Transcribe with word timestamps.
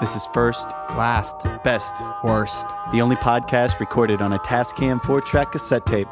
This 0.00 0.16
is 0.16 0.26
First, 0.32 0.66
Last, 0.96 1.36
Best, 1.62 1.96
worst. 2.24 2.66
the 2.90 3.02
only 3.02 3.16
podcast 3.16 3.78
recorded 3.80 4.22
on 4.22 4.32
a 4.32 4.38
Tascam 4.38 5.00
4 5.02 5.20
track 5.20 5.52
cassette 5.52 5.84
tape. 5.84 6.08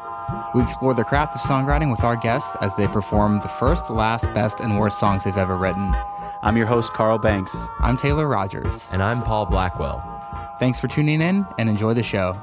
We 0.53 0.61
explore 0.61 0.93
the 0.93 1.03
craft 1.03 1.33
of 1.33 1.41
songwriting 1.41 1.89
with 1.89 2.03
our 2.03 2.15
guests 2.15 2.55
as 2.61 2.75
they 2.75 2.87
perform 2.87 3.39
the 3.39 3.47
first, 3.47 3.89
last, 3.89 4.25
best, 4.35 4.59
and 4.59 4.77
worst 4.77 4.99
songs 4.99 5.23
they've 5.23 5.35
ever 5.35 5.57
written. 5.57 5.95
I'm 6.43 6.55
your 6.55 6.67
host, 6.67 6.93
Carl 6.93 7.17
Banks. 7.17 7.55
I'm 7.79 7.97
Taylor 7.97 8.27
Rogers. 8.27 8.87
And 8.91 9.01
I'm 9.01 9.23
Paul 9.23 9.47
Blackwell. 9.47 10.03
Thanks 10.59 10.77
for 10.79 10.87
tuning 10.87 11.19
in 11.21 11.47
and 11.57 11.67
enjoy 11.67 11.95
the 11.95 12.03
show. 12.03 12.37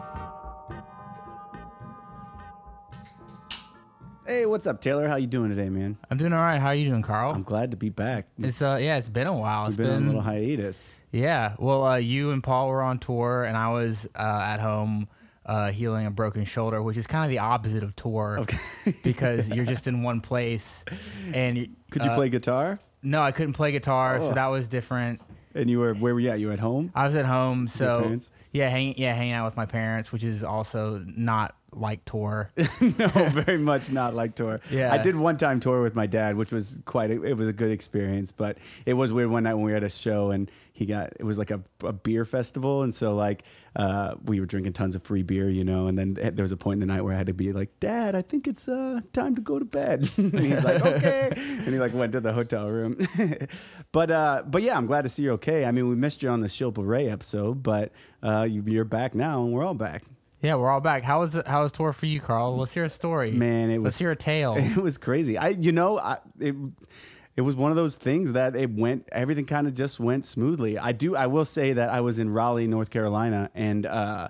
What's 4.56 4.66
up, 4.66 4.80
Taylor? 4.80 5.06
How 5.06 5.16
you 5.16 5.26
doing 5.26 5.50
today, 5.50 5.68
man? 5.68 5.98
I'm 6.10 6.16
doing 6.16 6.32
all 6.32 6.38
right. 6.38 6.58
How 6.58 6.68
are 6.68 6.74
you 6.74 6.88
doing, 6.88 7.02
Carl? 7.02 7.30
I'm 7.30 7.42
glad 7.42 7.72
to 7.72 7.76
be 7.76 7.90
back. 7.90 8.24
It's 8.38 8.62
uh 8.62 8.78
yeah, 8.80 8.96
it's 8.96 9.10
been 9.10 9.26
a 9.26 9.36
while. 9.36 9.66
It's 9.66 9.76
been 9.76 9.90
on 9.90 10.04
a 10.04 10.06
little 10.06 10.22
hiatus. 10.22 10.96
Yeah. 11.12 11.56
Well, 11.58 11.84
uh, 11.84 11.96
you 11.96 12.30
and 12.30 12.42
Paul 12.42 12.68
were 12.68 12.80
on 12.80 12.98
tour, 12.98 13.44
and 13.44 13.54
I 13.54 13.70
was 13.72 14.08
uh, 14.14 14.18
at 14.46 14.60
home 14.60 15.08
uh, 15.44 15.72
healing 15.72 16.06
a 16.06 16.10
broken 16.10 16.46
shoulder, 16.46 16.82
which 16.82 16.96
is 16.96 17.06
kind 17.06 17.26
of 17.26 17.28
the 17.30 17.40
opposite 17.40 17.82
of 17.82 17.94
tour 17.96 18.38
okay. 18.40 18.56
because 19.04 19.50
you're 19.50 19.66
just 19.66 19.88
in 19.88 20.02
one 20.02 20.22
place. 20.22 20.86
And 21.34 21.58
you- 21.58 21.68
Could 21.90 22.06
you 22.06 22.10
uh, 22.12 22.14
play 22.14 22.30
guitar? 22.30 22.80
No, 23.02 23.20
I 23.20 23.32
couldn't 23.32 23.52
play 23.52 23.72
guitar, 23.72 24.16
Oh. 24.16 24.28
so 24.30 24.34
that 24.34 24.46
was 24.46 24.68
different. 24.68 25.20
And 25.54 25.68
you 25.68 25.80
were 25.80 25.92
where 25.92 26.14
were 26.14 26.20
you 26.20 26.30
at? 26.30 26.40
You 26.40 26.46
were 26.46 26.54
at 26.54 26.60
home? 26.60 26.92
I 26.94 27.04
was 27.04 27.14
at 27.16 27.26
home, 27.26 27.68
so 27.68 28.18
yeah, 28.52 28.70
hang, 28.70 28.94
yeah, 28.96 29.12
hanging 29.12 29.34
out 29.34 29.44
with 29.44 29.56
my 29.58 29.66
parents, 29.66 30.12
which 30.12 30.24
is 30.24 30.42
also 30.42 31.04
not 31.06 31.55
like 31.72 32.04
tour. 32.04 32.50
no, 32.80 33.08
very 33.08 33.58
much 33.58 33.90
not 33.90 34.14
like 34.14 34.34
tour. 34.34 34.60
Yeah. 34.70 34.92
I 34.92 34.98
did 34.98 35.16
one 35.16 35.36
time 35.36 35.60
tour 35.60 35.82
with 35.82 35.94
my 35.94 36.06
dad, 36.06 36.36
which 36.36 36.52
was 36.52 36.78
quite. 36.84 37.10
A, 37.10 37.22
it 37.22 37.36
was 37.36 37.48
a 37.48 37.52
good 37.52 37.70
experience, 37.70 38.32
but 38.32 38.58
it 38.86 38.94
was 38.94 39.12
weird 39.12 39.30
one 39.30 39.44
night 39.44 39.54
when 39.54 39.64
we 39.64 39.72
were 39.72 39.76
at 39.76 39.82
a 39.82 39.90
show 39.90 40.30
and 40.30 40.50
he 40.72 40.86
got. 40.86 41.12
It 41.18 41.24
was 41.24 41.38
like 41.38 41.50
a, 41.50 41.62
a 41.84 41.92
beer 41.92 42.24
festival, 42.24 42.82
and 42.82 42.94
so 42.94 43.14
like 43.14 43.44
uh, 43.74 44.14
we 44.24 44.40
were 44.40 44.46
drinking 44.46 44.72
tons 44.72 44.94
of 44.94 45.02
free 45.02 45.22
beer, 45.22 45.48
you 45.50 45.64
know. 45.64 45.86
And 45.86 45.98
then 45.98 46.14
there 46.14 46.42
was 46.42 46.52
a 46.52 46.56
point 46.56 46.74
in 46.74 46.80
the 46.80 46.86
night 46.86 47.02
where 47.02 47.14
I 47.14 47.16
had 47.16 47.26
to 47.26 47.34
be 47.34 47.52
like, 47.52 47.78
"Dad, 47.80 48.14
I 48.14 48.22
think 48.22 48.46
it's 48.46 48.68
uh, 48.68 49.00
time 49.12 49.34
to 49.34 49.42
go 49.42 49.58
to 49.58 49.64
bed." 49.64 50.08
and 50.16 50.38
he's 50.40 50.64
like, 50.64 50.84
"Okay," 50.86 51.30
and 51.34 51.66
he 51.66 51.78
like 51.78 51.94
went 51.94 52.12
to 52.12 52.20
the 52.20 52.32
hotel 52.32 52.70
room. 52.70 52.96
but 53.92 54.10
uh, 54.10 54.44
but 54.46 54.62
yeah, 54.62 54.76
I'm 54.76 54.86
glad 54.86 55.02
to 55.02 55.08
see 55.08 55.22
you're 55.22 55.34
okay. 55.34 55.64
I 55.64 55.70
mean, 55.70 55.88
we 55.88 55.96
missed 55.96 56.22
you 56.22 56.30
on 56.30 56.40
the 56.40 56.48
Shilpa 56.48 56.86
Ray 56.86 57.08
episode, 57.08 57.62
but 57.62 57.92
uh, 58.22 58.46
you, 58.48 58.62
you're 58.66 58.84
back 58.84 59.14
now, 59.14 59.42
and 59.42 59.52
we're 59.52 59.64
all 59.64 59.74
back. 59.74 60.04
Yeah, 60.46 60.54
we're 60.54 60.70
all 60.70 60.80
back. 60.80 61.02
How 61.02 61.20
was 61.20 61.38
how 61.46 61.62
was 61.62 61.72
tour 61.72 61.92
for 61.92 62.06
you, 62.06 62.20
Carl? 62.20 62.56
Let's 62.56 62.72
hear 62.72 62.84
a 62.84 62.88
story. 62.88 63.32
Man, 63.32 63.70
it 63.70 63.78
was- 63.78 63.84
Let's 63.84 63.98
hear 63.98 64.10
a 64.12 64.16
tale. 64.16 64.56
It 64.58 64.76
was 64.76 64.96
crazy. 64.98 65.36
I, 65.36 65.48
you 65.48 65.72
know, 65.72 65.98
I, 65.98 66.18
it, 66.40 66.54
it 67.36 67.40
was 67.42 67.54
one 67.56 67.70
of 67.70 67.76
those 67.76 67.96
things 67.96 68.32
that 68.32 68.56
it 68.56 68.70
went, 68.70 69.08
everything 69.12 69.44
kind 69.44 69.66
of 69.66 69.74
just 69.74 70.00
went 70.00 70.24
smoothly. 70.24 70.78
I 70.78 70.92
do, 70.92 71.14
I 71.14 71.26
will 71.26 71.44
say 71.44 71.74
that 71.74 71.90
I 71.90 72.00
was 72.00 72.18
in 72.18 72.30
Raleigh, 72.30 72.66
North 72.66 72.88
Carolina, 72.90 73.50
and 73.54 73.84
uh, 73.84 74.28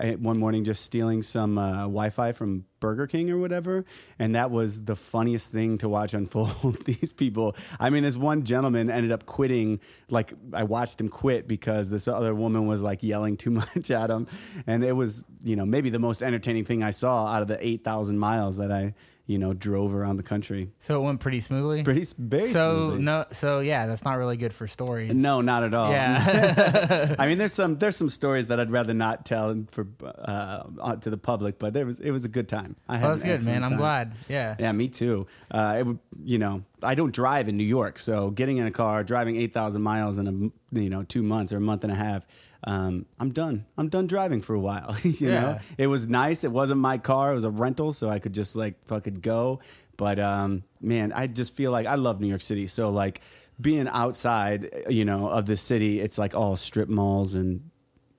I, 0.00 0.12
one 0.12 0.38
morning 0.38 0.64
just 0.64 0.84
stealing 0.84 1.22
some 1.22 1.58
uh, 1.58 1.82
Wi-Fi 1.82 2.32
from 2.32 2.64
Burger 2.80 3.06
King 3.06 3.30
or 3.30 3.38
whatever, 3.38 3.84
and 4.18 4.34
that 4.34 4.50
was 4.50 4.84
the 4.84 4.94
funniest 4.94 5.50
thing 5.50 5.78
to 5.78 5.88
watch 5.88 6.14
unfold. 6.14 6.84
These 6.84 7.12
people, 7.12 7.56
I 7.80 7.90
mean, 7.90 8.02
this 8.02 8.16
one 8.16 8.44
gentleman 8.44 8.90
ended 8.90 9.12
up 9.12 9.26
quitting. 9.26 9.80
Like 10.08 10.32
I 10.52 10.64
watched 10.64 11.00
him 11.00 11.08
quit 11.08 11.48
because 11.48 11.90
this 11.90 12.06
other 12.06 12.34
woman 12.34 12.66
was 12.66 12.80
like 12.80 13.02
yelling 13.02 13.36
too 13.36 13.50
much 13.76 13.90
at 13.90 14.10
him, 14.10 14.26
and 14.66 14.84
it 14.84 14.92
was, 14.92 15.24
you 15.42 15.56
know, 15.56 15.66
maybe 15.66 15.90
the 15.90 15.98
most 15.98 16.22
entertaining 16.22 16.64
thing 16.64 16.82
I 16.82 16.90
saw 16.90 17.26
out 17.26 17.42
of 17.42 17.48
the 17.48 17.64
eight 17.66 17.84
thousand 17.84 18.18
miles 18.18 18.56
that 18.58 18.70
I, 18.70 18.94
you 19.28 19.38
know, 19.38 19.52
drove 19.52 19.94
around 19.94 20.16
the 20.16 20.22
country. 20.22 20.70
So 20.80 21.00
it 21.00 21.04
went 21.04 21.20
pretty 21.20 21.40
smoothly. 21.40 21.82
Pretty 21.84 22.06
very 22.16 22.48
so 22.48 22.88
smoothly. 22.88 23.02
no, 23.02 23.26
so 23.30 23.60
yeah, 23.60 23.86
that's 23.86 24.02
not 24.02 24.14
really 24.14 24.38
good 24.38 24.54
for 24.54 24.66
stories. 24.66 25.12
No, 25.12 25.42
not 25.42 25.62
at 25.62 25.74
all. 25.74 25.92
Yeah. 25.92 27.14
I 27.18 27.26
mean, 27.28 27.36
there's 27.36 27.52
some 27.52 27.76
there's 27.76 27.94
some 27.94 28.08
stories 28.08 28.46
that 28.46 28.58
I'd 28.58 28.70
rather 28.70 28.94
not 28.94 29.26
tell 29.26 29.66
for 29.70 29.86
uh, 30.02 30.96
to 30.96 31.10
the 31.10 31.18
public, 31.18 31.58
but 31.58 31.74
there 31.74 31.84
was 31.84 32.00
it 32.00 32.10
was 32.10 32.24
a 32.24 32.28
good 32.28 32.48
time. 32.48 32.74
I 32.88 32.96
had 32.96 33.02
Well, 33.02 33.12
that's 33.12 33.24
good, 33.24 33.44
man. 33.44 33.64
I'm 33.64 33.76
glad. 33.76 34.14
Yeah. 34.30 34.56
Yeah, 34.58 34.72
me 34.72 34.88
too. 34.88 35.26
Uh, 35.50 35.76
it 35.80 35.86
would, 35.86 35.98
you 36.24 36.38
know, 36.38 36.64
I 36.82 36.94
don't 36.94 37.12
drive 37.12 37.48
in 37.50 37.58
New 37.58 37.64
York, 37.64 37.98
so 37.98 38.30
getting 38.30 38.56
in 38.56 38.66
a 38.66 38.70
car, 38.70 39.04
driving 39.04 39.36
eight 39.36 39.52
thousand 39.52 39.82
miles 39.82 40.16
in 40.16 40.26
a 40.72 40.78
you 40.80 40.88
know 40.88 41.02
two 41.02 41.22
months 41.22 41.52
or 41.52 41.58
a 41.58 41.60
month 41.60 41.84
and 41.84 41.92
a 41.92 41.96
half, 41.96 42.26
um, 42.64 43.06
I'm 43.20 43.30
done. 43.30 43.66
I'm 43.76 43.88
done 43.88 44.06
driving 44.06 44.40
for 44.40 44.54
a 44.54 44.60
while. 44.60 44.96
you 45.02 45.28
Yeah. 45.28 45.40
know, 45.40 45.58
it 45.78 45.86
was 45.86 46.08
nice. 46.08 46.44
It 46.44 46.52
wasn't 46.52 46.80
my 46.80 46.98
car; 46.98 47.32
it 47.32 47.34
was 47.34 47.44
a 47.44 47.50
rental, 47.50 47.92
so 47.92 48.08
I 48.08 48.18
could 48.18 48.32
just 48.32 48.56
like 48.56 48.84
fucking 48.86 49.16
go. 49.20 49.60
But 49.96 50.18
um, 50.18 50.62
man, 50.80 51.12
I 51.12 51.26
just 51.26 51.54
feel 51.56 51.70
like 51.72 51.86
I 51.86 51.96
love 51.96 52.20
New 52.20 52.28
York 52.28 52.40
City. 52.40 52.66
So 52.68 52.90
like 52.90 53.20
being 53.60 53.88
outside, 53.88 54.84
you 54.88 55.04
know, 55.04 55.28
of 55.28 55.46
the 55.46 55.56
city, 55.56 56.00
it's 56.00 56.18
like 56.18 56.34
all 56.34 56.56
strip 56.56 56.88
malls 56.88 57.34
and 57.34 57.70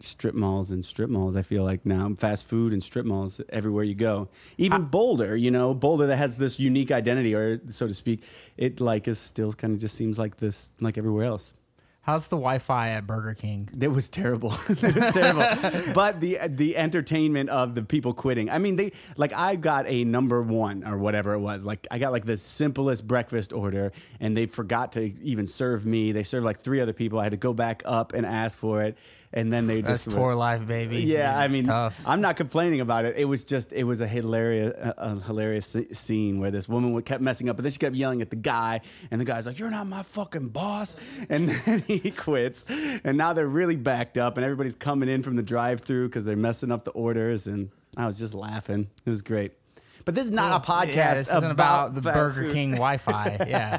strip 0.02 0.36
malls 0.36 0.72
and 0.72 0.84
strip 0.86 1.10
malls. 1.10 1.36
I 1.36 1.42
feel 1.42 1.64
like 1.64 1.86
now 1.86 2.14
fast 2.18 2.48
food 2.48 2.72
and 2.74 2.82
strip 2.84 3.06
malls 3.06 3.40
everywhere 3.50 3.84
you 3.84 3.96
go. 3.96 4.30
Even 4.58 4.86
Boulder, 4.86 5.36
you 5.36 5.52
know, 5.52 5.74
Boulder 5.74 6.08
that 6.08 6.16
has 6.18 6.38
this 6.38 6.60
unique 6.60 6.92
identity, 6.92 7.34
or 7.36 7.62
so 7.70 7.88
to 7.88 7.94
speak, 7.94 8.24
it 8.58 8.80
like 8.80 9.08
is 9.08 9.20
still 9.20 9.52
kind 9.54 9.74
of 9.74 9.80
just 9.80 9.96
seems 9.96 10.18
like 10.20 10.38
this, 10.38 10.70
like 10.80 10.98
everywhere 10.98 11.26
else. 11.26 11.54
How's 12.10 12.28
the 12.28 12.38
Wi-Fi 12.38 12.90
at 12.90 13.06
Burger 13.06 13.36
King? 13.36 13.70
It 13.80 13.90
was 13.90 14.10
terrible. 14.10 14.52
it 14.68 14.96
was 14.96 15.14
terrible. 15.14 15.94
but 15.94 16.20
the 16.20 16.40
the 16.48 16.76
entertainment 16.76 17.52
of 17.52 17.76
the 17.76 17.84
people 17.84 18.16
quitting. 18.16 18.50
I 18.50 18.58
mean, 18.58 18.78
they 18.78 18.94
like 19.16 19.32
I 19.32 19.56
got 19.56 19.86
a 19.88 20.06
number 20.06 20.42
one 20.42 20.84
or 20.88 20.98
whatever 20.98 21.34
it 21.34 21.40
was. 21.40 21.66
Like 21.66 21.86
I 21.92 22.00
got 22.00 22.12
like 22.12 22.26
the 22.26 22.36
simplest 22.36 23.06
breakfast 23.06 23.54
order, 23.54 23.92
and 24.20 24.36
they 24.36 24.48
forgot 24.48 24.94
to 24.94 25.04
even 25.22 25.46
serve 25.46 25.86
me. 25.86 26.12
They 26.12 26.24
served 26.24 26.46
like 26.46 26.58
three 26.58 26.80
other 26.80 26.94
people. 26.94 27.20
I 27.20 27.26
had 27.26 27.32
to 27.34 27.38
go 27.38 27.54
back 27.54 27.84
up 27.86 28.14
and 28.14 28.26
ask 28.26 28.58
for 28.58 28.82
it, 28.82 28.98
and 29.34 29.52
then 29.54 29.68
they 29.68 29.82
That's 29.82 30.06
just 30.06 30.16
tour 30.18 30.34
life, 30.36 30.66
baby. 30.66 30.98
yeah, 31.02 31.38
I 31.38 31.48
mean, 31.48 31.66
tough. 31.66 32.02
I'm 32.06 32.22
not 32.22 32.36
complaining 32.36 32.82
about 32.82 33.06
it. 33.06 33.16
It 33.18 33.26
was 33.26 33.44
just, 33.46 33.72
it 33.74 33.84
was 33.84 34.02
a 34.02 34.08
hilarious, 34.08 34.74
a, 34.76 34.94
a 34.98 35.16
hilarious 35.22 35.76
scene 35.94 36.40
where 36.40 36.52
this 36.52 36.68
woman 36.68 36.94
would- 36.94 37.06
kept 37.06 37.22
messing 37.22 37.50
up, 37.50 37.56
but 37.56 37.64
then 37.64 37.72
she 37.72 37.78
kept 37.80 37.96
yelling 37.96 38.22
at 38.22 38.30
the 38.30 38.36
guy, 38.36 38.82
and 39.12 39.22
the 39.22 39.26
guy's 39.26 39.46
like, 39.46 39.60
"You're 39.60 39.70
not 39.70 39.88
my 39.88 40.04
fucking 40.04 40.50
boss," 40.50 40.96
and 41.30 41.50
then 41.50 41.80
he 41.82 42.12
quits. 42.12 42.66
And 43.04 43.18
now 43.18 43.34
they're 43.34 43.48
really 43.48 43.76
backed 43.76 44.18
up, 44.18 44.38
and 44.38 44.44
everybody's 44.44 44.76
coming 44.76 45.10
in 45.10 45.22
from 45.24 45.36
the 45.36 45.44
drive-through 45.44 46.08
because 46.10 46.26
they're 46.26 46.36
messing 46.36 46.72
up 46.72 46.84
the 46.86 46.92
orders, 46.92 47.48
and 47.48 47.70
I 47.98 48.06
was 48.06 48.18
just 48.18 48.34
laughing. 48.34 48.88
It 49.06 49.10
was 49.10 49.22
great. 49.22 49.54
But 50.06 50.16
this 50.16 50.24
is 50.24 50.32
not 50.32 50.66
a 50.66 50.72
podcast 50.72 50.96
Yeah, 50.96 51.14
this 51.14 51.28
isn't 51.32 51.52
about, 51.52 51.94
the 51.94 52.02
Burger 52.02 52.44
food. 52.46 52.54
King 52.54 52.72
Wi-Fi. 52.72 53.38
Yeah. 53.48 53.78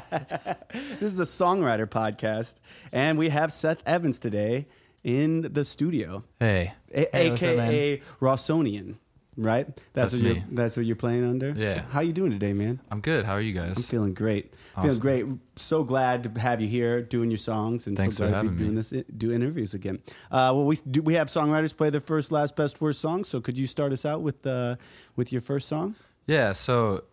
This 0.71 1.01
is 1.01 1.19
a 1.19 1.23
songwriter 1.23 1.87
podcast, 1.87 2.55
and 2.93 3.17
we 3.17 3.29
have 3.29 3.51
Seth 3.51 3.81
Evans 3.85 4.17
today 4.19 4.67
in 5.03 5.41
the 5.53 5.65
studio. 5.65 6.23
Hey. 6.39 6.73
A- 6.93 7.07
Hey, 7.11 7.29
what's 7.29 7.43
up, 7.43 7.49
AKA 7.49 8.01
Rossonian, 8.19 8.95
right? 9.37 9.67
That's 9.93 10.11
what 10.13 10.21
you're 10.21 10.43
that's 10.51 10.75
what 10.77 10.85
you're 10.85 10.95
playing 10.97 11.23
under. 11.23 11.51
Yeah. 11.55 11.83
How 11.89 12.01
you 12.01 12.11
doing 12.13 12.31
today, 12.31 12.51
man? 12.53 12.81
I'm 12.91 12.99
good. 13.01 13.25
How 13.25 13.33
are 13.33 13.41
you 13.41 13.53
guys? 13.53 13.77
I'm 13.77 13.83
feeling 13.83 14.13
great. 14.13 14.53
Feeling 14.81 14.99
great. 14.99 15.25
So 15.55 15.83
glad 15.83 16.23
to 16.23 16.39
have 16.39 16.59
you 16.61 16.67
here 16.67 17.01
doing 17.01 17.31
your 17.31 17.37
songs, 17.37 17.87
and 17.87 17.95
Thanks 17.97 18.17
so 18.17 18.27
glad 18.27 18.41
to 18.41 18.41
be 18.43 18.47
having 18.49 18.51
me. 18.57 18.63
doing 18.63 18.75
this, 18.75 18.93
do 19.17 19.31
interviews 19.31 19.73
again. 19.73 19.99
Uh, 20.31 20.51
well, 20.53 20.65
we 20.65 20.75
do. 20.89 21.01
We 21.01 21.13
have 21.15 21.27
songwriters 21.27 21.75
play 21.75 21.89
their 21.89 22.01
first, 22.01 22.31
last, 22.31 22.55
best, 22.55 22.81
worst 22.81 22.99
song. 22.99 23.23
So 23.23 23.39
could 23.41 23.57
you 23.57 23.67
start 23.67 23.93
us 23.93 24.05
out 24.05 24.21
with 24.21 24.45
uh, 24.45 24.75
with 25.15 25.31
your 25.31 25.41
first 25.41 25.67
song? 25.67 25.95
yeah, 26.27 26.51
so 26.53 27.03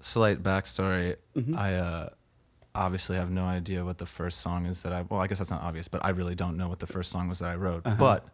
slight 0.00 0.42
backstory. 0.42 1.16
Mm-hmm. 1.34 1.56
I 1.56 1.74
uh, 1.76 2.08
obviously 2.76 3.16
I 3.16 3.20
have 3.20 3.30
no 3.30 3.44
idea 3.44 3.84
what 3.84 3.98
the 3.98 4.06
first 4.06 4.40
song 4.40 4.66
is 4.66 4.80
that 4.82 4.92
I 4.92 5.02
well, 5.02 5.20
I 5.20 5.26
guess 5.26 5.38
that's 5.38 5.50
not 5.50 5.62
obvious, 5.62 5.88
but 5.88 6.04
I 6.04 6.10
really 6.10 6.34
don't 6.34 6.56
know 6.56 6.68
what 6.68 6.78
the 6.78 6.86
first 6.86 7.10
song 7.10 7.28
was 7.28 7.38
that 7.40 7.50
I 7.50 7.56
wrote. 7.56 7.86
Uh-huh. 7.86 7.96
But 7.98 8.26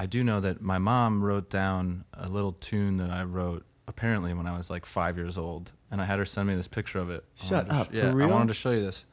I 0.00 0.06
do 0.06 0.22
know 0.24 0.40
that 0.40 0.60
my 0.60 0.78
mom 0.78 1.22
wrote 1.22 1.50
down 1.50 2.04
a 2.14 2.28
little 2.28 2.52
tune 2.52 2.96
that 2.98 3.10
I 3.10 3.24
wrote 3.24 3.64
apparently 3.88 4.34
when 4.34 4.46
I 4.46 4.56
was 4.56 4.70
like 4.70 4.86
five 4.86 5.16
years 5.16 5.38
old, 5.38 5.72
and 5.90 6.00
I 6.00 6.04
had 6.04 6.18
her 6.18 6.26
send 6.26 6.48
me 6.48 6.54
this 6.54 6.68
picture 6.68 6.98
of 6.98 7.10
it. 7.10 7.24
Shut 7.34 7.70
up, 7.70 7.88
for 7.90 7.96
yeah, 7.96 8.12
real? 8.12 8.28
I 8.28 8.30
wanted 8.30 8.48
to 8.48 8.54
show 8.54 8.70
you 8.70 8.80
this. 8.80 9.04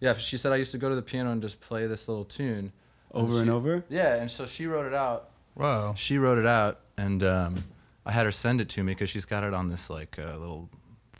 Yeah, 0.00 0.16
she 0.16 0.36
said 0.36 0.52
I 0.52 0.56
used 0.56 0.72
to 0.72 0.78
go 0.78 0.88
to 0.88 0.94
the 0.94 1.02
piano 1.02 1.30
and 1.32 1.40
just 1.40 1.60
play 1.60 1.86
this 1.86 2.06
little 2.06 2.24
tune 2.24 2.70
Over 3.12 3.38
and 3.38 3.46
she- 3.46 3.50
over. 3.50 3.84
Yeah, 3.88 4.16
and 4.16 4.30
so 4.30 4.46
she 4.46 4.66
wrote 4.66 4.86
it 4.86 4.94
out 4.94 5.30
Whoa. 5.54 5.94
she 5.96 6.18
wrote 6.18 6.36
it 6.36 6.44
out 6.46 6.80
and 6.98 7.24
um, 7.24 7.64
i 8.04 8.12
had 8.12 8.26
her 8.26 8.32
send 8.32 8.60
it 8.60 8.68
to 8.68 8.84
me 8.84 8.92
because 8.92 9.08
she's 9.08 9.24
got 9.24 9.42
it 9.42 9.54
on 9.54 9.68
this 9.70 9.88
like 9.88 10.18
uh, 10.18 10.36
little 10.36 10.68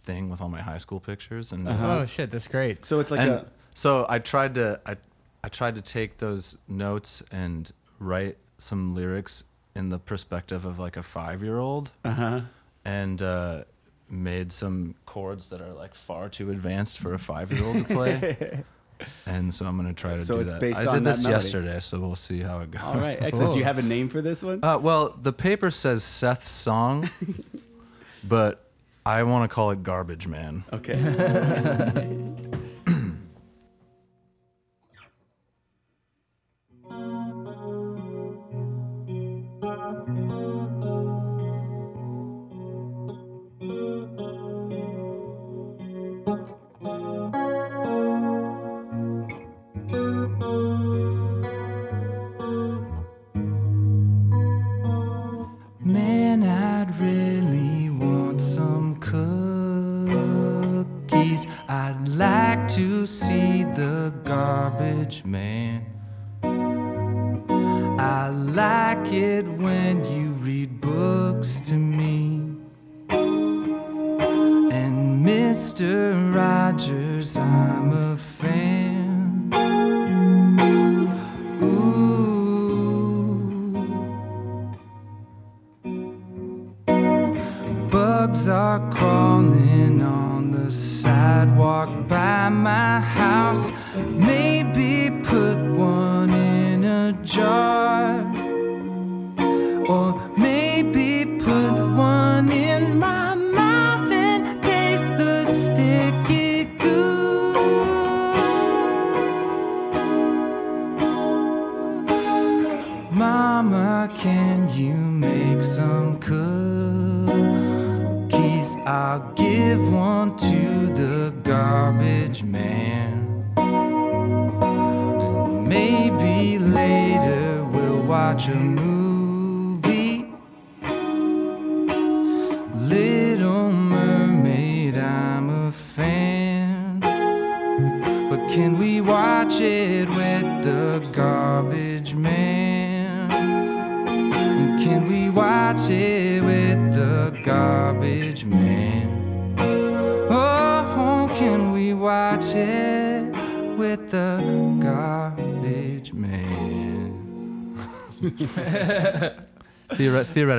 thing 0.07 0.31
with 0.31 0.41
all 0.41 0.49
my 0.49 0.61
high 0.63 0.79
school 0.79 1.01
pictures 1.01 1.53
and 1.53 1.67
uh, 1.69 1.73
Uh-huh. 1.73 1.99
Oh 2.01 2.07
shit, 2.07 2.31
that's 2.31 2.49
great. 2.49 2.85
So 2.87 3.01
it's 3.01 3.11
like 3.11 3.21
and 3.21 3.31
a 3.31 3.47
so 3.75 4.07
i 4.09 4.19
tried 4.19 4.55
to 4.55 4.81
I, 4.87 4.97
I 5.45 5.49
tried 5.51 5.75
to 5.75 5.83
take 5.83 6.17
those 6.17 6.57
notes 6.69 7.23
and 7.31 7.71
write 7.99 8.37
some 8.59 8.95
lyrics 8.95 9.45
in 9.75 9.91
the 9.91 9.99
perspective 9.99 10.65
of 10.65 10.79
like 10.79 10.97
a 10.97 11.03
five 11.03 11.43
year 11.43 11.59
old 11.59 11.91
uh 12.05 12.11
huh. 12.11 12.41
and 12.87 13.21
uh, 13.21 13.65
made 14.09 14.51
some 14.51 14.95
chords 15.05 15.49
that 15.51 15.61
are 15.61 15.75
like 15.75 15.95
far 15.95 16.29
too 16.31 16.51
advanced 16.51 16.99
for 16.99 17.13
a 17.13 17.19
five 17.19 17.53
year 17.53 17.65
old 17.67 17.77
to 17.77 17.85
play 17.85 18.63
and 19.27 19.53
so 19.53 19.67
i'm 19.67 19.77
gonna 19.77 19.93
try 19.93 20.15
to 20.15 20.21
So 20.21 20.35
do 20.37 20.41
it's 20.41 20.53
that 20.53 20.61
based 20.61 20.81
i 20.81 20.87
on 20.87 20.95
did 20.95 21.05
that 21.05 21.11
this 21.11 21.25
melody. 21.25 21.45
yesterday 21.45 21.81
so 21.81 22.01
we'll 22.01 22.17
see 22.17 22.41
how 22.41 22.61
it 22.61 22.71
goes 22.71 22.81
All 22.83 22.95
right, 22.97 23.19
excellent. 23.21 23.53
Do 23.53 23.59
you 23.59 23.65
have 23.65 23.79
a 23.79 23.83
name 23.83 24.09
for 24.09 24.23
this 24.23 24.43
one? 24.43 24.61
Uh, 24.65 24.79
well, 24.79 25.15
the 25.23 25.33
paper 25.35 25.71
says 25.71 26.03
Seth's 26.03 26.49
song, 26.49 27.11
but 28.25 28.66
I 29.07 29.23
want 29.23 29.49
to 29.49 29.55
call 29.55 29.71
it 29.71 29.85
Garbage 29.85 30.27
Man. 30.27 30.65
Okay. 30.73 30.97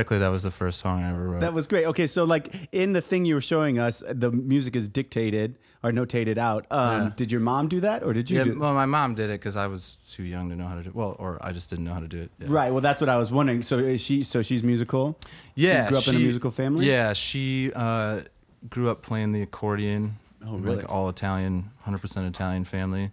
That 0.10 0.30
was 0.30 0.44
the 0.44 0.52
first 0.52 0.80
song 0.80 1.04
I 1.04 1.12
ever 1.12 1.28
wrote. 1.30 1.42
That 1.42 1.54
was 1.54 1.68
great. 1.68 1.86
Okay, 1.88 2.08
so 2.08 2.24
like 2.24 2.70
in 2.72 2.94
the 2.94 3.02
thing 3.02 3.26
you 3.26 3.36
were 3.36 3.42
showing 3.42 3.78
us, 3.80 4.02
the 4.10 4.32
music 4.32 4.76
is 4.76 4.88
dictated 4.88 5.58
or 5.84 5.92
notated 5.92 6.38
out. 6.38 6.66
Um, 6.72 7.04
Yeah. 7.04 7.12
Did 7.16 7.32
your 7.32 7.42
mom 7.42 7.68
do 7.68 7.80
that, 7.82 8.04
or 8.04 8.14
did 8.14 8.30
you? 8.30 8.38
yeah, 8.38 8.44
do 8.46 8.60
well, 8.60 8.74
my 8.74 8.86
mom 8.86 9.16
did 9.16 9.30
it 9.30 9.40
because 9.40 9.58
I 9.58 9.68
was 9.68 9.98
too 10.10 10.24
young 10.24 10.50
to 10.50 10.56
know 10.56 10.66
how 10.68 10.76
to 10.76 10.84
do. 10.84 10.90
it. 10.90 10.96
Well, 10.96 11.16
or 11.20 11.38
I 11.42 11.52
just 11.52 11.70
didn't 11.70 11.86
know 11.86 11.94
how 11.94 12.00
to 12.00 12.08
do 12.08 12.22
it. 12.22 12.32
Yeah. 12.40 12.48
Right. 12.50 12.72
Well, 12.72 12.82
that's 12.82 13.02
what 13.02 13.10
I 13.10 13.18
was 13.18 13.32
wondering. 13.32 13.62
So 13.62 13.78
is 13.80 14.02
she? 14.02 14.24
So 14.24 14.42
she's 14.42 14.64
musical. 14.64 15.20
Yeah, 15.56 15.86
She 15.86 15.90
grew 15.90 15.98
up 16.00 16.08
in 16.08 16.16
a 16.16 16.20
musical 16.20 16.52
family. 16.52 16.86
Yeah, 16.88 17.14
she 17.14 17.72
uh, 17.76 18.22
grew 18.70 18.90
up 18.90 19.02
playing 19.02 19.34
the 19.34 19.42
accordion. 19.42 20.16
Oh, 20.46 20.58
really? 20.58 20.78
Like 20.78 20.90
all 20.90 21.10
Italian, 21.10 21.70
hundred 21.82 22.00
percent 22.00 22.26
Italian 22.28 22.64
family. 22.64 23.12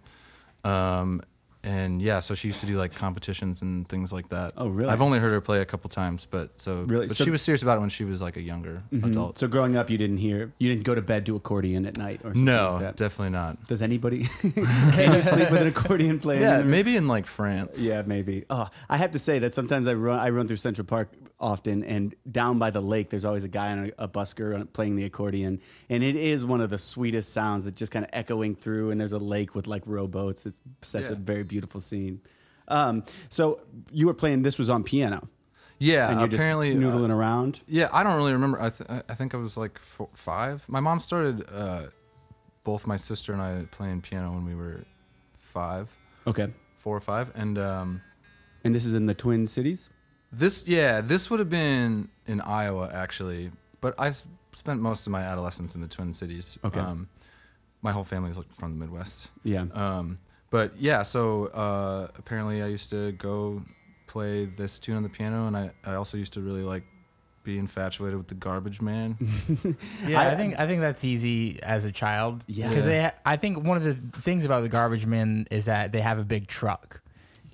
Um, 0.63 1.21
and 1.65 2.01
yeah, 2.01 2.19
so 2.19 2.35
she 2.35 2.47
used 2.47 2.59
to 2.61 2.65
do 2.65 2.77
like 2.77 2.93
competitions 2.93 3.61
and 3.61 3.87
things 3.89 4.13
like 4.13 4.29
that. 4.29 4.53
Oh, 4.55 4.67
really? 4.67 4.89
I've 4.89 5.01
only 5.01 5.19
heard 5.19 5.31
her 5.31 5.41
play 5.41 5.61
a 5.61 5.65
couple 5.65 5.89
times, 5.89 6.27
but 6.29 6.59
so 6.61 6.83
Really? 6.83 7.07
But 7.07 7.17
So- 7.17 7.23
she 7.25 7.31
was 7.31 7.41
serious 7.41 7.63
about 7.63 7.77
it 7.77 7.81
when 7.81 7.89
she 7.89 8.03
was 8.05 8.21
like 8.21 8.37
a 8.37 8.41
younger 8.41 8.83
Mhm. 8.93 9.05
adult. 9.07 9.37
So 9.39 9.47
growing 9.47 9.75
up, 9.75 9.89
you 9.89 9.97
didn't 9.97 10.17
hear, 10.17 10.53
you 10.59 10.69
didn't 10.69 10.83
go 10.83 10.93
to 10.95 11.01
bed 11.01 11.25
to 11.25 11.35
accordion 11.35 11.85
at 11.85 11.97
night, 11.97 12.21
or 12.23 12.29
something 12.29 12.45
no, 12.45 12.73
like 12.73 12.81
that. 12.83 12.95
definitely 12.97 13.31
not. 13.31 13.65
Does 13.67 13.81
anybody? 13.81 14.23
can 14.93 15.13
you 15.13 15.21
sleep 15.21 15.49
with 15.51 15.61
an 15.61 15.67
accordion 15.67 16.19
playing? 16.19 16.41
Yeah, 16.43 16.59
in 16.59 16.69
maybe 16.69 16.95
in 16.95 17.07
like 17.07 17.25
France. 17.25 17.79
Yeah, 17.79 18.03
maybe. 18.05 18.45
Oh, 18.49 18.69
I 18.89 18.97
have 18.97 19.11
to 19.11 19.19
say 19.19 19.39
that 19.39 19.53
sometimes 19.53 19.87
I 19.87 19.93
run 19.95 20.19
I 20.19 20.29
run 20.29 20.47
through 20.47 20.57
Central 20.57 20.85
Park 20.85 21.09
often, 21.39 21.83
and 21.83 22.15
down 22.31 22.59
by 22.59 22.71
the 22.71 22.81
lake, 22.81 23.09
there's 23.09 23.25
always 23.25 23.43
a 23.43 23.47
guy 23.49 23.71
on 23.71 23.91
a, 23.97 24.03
a 24.05 24.07
busker 24.07 24.71
playing 24.73 24.95
the 24.95 25.03
accordion, 25.03 25.59
and 25.89 26.03
it 26.03 26.15
is 26.15 26.45
one 26.45 26.61
of 26.61 26.69
the 26.69 26.77
sweetest 26.77 27.33
sounds 27.33 27.63
that 27.65 27.75
just 27.75 27.91
kind 27.91 28.05
of 28.05 28.09
echoing 28.13 28.55
through. 28.55 28.91
And 28.91 28.99
there's 28.99 29.11
a 29.11 29.19
lake 29.19 29.55
with 29.55 29.67
like 29.67 29.83
rowboats. 29.85 30.45
It 30.45 30.55
sets 30.81 31.11
a 31.11 31.15
very 31.15 31.43
beautiful 31.43 31.79
scene. 31.81 32.21
Um, 32.67 33.03
so 33.29 33.61
you 33.91 34.07
were 34.07 34.13
playing. 34.13 34.41
This 34.41 34.57
was 34.57 34.69
on 34.69 34.83
piano, 34.83 35.27
Yeah, 35.77 36.09
and 36.09 36.19
you're 36.19 36.29
apparently 36.29 36.73
just 36.73 36.83
uh, 36.85 36.89
noodling 36.89 37.11
around. 37.11 37.59
Yeah, 37.67 37.89
I 37.91 38.01
don't 38.03 38.15
really 38.15 38.33
remember. 38.33 38.61
I, 38.61 38.69
th- 38.69 39.03
I 39.07 39.13
think 39.15 39.35
I 39.35 39.37
was 39.37 39.55
like 39.57 39.77
four, 39.79 40.09
five. 40.13 40.63
My 40.67 40.79
mom 40.79 40.99
started 40.99 41.45
uh, 41.53 41.87
both 42.63 42.87
my 42.87 42.97
sister 42.97 43.33
and 43.33 43.41
I 43.41 43.65
playing 43.71 44.01
piano 44.01 44.31
when 44.31 44.45
we 44.45 44.55
were 44.55 44.83
five, 45.37 45.95
Okay, 46.25 46.47
four 46.79 46.97
or 46.97 47.01
five, 47.01 47.31
and 47.35 47.57
um, 47.59 48.01
and 48.63 48.73
this 48.73 48.85
is 48.85 48.95
in 48.95 49.05
the 49.05 49.13
Twin 49.13 49.45
Cities. 49.45 49.89
This 50.37 50.65
yeah, 50.67 51.01
this 51.01 51.29
would 51.29 51.39
have 51.39 51.49
been 51.49 52.09
in 52.27 52.41
Iowa 52.41 52.89
actually, 52.93 53.51
but 53.81 53.95
I 53.99 54.07
s- 54.07 54.23
spent 54.53 54.81
most 54.81 55.05
of 55.07 55.11
my 55.11 55.21
adolescence 55.21 55.75
in 55.75 55.81
the 55.81 55.87
Twin 55.87 56.13
Cities. 56.13 56.57
Okay. 56.63 56.79
Um, 56.79 57.07
my 57.81 57.91
whole 57.91 58.03
family's 58.03 58.37
like 58.37 58.51
from 58.53 58.71
the 58.71 58.85
Midwest. 58.85 59.29
Yeah. 59.43 59.65
Um, 59.73 60.17
but 60.49 60.73
yeah, 60.79 61.03
so 61.03 61.47
uh, 61.47 62.07
apparently 62.17 62.61
I 62.63 62.67
used 62.67 62.89
to 62.91 63.11
go 63.13 63.61
play 64.07 64.45
this 64.45 64.79
tune 64.79 64.95
on 64.95 65.03
the 65.03 65.09
piano, 65.09 65.47
and 65.47 65.55
I, 65.57 65.71
I 65.85 65.95
also 65.95 66.17
used 66.17 66.33
to 66.33 66.41
really 66.41 66.63
like 66.63 66.83
be 67.43 67.59
infatuated 67.59 68.17
with 68.17 68.27
the 68.27 68.33
Garbage 68.35 68.81
Man. 68.81 69.17
Yeah, 70.07 70.19
I, 70.21 70.31
I- 70.31 70.35
think 70.35 70.59
I 70.59 70.65
think 70.67 70.81
that's 70.81 71.03
easy 71.03 71.59
as 71.61 71.85
a 71.85 71.91
child. 71.91 72.43
Yeah. 72.47 72.69
because 72.69 72.85
they. 72.85 73.03
Ha- 73.03 73.13
I 73.25 73.37
think 73.37 73.63
one 73.63 73.77
of 73.77 73.83
the 73.83 73.95
things 74.21 74.45
about 74.45 74.61
the 74.61 74.69
garbage 74.69 75.05
men 75.05 75.47
is 75.51 75.65
that 75.65 75.91
they 75.91 76.01
have 76.01 76.17
a 76.17 76.23
big 76.23 76.47
truck, 76.47 77.01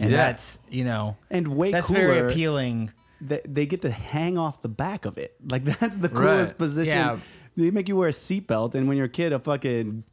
and 0.01 0.11
Yeah. 0.11 0.17
that's 0.17 0.59
you 0.69 0.83
know 0.83 1.15
and 1.29 1.47
way 1.55 1.71
that's 1.71 1.87
cooler. 1.87 1.99
very 1.99 2.19
appealing. 2.31 2.91
They, 3.21 3.39
they 3.45 3.65
get 3.67 3.81
to 3.81 3.91
hang 3.91 4.37
off 4.37 4.61
the 4.63 4.69
back 4.69 5.05
of 5.05 5.17
it. 5.17 5.35
Like 5.49 5.63
that's 5.79 5.95
the 5.97 6.09
Right. 6.09 6.13
coolest 6.15 6.57
position. 6.57 6.97
Yeah. 6.97 7.17
They 7.57 7.69
make 7.69 7.89
you 7.89 7.97
wear 7.97 8.07
a 8.07 8.11
seatbelt, 8.13 8.75
and 8.75 8.87
when 8.87 8.95
you're 8.95 9.07
a 9.07 9.09
kid, 9.09 9.33
a 9.33 9.39
fucking 9.39 10.05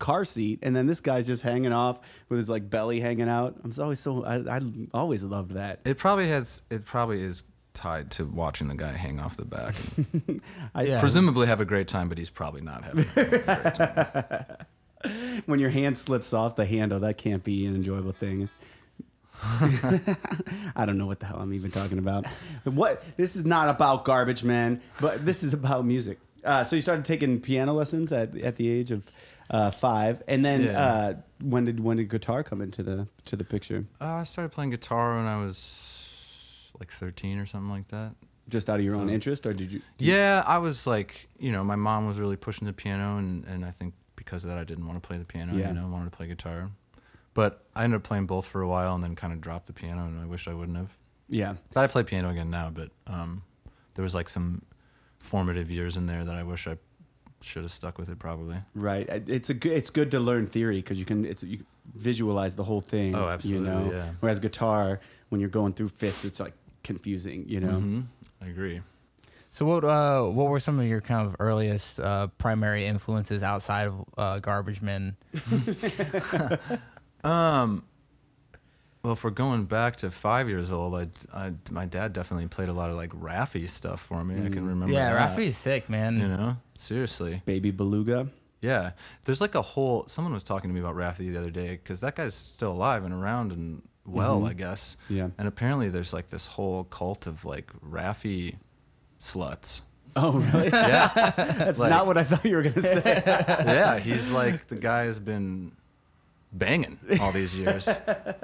car 0.00 0.24
seat, 0.24 0.58
and 0.62 0.74
then 0.74 0.86
this 0.88 1.00
guy's 1.00 1.24
just 1.24 1.40
hanging 1.42 1.72
off 1.72 2.00
with 2.28 2.38
his 2.38 2.48
like 2.48 2.68
belly 2.68 2.98
hanging 2.98 3.28
out. 3.28 3.54
I'm 3.62 3.70
so- 3.70 3.84
always 3.84 4.00
so 4.00 4.24
I, 4.24 4.56
I 4.56 4.60
always 4.92 5.22
loved 5.22 5.52
that. 5.52 5.78
It 5.84 5.98
probably 5.98 6.26
has. 6.28 6.62
It 6.68 6.84
probably 6.84 7.22
is 7.22 7.44
tied 7.74 8.10
to 8.10 8.24
watching 8.26 8.66
the 8.66 8.74
guy 8.74 8.90
hang 8.92 9.20
off 9.20 9.36
the 9.36 9.44
back. 9.44 9.76
I 10.74 10.82
Yeah. 10.82 10.98
Presumably 11.00 11.46
have 11.46 11.60
a 11.60 11.64
great 11.64 11.86
time, 11.86 12.08
but 12.08 12.18
he's 12.18 12.28
probably 12.28 12.60
not 12.60 12.82
having. 12.82 13.06
a 13.16 13.24
great 13.24 13.46
time. 13.46 14.44
when 15.46 15.60
your 15.60 15.70
hand 15.70 15.96
slips 15.96 16.32
off 16.32 16.56
the 16.56 16.64
handle, 16.66 16.98
that 17.00 17.16
can't 17.18 17.42
be 17.44 17.64
an 17.66 17.74
enjoyable 17.76 18.12
thing. 18.12 18.48
I 20.76 20.84
don't 20.86 20.98
know 20.98 21.06
what 21.06 21.20
the 21.20 21.26
hell 21.26 21.38
I'm 21.40 21.52
even 21.54 21.70
talking 21.70 21.98
about. 21.98 22.26
What 22.64 23.02
this 23.16 23.36
is 23.36 23.44
not 23.44 23.68
about 23.68 24.04
garbage 24.04 24.42
man, 24.44 24.80
but 25.00 25.24
this 25.24 25.42
is 25.42 25.54
about 25.54 25.84
music. 25.84 26.18
Uh, 26.44 26.64
so 26.64 26.76
you 26.76 26.82
started 26.82 27.04
taking 27.04 27.40
piano 27.40 27.72
lessons 27.72 28.12
at 28.12 28.36
at 28.38 28.56
the 28.56 28.68
age 28.68 28.90
of 28.90 29.04
uh, 29.50 29.70
five, 29.70 30.22
and 30.28 30.44
then 30.44 30.64
Yeah. 30.64 30.80
uh, 30.82 31.14
when 31.42 31.64
did 31.64 31.80
when 31.80 31.96
did 31.96 32.08
guitar 32.08 32.42
come 32.42 32.60
into 32.60 32.82
the 32.82 33.06
to 33.26 33.36
the 33.36 33.44
picture? 33.44 33.84
Uh, 34.00 34.04
I 34.06 34.24
started 34.24 34.50
playing 34.52 34.70
guitar 34.70 35.16
when 35.16 35.26
I 35.26 35.42
was 35.44 35.86
like 36.78 36.90
13 36.90 37.38
or 37.38 37.46
something 37.46 37.70
like 37.70 37.88
that. 37.88 38.12
Just 38.48 38.68
out 38.70 38.78
of 38.80 38.84
your 38.84 38.96
own 38.96 39.10
interest, 39.10 39.46
or 39.46 39.52
did 39.52 39.70
you? 39.70 39.80
Yeah, 39.98 40.42
I 40.46 40.58
was 40.58 40.86
like, 40.86 41.28
you 41.38 41.52
know, 41.52 41.62
my 41.62 41.76
mom 41.76 42.06
was 42.08 42.18
really 42.18 42.36
pushing 42.36 42.66
the 42.66 42.72
piano, 42.72 43.18
and, 43.18 43.44
and 43.44 43.64
I 43.64 43.70
think 43.70 43.94
because 44.16 44.42
of 44.44 44.50
that, 44.50 44.58
I 44.58 44.64
didn't 44.64 44.86
want 44.88 45.00
to 45.00 45.06
play 45.06 45.18
the 45.18 45.24
piano. 45.24 45.54
Yeah. 45.54 45.68
You 45.68 45.74
know, 45.74 45.84
I 45.84 45.88
wanted 45.88 46.10
to 46.10 46.16
play 46.16 46.26
guitar. 46.26 46.68
But 47.40 47.64
I 47.74 47.84
ended 47.84 47.96
up 47.96 48.02
playing 48.02 48.26
both 48.26 48.44
for 48.44 48.60
a 48.60 48.68
while, 48.68 48.94
and 48.94 49.02
then 49.02 49.16
kind 49.16 49.32
of 49.32 49.40
dropped 49.40 49.66
the 49.66 49.72
piano, 49.72 50.04
and 50.04 50.20
I 50.20 50.26
wish 50.26 50.46
I 50.46 50.52
wouldn't 50.52 50.76
have. 50.76 50.90
Yeah, 51.30 51.54
But 51.72 51.80
I 51.80 51.86
play 51.86 52.02
piano 52.02 52.28
again 52.28 52.50
now, 52.50 52.68
but 52.68 52.90
um, 53.06 53.42
there 53.94 54.02
was 54.02 54.14
like 54.14 54.28
some 54.28 54.60
formative 55.20 55.70
years 55.70 55.96
in 55.96 56.04
there 56.04 56.22
that 56.22 56.34
I 56.34 56.42
wish 56.42 56.66
I 56.66 56.76
should 57.40 57.62
have 57.62 57.72
stuck 57.72 57.96
with 57.96 58.10
it 58.10 58.18
probably. 58.18 58.56
right. 58.74 59.08
It's 59.08 59.48
a 59.48 59.54
good. 59.54 59.72
It's 59.72 59.88
good 59.88 60.10
to 60.10 60.20
learn 60.20 60.48
theory 60.48 60.76
because 60.82 60.98
you 60.98 61.06
can. 61.06 61.24
It's 61.24 61.42
you 61.42 61.64
visualize 61.94 62.54
the 62.56 62.64
whole 62.64 62.82
thing. 62.82 63.14
Oh, 63.14 63.26
absolutely, 63.28 63.66
You 63.68 63.74
know, 63.74 63.90
yeah. 63.90 64.10
whereas 64.20 64.38
guitar, 64.38 65.00
when 65.30 65.40
you're 65.40 65.48
going 65.48 65.72
through 65.72 65.88
fits, 65.88 66.26
it's 66.26 66.40
like 66.40 66.52
confusing. 66.84 67.46
You 67.48 67.60
know. 67.60 67.78
Mhm. 67.80 68.04
I 68.42 68.48
agree. 68.48 68.82
So 69.50 69.64
what 69.64 69.82
uh, 69.82 70.24
what 70.26 70.48
were 70.50 70.60
some 70.60 70.78
of 70.78 70.86
your 70.86 71.00
kind 71.00 71.26
of 71.26 71.36
earliest 71.38 72.00
uh, 72.00 72.26
primary 72.36 72.84
influences 72.86 73.42
outside 73.42 73.86
of 73.88 74.04
uh, 74.18 74.38
Garbage 74.40 74.82
Men? 74.82 75.16
Um, 77.24 77.84
well, 79.02 79.14
if 79.14 79.24
we're 79.24 79.30
going 79.30 79.64
back 79.64 79.96
to 79.96 80.10
five 80.10 80.48
years 80.48 80.70
old, 80.70 80.94
I, 80.94 81.08
I 81.32 81.52
my 81.70 81.86
dad 81.86 82.12
definitely 82.12 82.46
played 82.48 82.68
a 82.68 82.72
lot 82.72 82.90
of 82.90 82.96
like 82.96 83.10
Raffi 83.10 83.68
stuff 83.68 84.00
for 84.02 84.22
me. 84.24 84.34
I 84.44 84.50
can 84.50 84.66
remember. 84.66 84.92
yeah, 84.94 85.12
that, 85.14 85.36
Raffi's 85.36 85.56
sick, 85.56 85.88
man. 85.88 86.20
You 86.20 86.28
know, 86.28 86.56
seriously. 86.76 87.42
Baby 87.46 87.70
Beluga. 87.70 88.28
Yeah, 88.60 88.90
there's 89.24 89.40
like 89.40 89.54
a 89.54 89.62
whole. 89.62 90.04
Someone 90.08 90.34
was 90.34 90.44
talking 90.44 90.68
to 90.68 90.74
me 90.74 90.80
about 90.80 90.94
Raffi 90.96 91.30
the 91.32 91.38
other 91.38 91.50
day 91.50 91.70
because 91.82 92.00
that 92.00 92.14
guy's 92.16 92.34
still 92.34 92.72
alive 92.72 93.04
and 93.04 93.14
around 93.14 93.52
and 93.52 93.80
well, 94.04 94.44
I 94.44 94.52
guess. 94.52 94.96
Mm-hmm. 95.04 95.16
Yeah. 95.16 95.28
And 95.38 95.48
apparently, 95.48 95.88
there's 95.88 96.12
like 96.12 96.28
this 96.28 96.46
whole 96.46 96.84
cult 96.84 97.26
of 97.26 97.44
like 97.46 97.72
Raffi 97.80 98.56
sluts. 99.18 99.80
Oh, 100.16 100.32
really? 100.52 100.68
Yeah, 100.72 101.08
That's 101.36 101.78
Like- 101.78 101.88
not 101.90 102.06
what 102.06 102.18
I 102.18 102.24
thought 102.24 102.44
you 102.44 102.56
were 102.56 102.62
gonna 102.62 102.82
say. 102.82 103.22
yeah. 103.26 103.98
He's 103.98 104.30
like 104.30 104.66
the 104.68 104.76
guy 104.76 105.04
has 105.04 105.18
been 105.18 105.72
banging 106.52 106.98
all 107.20 107.32
these 107.32 107.54
years. 107.56 107.88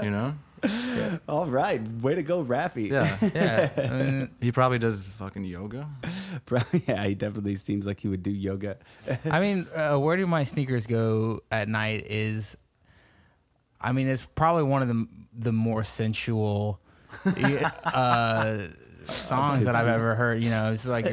You 0.02 0.10
know? 0.10 0.34
All 1.28 1.46
right, 1.46 1.80
way 2.00 2.14
to 2.14 2.22
go, 2.22 2.42
Raffi. 2.42 2.90
Yeah. 2.90 3.16
Yeah. 3.34 3.70
I 3.76 3.88
mean, 4.02 4.30
He 4.40 4.50
probably 4.50 4.78
does 4.78 5.08
fucking 5.10 5.44
yoga. 5.44 5.86
Probably- 6.46 6.82
yeah, 6.88 7.04
he 7.06 7.14
definitely 7.14 7.56
seems 7.56 7.86
like 7.86 8.00
he 8.00 8.08
would 8.08 8.22
do 8.22 8.30
yoga. 8.30 8.78
I 9.30 9.38
mean, 9.40 9.66
uh, 9.74 9.98
where 9.98 10.16
do 10.16 10.26
my 10.26 10.44
sneakers 10.44 10.86
go 10.86 11.40
at 11.52 11.68
night 11.68 12.06
is, 12.10 12.56
I 13.80 13.92
mean, 13.92 14.08
it's 14.08 14.24
probably 14.34 14.64
one 14.64 14.82
of 14.82 14.88
the 14.88 15.06
the 15.38 15.52
more 15.52 15.82
sensual 15.84 16.80
uh, 17.26 18.58
songs 19.10 19.66
that 19.66 19.74
I've 19.74 19.86
ever 19.86 20.14
heard. 20.14 20.42
You 20.42 20.50
know, 20.50 20.72
it's 20.72 20.86
like, 20.86 21.06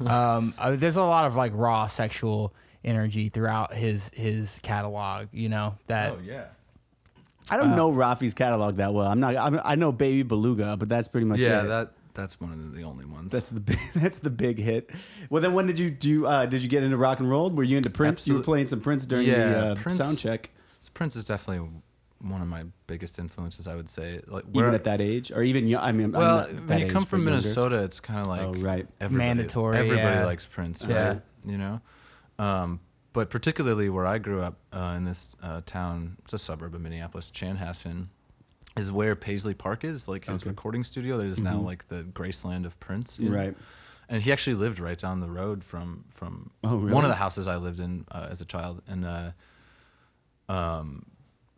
um, 0.00 0.54
uh, 0.58 0.74
there's 0.76 0.96
a 0.96 1.02
lot 1.02 1.26
of 1.26 1.36
like 1.36 1.52
raw 1.54 1.86
sexual 1.86 2.54
energy 2.86 3.28
throughout 3.28 3.74
his 3.74 4.10
his 4.14 4.58
catalog. 4.62 5.26
You 5.32 5.48
know 5.50 5.74
that. 5.88 6.12
Oh 6.12 6.18
yeah. 6.24 6.44
I 7.50 7.56
don't 7.56 7.76
know 7.76 7.92
Raffi's 7.92 8.34
catalog 8.34 8.76
that 8.78 8.92
well. 8.92 9.06
I'm 9.06 9.20
not. 9.20 9.36
I'm, 9.36 9.60
I 9.64 9.74
know 9.76 9.92
Baby 9.92 10.22
Beluga, 10.24 10.76
but 10.76 10.88
that's 10.88 11.06
pretty 11.08 11.26
much 11.26 11.38
Yeah, 11.40 11.62
it. 11.62 11.66
that 11.68 11.92
that's 12.14 12.40
one 12.40 12.50
of 12.52 12.74
the 12.74 12.82
only 12.82 13.04
ones. 13.04 13.30
That's 13.30 13.50
the 13.50 13.60
big, 13.60 13.78
that's 13.94 14.18
the 14.18 14.30
big 14.30 14.58
hit. 14.58 14.90
Well, 15.30 15.40
then 15.42 15.52
when 15.54 15.66
did 15.66 15.78
you 15.78 15.90
do? 15.90 16.08
You, 16.08 16.26
uh, 16.26 16.46
did 16.46 16.62
you 16.62 16.68
get 16.68 16.82
into 16.82 16.96
rock 16.96 17.20
and 17.20 17.30
roll? 17.30 17.50
Were 17.50 17.62
you 17.62 17.76
into 17.76 17.90
Prince? 17.90 18.26
You 18.26 18.34
were 18.34 18.42
playing 18.42 18.66
some 18.66 18.80
Prince 18.80 19.06
during 19.06 19.28
Yeah, 19.28 19.36
the 19.50 19.58
uh, 19.58 19.74
Prince- 19.76 19.98
sound 19.98 20.18
check, 20.18 20.50
Prince 20.94 21.14
is 21.14 21.24
definitely 21.24 21.68
one 22.22 22.40
of 22.42 22.48
my 22.48 22.64
biggest 22.88 23.18
influences. 23.20 23.68
I 23.68 23.76
would 23.76 23.88
say, 23.88 24.20
like 24.26 24.44
even 24.52 24.74
at 24.74 24.82
that 24.84 25.00
age, 25.00 25.30
or 25.30 25.44
even. 25.44 25.72
I 25.76 25.92
mean, 25.92 26.06
I'm 26.06 26.12
Well, 26.12 26.36
not 26.52 26.68
when 26.68 26.78
you 26.80 26.86
come 26.88 27.02
but 27.02 27.08
from 27.10 27.18
younger. 27.20 27.30
Minnesota, 27.32 27.84
it's 27.84 28.00
kind 28.00 28.20
of 28.20 28.26
like 28.26 28.40
Oh, 28.42 28.54
right. 28.54 28.88
everybody, 29.00 29.28
Mandatory, 29.28 29.76
Everybody 29.76 30.00
yeah. 30.16 30.24
likes 30.24 30.46
Prince, 30.46 30.82
right? 30.82 30.90
Yeah. 30.90 31.18
You 31.44 31.58
know, 31.58 31.80
um, 32.38 32.80
but 33.12 33.30
particularly 33.30 33.88
where 33.88 34.06
I 34.06 34.18
grew 34.18 34.42
up 34.42 34.58
uh, 34.72 34.94
in 34.96 35.04
this 35.04 35.34
uh, 35.42 35.62
town, 35.66 36.16
it's 36.24 36.32
a 36.34 36.38
suburb 36.38 36.74
of 36.74 36.80
Minneapolis, 36.80 37.30
Chanhassen, 37.30 38.08
is 38.76 38.92
where 38.92 39.16
Paisley 39.16 39.54
Park 39.54 39.84
is, 39.84 40.06
like 40.06 40.26
his 40.26 40.42
Okay. 40.42 40.50
recording 40.50 40.84
studio. 40.84 41.16
There's 41.16 41.40
now 41.40 41.58
like 41.58 41.88
the 41.88 42.02
Graceland 42.12 42.66
of 42.66 42.78
Prince, 42.78 43.18
know? 43.18 43.30
Right. 43.30 43.56
And 44.08 44.22
he 44.22 44.30
actually 44.32 44.54
lived 44.54 44.78
right 44.78 44.98
down 44.98 45.20
the 45.20 45.30
road 45.30 45.64
from 45.64 46.04
from 46.10 46.50
Oh, 46.62 46.76
really? 46.76 46.92
one 46.92 47.04
of 47.04 47.08
the 47.10 47.16
houses 47.16 47.48
I 47.48 47.56
lived 47.56 47.80
in 47.80 48.04
uh, 48.12 48.28
as 48.30 48.40
a 48.40 48.44
child, 48.44 48.82
and 48.86 49.04
uh, 49.04 49.30
um, 50.48 51.04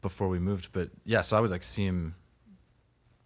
before 0.01 0.29
we 0.29 0.39
moved. 0.39 0.69
But 0.73 0.91
yeah, 1.05 1.21
so 1.23 1.37
I 1.37 1.41
would 1.41 1.51
like 1.51 1.63
see 1.65 1.85
him 1.85 2.15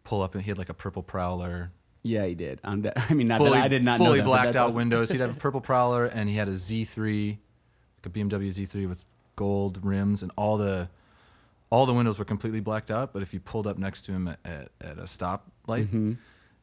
pull 0.05 0.23
up, 0.23 0.35
and 0.35 0.43
he 0.43 0.51
had 0.51 0.59
like 0.59 0.71
a 0.71 0.75
purple 0.75 1.03
Prowler, 1.03 1.71
Yeah, 2.05 2.27
he 2.27 2.35
did. 2.35 2.61
That, 2.65 2.95
I 3.11 3.15
mean, 3.15 3.29
not 3.29 3.39
fully, 3.39 3.51
that 3.53 3.65
I 3.65 3.69
did 3.69 3.85
not 3.85 4.01
know 4.01 4.07
fully 4.07 4.19
that, 4.21 4.27
blacked 4.27 4.57
out 4.57 4.69
awesome. 4.69 4.77
windows. 4.79 5.11
He'd 5.11 5.21
have 5.21 5.31
a 5.31 5.35
purple 5.41 5.61
Prowler, 5.61 6.07
and 6.07 6.29
he 6.29 6.35
had 6.37 6.49
a 6.49 6.53
Z3, 6.53 7.29
like 7.31 8.07
a 8.07 8.11
BMW 8.11 8.49
Z3 8.49 8.89
with 8.89 9.05
gold 9.37 9.79
rims, 9.85 10.23
and 10.23 10.33
all 10.37 10.57
the 10.59 10.89
all 11.71 11.87
the 11.87 11.95
windows 11.95 12.19
were 12.19 12.25
completely 12.25 12.61
blacked 12.61 12.91
out. 12.91 13.13
But 13.13 13.23
if 13.23 13.33
you 13.33 13.41
pulled 13.41 13.67
up 13.67 13.79
next 13.79 14.03
to 14.07 14.13
him 14.13 14.29
at, 14.29 14.39
at, 14.45 14.69
at 14.81 14.99
a 14.99 15.05
stoplight, 15.05 15.41
Mm-hmm. 15.69 16.13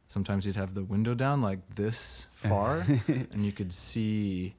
sometimes 0.08 0.44
he'd 0.46 0.56
have 0.58 0.74
the 0.76 0.84
window 0.84 1.14
down 1.16 1.42
like 1.42 1.60
this 1.76 2.28
far, 2.34 2.86
and 3.08 3.46
you 3.46 3.52
could 3.54 3.72
see 3.72 4.54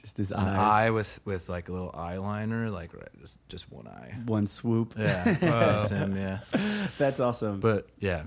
Just 0.00 0.16
his 0.16 0.30
eye 0.32 0.90
with 0.90 1.18
with 1.24 1.48
like 1.48 1.68
a 1.68 1.72
little 1.72 1.90
eyeliner, 1.92 2.72
like 2.72 2.94
right, 2.94 3.08
just 3.20 3.36
just 3.48 3.70
one 3.72 3.88
eye. 3.88 4.14
one 4.26 4.46
swoop. 4.46 4.94
Yeah, 4.96 5.24
that's 5.40 5.90
him. 5.90 6.16
Yeah, 6.16 6.38
That's 6.98 7.18
awesome. 7.20 7.58
but 7.60 7.88
yeah. 7.98 8.22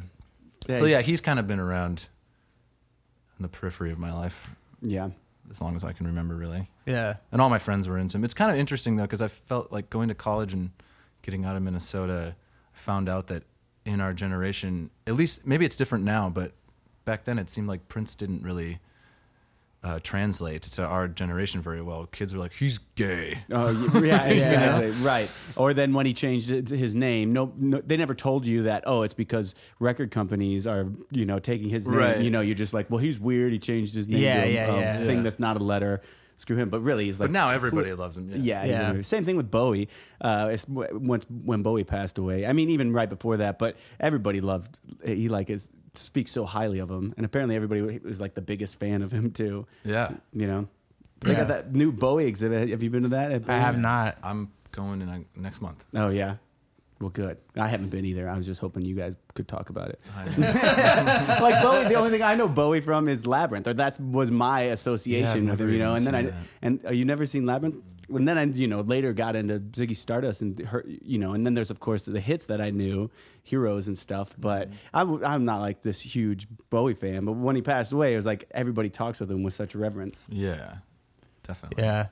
Yeah, 0.68 0.80
so 0.80 0.86
he's- 0.86 0.92
yeah, 0.92 1.02
he's 1.02 1.22
kind 1.22 1.40
of 1.40 1.48
been 1.48 1.60
around 1.60 2.08
in 3.38 3.44
the 3.44 3.50
periphery 3.50 3.92
of 3.92 4.00
my 4.00 4.12
life 4.14 4.50
yeah, 4.82 5.10
as 5.52 5.62
long 5.62 5.76
as 5.76 5.84
I 5.84 5.92
can 5.94 6.06
remember, 6.08 6.36
really. 6.36 6.70
Yeah. 6.86 7.16
And 7.32 7.42
all 7.42 7.50
my 7.50 7.58
friends 7.60 7.88
were 7.88 7.98
into 7.98 8.18
him. 8.18 8.24
It's 8.24 8.34
kind 8.34 8.52
of 8.52 8.58
interesting 8.58 8.96
though, 8.96 9.04
because 9.04 9.22
I 9.22 9.28
felt 9.28 9.72
like 9.72 9.90
going 9.90 10.08
to 10.10 10.16
college 10.16 10.54
and 10.54 10.72
getting 11.22 11.46
out 11.46 11.56
of 11.56 11.62
Minnesota, 11.64 12.36
I 12.74 12.78
found 12.78 13.10
out 13.10 13.28
that 13.28 13.44
in 13.86 14.02
our 14.02 14.14
generation, 14.14 14.90
at 15.08 15.16
least 15.16 15.46
maybe 15.48 15.66
it's 15.66 15.76
different 15.76 16.04
now, 16.04 16.30
but 16.30 16.52
back 17.06 17.24
then 17.24 17.40
it 17.40 17.50
seemed 17.50 17.68
like 17.68 17.88
Prince 17.88 18.16
didn't 18.16 18.44
really 18.44 18.80
uh, 19.84 20.00
translate 20.01 20.63
to 20.63 20.84
our 20.84 21.07
generation 21.07 21.62
very 21.62 21.81
well. 21.81 22.05
Kids 22.07 22.34
were 22.34 22.39
like, 22.39 22.51
"He's 22.53 22.79
gay." 22.96 23.38
Oh, 23.51 23.69
yeah, 24.03 24.24
exactly. 24.25 24.89
Right. 25.05 25.29
Or 25.55 25.74
then 25.74 25.93
when 25.93 26.05
he 26.05 26.13
changed 26.13 26.50
his 26.50 26.96
name, 26.96 27.31
no, 27.31 27.53
no, 27.57 27.79
they 27.86 27.96
never 27.96 28.15
told 28.15 28.46
you 28.46 28.63
that. 28.63 28.84
Oh, 28.88 29.03
it's 29.03 29.13
because 29.13 29.55
record 29.79 30.12
companies 30.12 30.65
are, 30.67 30.88
you 31.12 31.25
know, 31.25 31.39
taking 31.39 31.69
his 31.69 31.88
name. 31.88 31.98
Right. 31.98 32.19
You 32.19 32.31
know, 32.31 32.41
you're 32.41 32.55
just 32.55 32.74
like, 32.74 32.89
well, 32.89 32.98
he's 33.00 33.19
weird. 33.19 33.53
He 33.53 33.60
changed 33.60 33.93
his 33.93 34.07
name 34.07 34.22
Yeah, 34.22 34.43
to 34.46 34.51
yeah, 34.51 34.75
yeah. 34.77 34.98
thing 35.05 35.17
Yeah. 35.17 35.24
that's 35.24 35.39
not 35.39 35.55
a 35.62 35.63
letter. 35.63 36.01
Screw 36.39 36.55
him. 36.55 36.69
But 36.69 36.81
really, 36.81 37.05
he's 37.05 37.19
like. 37.19 37.29
but 37.29 37.34
now 37.34 37.50
everybody 37.50 37.93
loves 37.93 38.15
him. 38.17 38.29
Yeah, 38.31 38.63
Yeah. 38.65 38.91
a- 38.93 39.03
same 39.03 39.24
thing 39.24 39.38
with 39.38 39.50
Bowie. 39.50 39.89
Uh, 40.22 40.50
it's 40.51 40.67
once 40.67 41.25
when 41.29 41.63
Bowie 41.63 41.84
passed 41.84 42.17
away. 42.19 42.46
I 42.46 42.53
mean, 42.53 42.69
even 42.69 42.93
right 42.93 43.10
before 43.10 43.38
that, 43.38 43.57
but 43.57 43.75
everybody 44.00 44.39
loved. 44.41 44.79
He 45.05 45.29
like 45.29 45.50
is 45.50 45.69
speaks 45.98 46.32
so 46.32 46.46
highly 46.46 46.80
of 46.80 46.89
him, 46.89 47.13
and 47.18 47.25
apparently 47.25 47.56
everybody 47.56 47.82
was 48.00 48.20
like 48.22 48.34
the 48.36 48.42
biggest 48.42 48.80
fan 48.80 49.01
of 49.01 49.12
him 49.12 49.32
too. 49.32 49.66
yeah. 49.84 50.12
You 50.34 50.48
know, 50.48 50.68
they 51.22 51.32
Yeah. 51.32 51.38
got 51.39 51.48
that 51.50 51.74
new 51.75 51.92
Bowie 51.92 52.25
exhibit. 52.27 52.70
Have 52.70 52.84
you 52.84 52.89
been 52.89 53.04
to 53.04 53.10
that? 53.10 53.50
I 53.50 53.58
have 53.58 53.77
not. 53.77 54.18
I'm 54.24 54.51
going 54.72 55.01
in 55.01 55.10
uh, 55.10 55.20
next 55.36 55.62
month. 55.62 55.86
Oh 55.96 56.10
yeah. 56.10 56.36
Well, 57.00 57.12
good. 57.12 57.38
I 57.56 57.68
haven't 57.68 57.89
been 57.89 58.06
either. 58.06 58.27
I 58.27 58.36
was 58.36 58.48
just 58.48 58.60
hoping 58.60 58.84
you 58.84 58.96
guys 58.96 59.16
could 59.36 59.48
talk 59.48 59.70
about 59.70 59.89
it. 59.89 60.00
Like 60.48 61.62
Bowie, 61.62 61.88
the 61.88 61.94
only 61.96 62.10
thing 62.10 62.24
I 62.24 62.34
know 62.36 62.48
Bowie 62.48 62.82
from 62.82 63.08
is 63.08 63.27
Labyrinth, 63.27 63.68
or 63.68 63.74
that 63.75 64.00
was 64.00 64.32
my 64.32 64.62
association 64.62 65.46
Yeah, 65.46 65.51
with 65.51 65.62
him. 65.62 65.72
You 65.74 65.80
know, 65.80 65.96
and 65.96 66.06
then 66.08 66.16
I 66.16 66.24
that. 66.24 66.34
and 66.62 66.86
uh, 66.86 66.92
you 66.92 67.06
never 67.06 67.25
seen 67.25 67.46
Labyrinth. 67.46 67.75
And 68.10 68.28
then 68.28 68.38
I, 68.38 68.44
you 68.46 68.68
know, 68.68 68.82
later 68.82 69.14
got 69.14 69.36
into 69.36 69.60
Ziggy 69.60 69.96
Stardust 69.96 70.42
and 70.42 70.58
her, 70.60 70.86
you 70.88 71.18
know, 71.18 71.34
and 71.34 71.46
then 71.46 71.54
there's 71.54 71.72
of 71.72 71.80
course 71.80 72.04
the 72.04 72.20
hits 72.22 72.46
that 72.46 72.62
I 72.62 72.70
knew, 72.70 73.10
Heroes 73.44 73.88
and 73.88 73.98
stuff. 73.98 74.34
But 74.38 74.70
Mm-hmm. 74.70 74.96
I 74.96 75.00
w- 75.00 75.26
I'm 75.26 75.46
not 75.46 75.60
like 75.62 75.82
this 75.82 76.00
huge 76.00 76.48
Bowie 76.70 76.94
fan. 76.94 77.26
But 77.26 77.34
when 77.34 77.56
he 77.56 77.62
passed 77.62 77.92
away, 77.92 78.14
it 78.14 78.16
was 78.16 78.26
like 78.26 78.46
everybody 78.52 78.90
talks 78.90 79.20
with 79.20 79.30
him 79.32 79.44
with 79.44 79.54
such 79.54 79.76
reverence. 79.76 80.26
yeah, 80.30 80.76
definitely. 81.44 81.84
Yeah. 81.84 82.08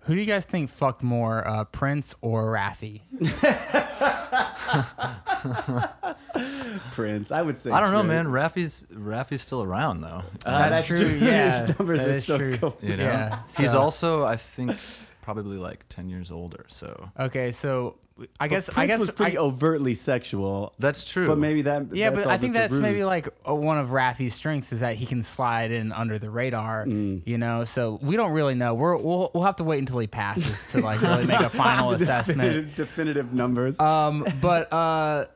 Who 0.00 0.14
do 0.14 0.20
you 0.20 0.26
guys 0.26 0.46
think 0.46 0.70
fucked 0.70 1.02
more, 1.02 1.46
uh, 1.48 1.64
Prince 1.64 2.14
or 2.20 2.52
Raffi? 2.52 3.00
Prince, 6.92 7.32
I 7.32 7.42
would 7.42 7.56
say. 7.56 7.70
I 7.70 7.80
don't 7.80 7.92
know, 7.92 8.02
Prince. 8.04 8.08
man. 8.08 8.26
Raffi's 8.26 8.86
Raffi's 8.92 9.42
still 9.42 9.62
around 9.62 10.00
though. 10.02 10.22
Uh, 10.44 10.68
that's 10.68 10.86
true. 10.86 11.06
Yeah, 11.20 11.66
His 11.66 11.78
numbers 11.78 12.00
that 12.00 12.08
are 12.08 12.12
is 12.12 12.24
so 12.24 12.38
true. 12.38 12.56
cool. 12.58 12.76
You 12.82 12.96
know, 12.96 13.04
Yeah, 13.04 13.38
he's 13.58 13.74
also 13.74 14.24
I 14.24 14.36
think 14.36 14.76
probably 15.26 15.56
like 15.56 15.84
ten 15.88 16.08
years 16.08 16.30
older. 16.30 16.64
So 16.68 17.10
Okay, 17.18 17.50
so 17.50 17.96
I 18.38 18.46
guess 18.46 18.70
Prince 18.70 18.78
I 18.78 18.86
guess 18.86 19.00
was 19.00 19.10
pretty 19.10 19.36
I, 19.36 19.40
overtly 19.40 19.94
sexual. 19.94 20.72
that's 20.78 21.04
true. 21.04 21.26
But 21.26 21.38
maybe 21.38 21.62
that. 21.62 21.92
yeah, 21.92 22.10
that's 22.10 22.24
but 22.24 22.30
I 22.32 22.38
think 22.38 22.54
just 22.54 22.66
a 22.66 22.68
that's 22.74 22.80
maybe 22.80 23.02
like 23.02 23.28
uh 23.46 23.52
one 23.52 23.76
of 23.76 23.88
Raffi's 23.88 24.36
strengths 24.36 24.72
is 24.72 24.80
that 24.80 24.94
he 24.94 25.04
can 25.04 25.24
slide 25.24 25.72
in 25.72 25.90
under 25.90 26.16
the 26.16 26.30
radar. 26.30 26.86
Mm. 26.86 27.22
You 27.26 27.38
know, 27.38 27.64
so 27.64 27.98
we 28.00 28.16
don't 28.16 28.30
really 28.30 28.54
know. 28.54 28.72
We're, 28.74 28.96
we'll 28.96 29.32
we'll 29.34 29.42
have 29.42 29.56
to 29.56 29.64
wait 29.64 29.80
until 29.80 29.98
he 29.98 30.06
passes 30.06 30.70
to 30.72 30.80
like 30.80 31.02
really 31.02 31.26
make 31.26 31.40
a 31.40 31.50
final 31.50 31.90
assessment. 31.98 32.38
definitive, 32.38 32.76
definitive 32.76 33.32
numbers. 33.32 33.80
Um, 33.80 34.24
but 34.40 34.72
uh, 34.72 35.26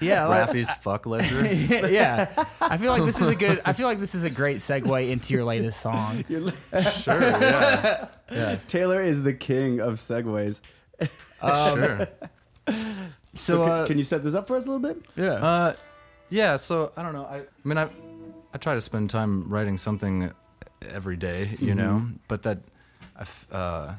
yeah, 0.00 0.26
like, 0.26 0.48
Raffi's 0.48 0.70
fuck 0.82 1.06
ledger. 1.06 1.44
yeah. 1.88 2.44
I 2.60 2.76
feel 2.76 2.90
like 2.90 3.04
this 3.04 3.20
is 3.20 3.28
a 3.28 3.34
good. 3.34 3.60
I 3.64 3.72
feel 3.72 3.86
like 3.86 3.98
this 3.98 4.14
is 4.14 4.24
a 4.24 4.30
great 4.30 4.58
segue 4.58 5.10
into 5.10 5.32
your 5.34 5.44
latest 5.44 5.80
song. 5.80 6.24
Sure. 6.28 6.50
Yeah. 7.20 8.08
Yeah. 8.30 8.56
Taylor 8.66 9.00
is 9.02 9.22
the 9.22 9.32
king 9.32 9.80
of 9.80 9.94
segues. 9.94 10.60
sure. 11.00 12.08
So, 13.34 13.62
can, 13.62 13.70
uh, 13.70 13.86
can 13.86 13.98
you 13.98 14.04
set 14.04 14.24
this 14.24 14.34
up 14.34 14.46
for 14.48 14.56
us 14.56 14.66
a 14.66 14.70
little 14.70 14.94
bit? 14.94 15.04
yeah, 15.16 15.32
Uh, 15.34 15.74
yeah. 16.30 16.56
So 16.56 16.92
I 16.96 17.02
don't 17.02 17.12
know. 17.12 17.24
I, 17.24 17.36
I 17.38 17.42
mean, 17.64 17.78
I 17.78 17.88
I 18.54 18.58
try 18.58 18.74
to 18.74 18.80
spend 18.80 19.10
time 19.10 19.48
writing 19.48 19.76
something 19.78 20.32
every 20.82 21.16
day, 21.16 21.56
you 21.60 21.74
know. 21.74 22.06
But 22.28 22.42
that, 22.44 22.58
I, 23.16 23.54
uh, 23.54 23.94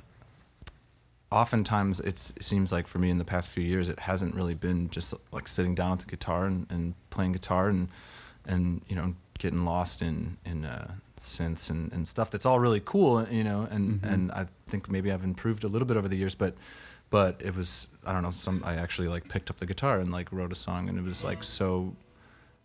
oftentimes 1.31 1.99
it's, 1.99 2.31
it 2.37 2.43
seems 2.43 2.71
like 2.71 2.87
for 2.87 2.99
me 2.99 3.09
in 3.09 3.17
the 3.17 3.25
past 3.25 3.49
few 3.49 3.63
years, 3.63 3.89
it 3.89 3.99
hasn't 3.99 4.35
really 4.35 4.55
been 4.55 4.89
just 4.89 5.13
like 5.31 5.47
sitting 5.47 5.75
down 5.75 5.93
at 5.93 5.99
the 5.99 6.05
guitar 6.05 6.45
and, 6.45 6.65
and 6.69 6.93
playing 7.09 7.33
guitar 7.33 7.69
and 7.69 7.89
and 8.45 8.81
you 8.87 8.95
know 8.95 9.13
getting 9.39 9.65
lost 9.65 10.01
in 10.01 10.37
in 10.45 10.65
uh, 10.65 10.89
synths 11.21 11.69
and, 11.69 11.91
and 11.91 12.07
stuff. 12.07 12.31
That's 12.31 12.45
all 12.45 12.59
really 12.59 12.81
cool, 12.85 13.27
you 13.29 13.43
know. 13.43 13.67
And 13.69 14.01
and 14.03 14.31
I 14.31 14.47
think 14.67 14.89
maybe 14.89 15.11
I've 15.11 15.23
improved 15.23 15.63
a 15.63 15.67
little 15.67 15.87
bit 15.87 15.97
over 15.97 16.07
the 16.07 16.17
years, 16.17 16.35
but 16.35 16.55
but 17.09 17.41
it 17.43 17.55
was 17.55 17.87
I 18.05 18.13
don't 18.13 18.23
know. 18.23 18.31
Some 18.31 18.63
I 18.65 18.75
actually 18.75 19.07
like 19.07 19.27
picked 19.27 19.49
up 19.49 19.59
the 19.59 19.65
guitar 19.65 19.99
and 19.99 20.11
like 20.11 20.31
wrote 20.31 20.51
a 20.51 20.55
song, 20.55 20.89
and 20.89 20.97
it 20.97 21.03
was 21.03 21.23
like 21.23 21.43
so 21.43 21.93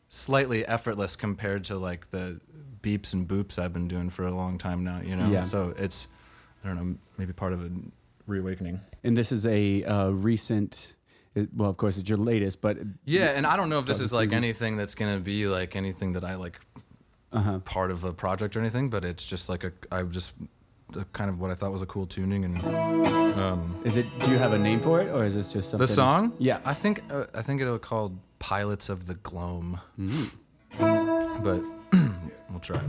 slightly 0.08 0.64
effortless 0.66 1.16
compared 1.16 1.64
to 1.64 1.76
like 1.76 2.10
the 2.10 2.38
beeps 2.82 3.14
and 3.14 3.26
boops 3.26 3.58
I've 3.58 3.72
been 3.72 3.88
doing 3.88 4.10
for 4.10 4.26
a 4.26 4.34
long 4.34 4.58
time 4.58 4.84
now, 4.84 5.00
you 5.00 5.16
know. 5.16 5.28
Yeah. 5.28 5.44
So 5.44 5.74
it's 5.76 6.06
I 6.64 6.68
don't 6.68 6.76
know, 6.76 6.96
maybe 7.18 7.32
part 7.32 7.52
of 7.52 7.64
a 7.64 7.70
reawakening. 8.26 8.80
And 9.04 9.16
this 9.16 9.32
is 9.32 9.46
a 9.46 9.84
uh, 9.84 10.10
recent. 10.10 10.96
It, 11.34 11.48
well, 11.56 11.70
of 11.70 11.76
course, 11.78 11.96
it's 11.96 12.08
your 12.08 12.18
latest, 12.18 12.60
but 12.60 12.76
Yeah, 13.04 13.26
and 13.36 13.46
I 13.46 13.56
don't 13.56 13.70
know 13.70 13.78
if 13.78 13.86
this 13.86 14.00
is 14.00 14.12
like 14.12 14.30
thing. 14.30 14.36
anything 14.36 14.76
that's 14.76 14.94
gonna 14.94 15.18
be 15.18 15.46
like 15.46 15.76
anything 15.76 16.12
that 16.12 16.24
I 16.24 16.34
like 16.34 16.60
uh-huh. 17.32 17.60
part 17.60 17.90
of 17.90 18.04
a 18.04 18.12
project 18.12 18.54
or 18.56 18.60
anything, 18.60 18.90
but 18.90 19.04
it's 19.04 19.24
just 19.24 19.48
like 19.48 19.64
a 19.64 19.72
I 19.90 20.02
just 20.02 20.32
uh, 20.94 21.04
kind 21.14 21.30
of 21.30 21.40
what 21.40 21.50
I 21.50 21.54
thought 21.54 21.72
was 21.72 21.80
a 21.80 21.86
cool 21.86 22.06
tuning 22.06 22.44
and 22.44 22.60
um, 23.40 23.80
is 23.84 23.96
it? 23.96 24.06
Do 24.22 24.30
you 24.30 24.36
have 24.38 24.52
a 24.52 24.58
name 24.58 24.78
for 24.78 25.00
it, 25.00 25.10
or 25.10 25.24
is 25.24 25.34
this 25.34 25.50
just 25.52 25.70
something? 25.70 25.86
the 25.86 25.92
song. 25.92 26.34
Yeah. 26.38 26.58
I 26.66 26.74
think 26.74 27.02
uh, 27.10 27.24
I 27.34 27.40
think 27.40 27.62
it'll 27.62 27.78
be 27.78 27.82
called 27.82 28.18
Pilots 28.38 28.90
of 28.90 29.06
the 29.06 29.14
Gloam, 29.14 29.80
Mm. 29.98 30.30
but 31.42 31.62
we'll 32.50 32.60
try. 32.60 32.76
it. 32.76 32.82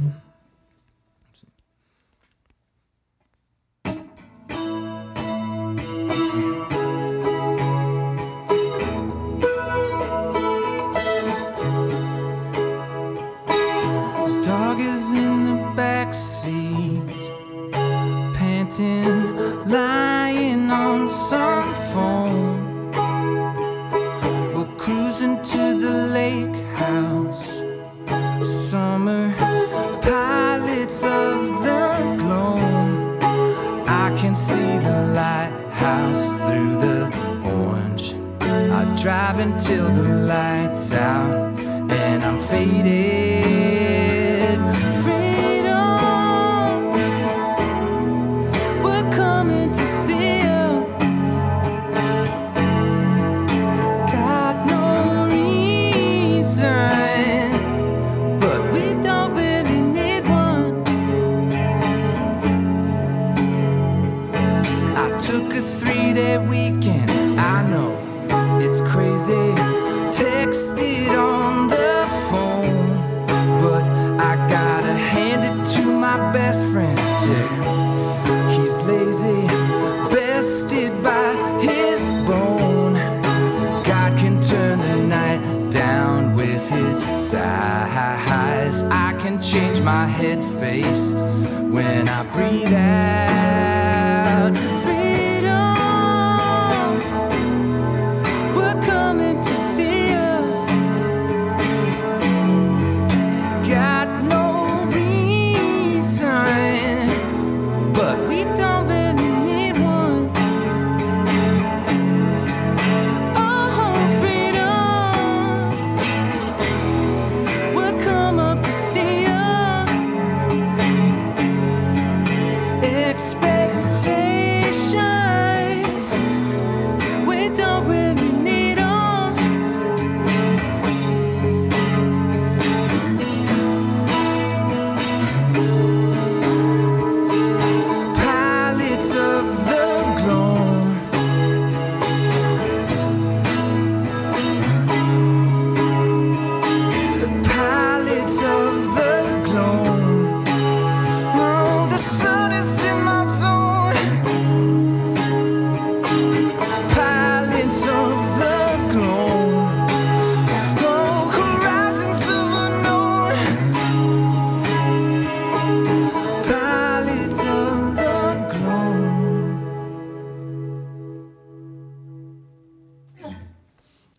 I 39.04 39.60
till 39.60 39.94
the 39.94 40.26
lights 40.26 40.94
out 40.94 41.60
and 41.60 42.24
I'm 42.24 42.40
faded. 42.40 43.33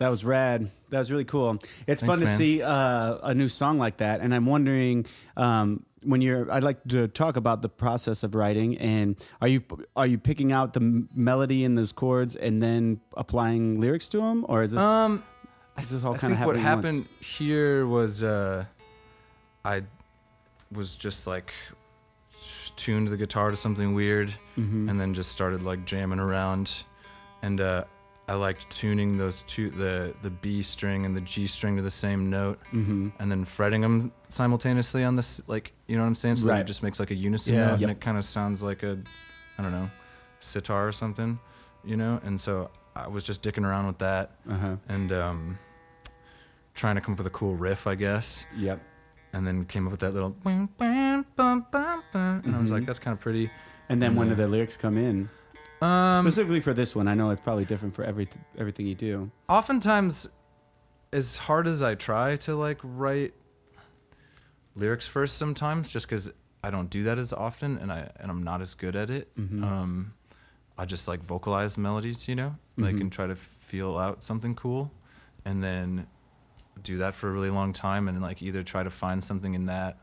That 0.05 0.11
was 0.11 0.23
rad. 0.23 0.71
That 0.91 0.99
was 0.99 1.11
really 1.11 1.25
cool. 1.25 1.53
It's 1.87 2.03
Thanks, 2.03 2.03
fun 2.03 2.19
to 2.19 2.27
man. 2.27 2.37
see 2.37 2.61
uh, 2.63 3.17
a 3.23 3.35
new 3.35 3.49
song 3.49 3.79
like 3.79 3.97
that, 4.05 4.21
and 4.21 4.35
I'm 4.35 4.45
wondering 4.45 5.07
um, 5.35 5.87
when 6.03 6.21
you're. 6.21 6.45
I'd 6.53 6.63
like 6.63 6.85
to 6.91 7.09
talk 7.09 7.39
about 7.39 7.63
the 7.63 7.71
process 7.71 8.23
of 8.23 8.35
writing, 8.35 8.77
and 8.77 9.17
are 9.41 9.49
you 9.49 9.63
are 9.97 10.07
you 10.07 10.19
picking 10.19 10.53
out 10.53 10.75
the 10.75 10.81
m- 10.81 11.09
melody 11.15 11.65
in 11.65 11.75
those 11.75 11.91
chords 11.93 12.37
and 12.37 12.63
then 12.63 13.01
applying 13.17 13.81
lyrics 13.81 14.11
to 14.11 14.19
them, 14.19 14.45
or 14.47 14.63
is 14.63 14.73
this 14.73 14.81
Um, 14.83 15.25
is 15.79 15.89
this 15.89 16.05
all 16.05 16.17
kind 16.19 16.35
of 16.35 16.39
think 16.39 16.47
what 16.49 16.57
happening? 16.57 17.05
happened 17.05 17.25
here 17.25 17.87
was 17.87 18.23
uh, 18.23 18.67
I 19.65 19.85
was 20.71 20.97
just 20.97 21.27
like 21.27 21.51
tuned 22.77 23.09
the 23.09 23.17
guitar 23.17 23.49
to 23.51 23.57
something 23.57 23.95
weird, 23.95 24.29
Mm-hmm. 24.59 24.91
and 24.91 25.01
then 25.01 25.15
just 25.15 25.31
started 25.33 25.63
like 25.63 25.87
jamming 25.87 26.21
around, 26.21 26.71
and 27.41 27.59
uh, 27.63 27.85
I 28.27 28.35
liked 28.35 28.71
tuning 28.71 29.19
those 29.19 29.43
two 29.47 29.69
the 29.71 30.15
the 30.23 30.31
B 30.31 30.63
string 30.63 31.05
and 31.05 31.15
the 31.17 31.21
G 31.21 31.47
string 31.47 31.77
to 31.77 31.83
the 31.83 31.91
same 31.91 32.31
note, 32.31 32.59
Mm-hmm. 32.73 33.09
and 33.19 33.31
then 33.31 33.45
fretting 33.45 33.81
them 33.83 34.13
simultaneously 34.29 35.05
on 35.05 35.15
this 35.17 35.41
like 35.47 35.73
you 35.87 35.97
know 35.97 36.03
what 36.03 36.09
I'm 36.09 36.15
saying, 36.15 36.37
so 36.37 36.47
that 36.47 36.53
Right. 36.53 36.61
it 36.61 36.67
just 36.67 36.83
makes 36.83 36.99
like 36.99 37.11
a 37.11 37.15
unison 37.15 37.55
Yeah. 37.55 37.67
note, 37.67 37.81
Yep. 37.81 37.89
and 37.91 37.91
it 37.99 38.01
kind 38.01 38.17
of 38.17 38.25
sounds 38.25 38.63
like 38.63 38.83
a 38.83 38.99
I 39.59 39.63
don't 39.63 39.73
know 39.73 39.91
sitar 40.41 40.89
or 40.89 40.93
something, 40.93 41.39
you 41.85 41.97
know, 41.97 42.21
and 42.25 42.41
so 42.41 42.71
I 42.97 43.09
was 43.09 43.25
just 43.25 43.43
dicking 43.43 43.65
around 43.65 43.87
with 43.87 43.99
that 43.99 44.33
Uh 44.49 44.55
huh. 44.57 44.77
and 44.89 45.13
um, 45.13 45.59
trying 46.75 46.95
to 46.95 47.01
come 47.01 47.13
up 47.13 47.19
with 47.19 47.27
a 47.27 47.31
cool 47.31 47.55
riff, 47.55 47.87
I 47.87 47.95
guess, 47.95 48.47
Yep. 48.57 48.81
and 49.33 49.47
then 49.47 49.65
came 49.67 49.87
up 49.87 49.91
with 49.91 50.01
that 50.01 50.13
little, 50.15 50.35
and 50.47 50.69
I 50.81 52.59
was 52.61 52.71
like, 52.71 52.83
Mhm. 52.83 52.87
that's 52.87 52.99
kind 52.99 53.13
of 53.15 53.21
pretty. 53.21 53.51
And 53.89 54.01
then 54.01 54.17
when 54.17 54.29
do 54.29 54.33
Yeah. 54.33 54.37
the 54.37 54.49
lyrics 54.49 54.77
come 54.77 54.97
in? 54.97 55.29
Um, 55.85 56.25
Specifically 56.25 56.61
for 56.61 56.73
this 56.73 56.95
one, 56.97 57.09
I 57.09 57.15
know 57.15 57.31
it's 57.31 57.43
probably 57.43 57.65
different 57.65 57.95
for 57.95 58.05
every 58.05 58.29
everything 58.57 58.87
you 58.87 58.95
do. 58.95 59.31
oftentimes, 59.49 60.29
as 61.13 61.37
hard 61.37 61.67
as 61.67 61.83
I 61.83 61.95
try 61.95 62.37
to 62.37 62.57
like 62.57 62.79
write 62.83 63.35
lyrics 64.77 65.07
first, 65.07 65.37
sometimes 65.37 65.89
just 65.91 66.07
because 66.09 66.33
I 66.63 66.71
don't 66.71 66.89
do 66.91 67.03
that 67.05 67.19
as 67.19 67.33
often, 67.33 67.79
and 67.79 67.93
I 67.93 68.11
and 68.19 68.31
I'm 68.31 68.43
not 68.43 68.63
as 68.63 68.75
good 68.75 68.97
at 68.97 69.11
it. 69.11 69.35
Mhm. 69.37 69.63
Um, 69.63 70.15
I 70.79 70.85
just 70.87 71.07
like 71.07 71.23
vocalize 71.23 71.77
melodies, 71.79 72.27
you 72.29 72.35
know, 72.35 72.57
like 72.79 72.95
Mhm. 72.97 73.03
and 73.03 73.13
try 73.13 73.27
to 73.27 73.37
feel 73.37 73.97
out 73.99 74.23
something 74.23 74.55
cool, 74.55 74.91
and 75.45 75.63
then 75.63 76.07
do 76.83 76.97
that 76.99 77.15
for 77.15 77.29
a 77.29 77.33
really 77.33 77.51
long 77.51 77.73
time, 77.73 78.09
and 78.09 78.21
like 78.23 78.43
either 78.43 78.63
try 78.63 78.83
to 78.83 78.91
find 78.91 79.23
something 79.23 79.55
in 79.55 79.67
that. 79.67 79.99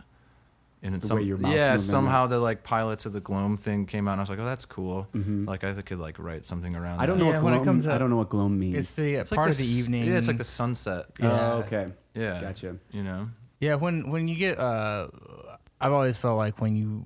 And 0.83 0.95
it's 0.95 1.03
The 1.03 1.09
some, 1.09 1.17
way 1.17 1.23
your 1.23 1.37
mouth's 1.37 1.55
yeah, 1.55 1.71
moving. 1.73 1.85
somehow 1.87 2.25
the 2.25 2.39
like 2.39 2.63
pilots 2.63 3.05
of 3.05 3.13
the 3.13 3.19
gloam 3.19 3.55
thing 3.55 3.85
came 3.85 4.07
out, 4.07 4.13
and 4.13 4.21
I 4.21 4.23
was 4.23 4.29
like, 4.31 4.39
oh, 4.39 4.45
that's 4.45 4.65
cool. 4.65 5.07
Mhm. 5.13 5.45
Like 5.47 5.63
I 5.63 5.73
could 5.81 5.99
like 5.99 6.17
write 6.17 6.43
something 6.43 6.75
around. 6.75 6.99
I 6.99 7.05
don't 7.05 7.19
that. 7.19 7.23
know 7.25 7.29
Yeah, 7.31 7.35
what 7.37 7.43
when 7.43 7.53
it 7.53 7.57
gloam, 7.57 7.65
comes 7.65 7.87
I 7.87 7.97
don't 7.99 8.09
know 8.09 8.17
what 8.17 8.29
gloam 8.29 8.59
means. 8.59 8.77
It's 8.77 8.95
the 8.95 9.17
uh, 9.17 9.21
It's 9.21 9.31
like 9.31 9.35
part 9.35 9.47
the 9.49 9.51
of 9.51 9.57
the 9.59 9.65
evening. 9.65 10.05
Yeah, 10.05 10.17
it's 10.17 10.27
like 10.27 10.39
the 10.39 10.43
sunset. 10.43 11.05
yeah. 11.19 11.53
Oh, 11.53 11.57
okay. 11.59 11.91
Yeah, 12.15 12.41
Gotcha. 12.41 12.77
You 12.91 13.03
know, 13.03 13.29
Yeah, 13.59 13.75
when 13.75 14.09
when 14.09 14.27
you 14.27 14.35
get, 14.35 14.57
uh, 14.59 15.07
I've 15.79 15.91
always 15.93 16.17
felt 16.17 16.37
like 16.37 16.59
when 16.59 16.75
you 16.75 17.05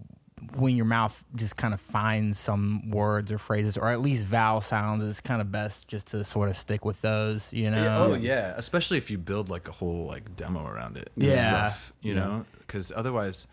when 0.58 0.76
your 0.78 0.86
mouth 0.86 1.22
just 1.36 1.58
kind 1.58 1.74
of 1.74 1.82
finds 1.82 2.40
some 2.40 2.90
words 2.92 3.32
or 3.32 3.38
phrases 3.38 3.78
or 3.78 3.90
at 3.90 4.00
least 4.00 4.26
vowel 4.26 4.62
sounds 4.62 5.04
it's 5.08 5.20
kind 5.20 5.42
of 5.42 5.52
best 5.52 5.88
just 5.88 6.08
to 6.08 6.24
sort 6.24 6.50
of 6.50 6.56
stick 6.56 6.86
with 6.86 7.02
those 7.02 7.52
you 7.52 7.72
know 7.72 7.82
Yeah, 7.84 8.00
oh 8.00 8.14
yeah, 8.14 8.54
especially 8.56 8.98
if 9.00 9.10
you 9.12 9.18
build 9.18 9.50
like 9.50 9.68
a 9.68 9.72
whole 9.72 10.06
like 10.06 10.36
demo 10.38 10.66
around 10.66 10.98
it. 10.98 11.10
Yeah. 11.18 11.50
stuff, 11.72 11.94
you 12.02 12.16
know, 12.16 12.46
because 12.60 12.92
otherwise, 12.96 13.48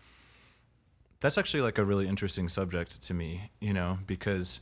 that's 1.23 1.37
actually 1.37 1.61
like 1.61 1.77
a 1.77 1.85
really 1.85 2.05
interesting 2.05 2.49
subject 2.49 3.01
to 3.03 3.13
me. 3.13 3.49
You 3.61 3.73
know, 3.73 3.97
because 4.05 4.59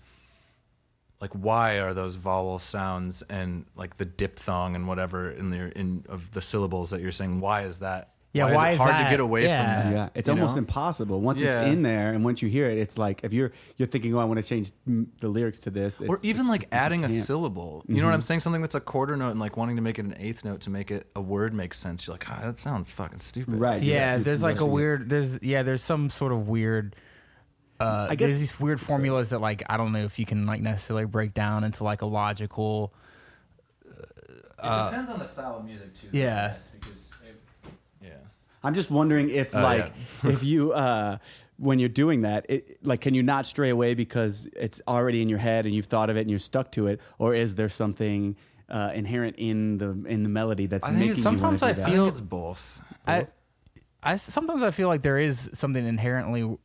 like 1.20 1.32
why 1.32 1.80
are 1.80 1.94
those 1.94 2.16
vowel 2.16 2.60
sounds 2.60 3.24
and 3.24 3.66
like 3.76 3.98
the 3.98 4.06
diphthong 4.06 4.76
and 4.76 4.88
whatever 4.88 5.32
in 5.32 5.50
there 5.50 5.70
in 5.70 6.06
of 6.08 6.32
the 6.32 6.42
syllables 6.42 6.92
that 6.92 7.02
you're 7.02 7.12
saying? 7.12 7.40
Why 7.40 7.64
is 7.64 7.80
that? 7.80 8.14
Yeah, 8.34 8.46
why, 8.46 8.54
why 8.56 8.70
is 8.70 8.76
is 8.76 8.80
it 8.80 8.84
hard 8.84 8.96
that? 8.96 9.04
to 9.04 9.10
get 9.10 9.20
away 9.20 9.44
Yeah. 9.44 9.82
from 9.82 9.92
that? 9.92 9.98
Yeah, 9.98 10.10
it's 10.16 10.28
you 10.30 10.34
almost 10.34 10.56
know? 10.56 10.60
impossible. 10.60 11.20
Once 11.20 11.42
Yeah. 11.42 11.64
it's 11.64 11.74
in 11.74 11.82
there, 11.82 12.14
and 12.14 12.24
once 12.24 12.42
you 12.42 12.48
hear 12.48 12.66
it, 12.66 12.78
it's 12.78 12.98
like 12.98 13.26
if 13.26 13.34
you're 13.34 13.52
you're 13.76 13.88
thinking, 13.88 14.16
"Oh, 14.16 14.20
I 14.20 14.24
want 14.24 14.38
to 14.42 14.48
change 14.48 14.72
the 14.86 15.28
lyrics 15.28 15.60
to 15.62 15.70
this," 15.70 16.00
or 16.00 16.18
even 16.24 16.48
like 16.48 16.70
adding 16.72 17.04
a 17.04 17.10
can't. 17.10 17.26
syllable. 17.26 17.84
You 17.90 18.00
know 18.00 18.06
what 18.08 18.14
I'm 18.14 18.22
saying? 18.22 18.40
Something 18.40 18.62
that's 18.62 18.76
a 18.76 18.80
quarter 18.80 19.18
note 19.18 19.32
and 19.32 19.40
like 19.42 19.58
wanting 19.58 19.76
to 19.76 19.82
make 19.82 20.00
it 20.00 20.06
an 20.06 20.16
eighth 20.18 20.46
note 20.46 20.62
to 20.62 20.70
make 20.70 20.92
it 20.92 21.08
a 21.16 21.22
word 21.22 21.54
make 21.54 21.74
sense. 21.74 22.08
You're 22.08 22.14
like, 22.14 22.26
ah, 22.30 22.40
that 22.44 22.58
sounds 22.58 22.90
fucking 22.90 23.20
stupid. 23.20 23.56
right? 23.56 23.84
yeah, 23.84 24.16
you're 24.16 24.24
there's 24.24 24.44
like 24.44 24.62
a 24.62 24.66
weird 24.66 25.10
there's 25.10 25.44
yeah 25.44 25.64
there's 25.64 25.84
some 25.84 26.10
sort 26.10 26.32
of 26.32 26.48
weird 26.48 26.96
uh 27.82 28.08
I 28.12 28.16
guess- 28.16 28.30
there's 28.30 28.40
these 28.40 28.60
weird 28.62 28.80
formulas 28.80 29.32
that 29.32 29.40
like 29.42 29.64
i 29.68 29.76
don't 29.76 29.92
know 29.92 30.04
if 30.06 30.20
you 30.20 30.26
can 30.26 30.46
like 30.46 30.62
necessarily 30.62 31.06
break 31.06 31.34
down 31.34 31.64
into 31.64 31.84
like 31.84 32.02
a 32.02 32.06
logical 32.06 32.94
Uh, 34.60 34.86
It 34.88 34.92
depends 34.92 35.10
on 35.10 35.20
the 35.20 35.26
style 35.28 35.58
of 35.58 35.66
music 35.66 36.00
too. 36.00 36.08
Yeah. 36.12 36.56
because 36.80 36.88
yeah. 36.88 37.01
I'm 38.64 38.74
just 38.74 38.92
wondering 38.92 39.30
if 39.30 39.56
Oh, 39.56 39.62
like 39.62 39.92
if 40.24 40.44
you 40.44 40.72
uh 40.74 41.18
when 41.58 41.78
you're 41.80 41.90
doing 41.90 42.22
that, 42.22 42.46
it, 42.50 42.78
like 42.84 43.02
can 43.02 43.14
you 43.14 43.22
not 43.24 43.46
stray 43.46 43.70
away 43.70 43.94
because 43.94 44.48
it's 44.56 44.82
already 44.88 45.22
in 45.22 45.30
your 45.30 45.38
head 45.40 45.66
and 45.66 45.76
you've 45.76 45.86
thought 45.86 46.10
of 46.10 46.18
it 46.18 46.22
and 46.22 46.30
you're 46.30 46.40
stuck 46.40 46.72
to 46.72 46.88
it, 46.88 47.00
or 47.20 47.36
is 47.36 47.54
there 47.56 47.70
something 47.70 48.36
uh, 48.70 48.92
inherent 48.96 49.36
in 49.38 49.78
the 49.78 49.92
in 50.08 50.24
the 50.24 50.30
melody 50.30 50.66
that's 50.66 50.88
I 50.88 50.92
making 50.92 51.10
it's- 51.12 51.18
you 51.20 51.26
wanna 51.26 51.38
sometimes 51.40 51.60
do 51.62 51.66
I 51.68 51.72
that? 51.74 51.88
I 51.88 51.92
feel- 51.92 52.04
think 52.06 52.12
it's 52.14 52.20
both. 52.22 52.82
I, 53.06 53.28
I 54.02 54.16
sometimes 54.16 54.64
I 54.64 54.72
feel 54.72 54.88
like 54.88 55.02
there 55.04 55.18
is 55.20 55.50
something 55.54 55.86
inherently, 55.86 56.58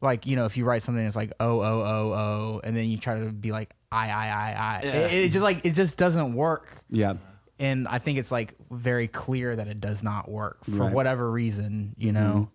like 0.00 0.26
you 0.26 0.36
know, 0.36 0.44
if 0.44 0.56
you 0.56 0.64
write 0.64 0.82
something 0.82 1.02
that's 1.02 1.16
like 1.16 1.32
oh 1.40 1.60
oh 1.60 1.80
oh 1.80 2.12
oh, 2.12 2.60
and 2.62 2.76
then 2.76 2.84
you 2.88 2.98
try 2.98 3.18
to 3.18 3.32
be 3.32 3.50
like 3.52 3.70
I 3.90 4.10
I 4.10 4.26
I 4.28 4.52
I, 4.52 4.80
Yeah. 4.84 4.90
it, 5.06 5.24
it 5.24 5.32
just 5.32 5.42
like 5.42 5.64
it 5.64 5.74
just 5.74 5.98
doesn't 5.98 6.34
work. 6.34 6.68
yeah. 6.90 7.14
And 7.58 7.88
I 7.88 7.98
think 7.98 8.18
it's 8.18 8.30
like 8.30 8.54
very 8.70 9.08
clear 9.08 9.56
that 9.56 9.66
it 9.68 9.80
does 9.80 10.02
not 10.02 10.30
work 10.30 10.64
for 10.64 10.70
Right. 10.72 10.92
whatever 10.92 11.30
reason, 11.30 11.94
you 11.96 12.12
know. 12.12 12.50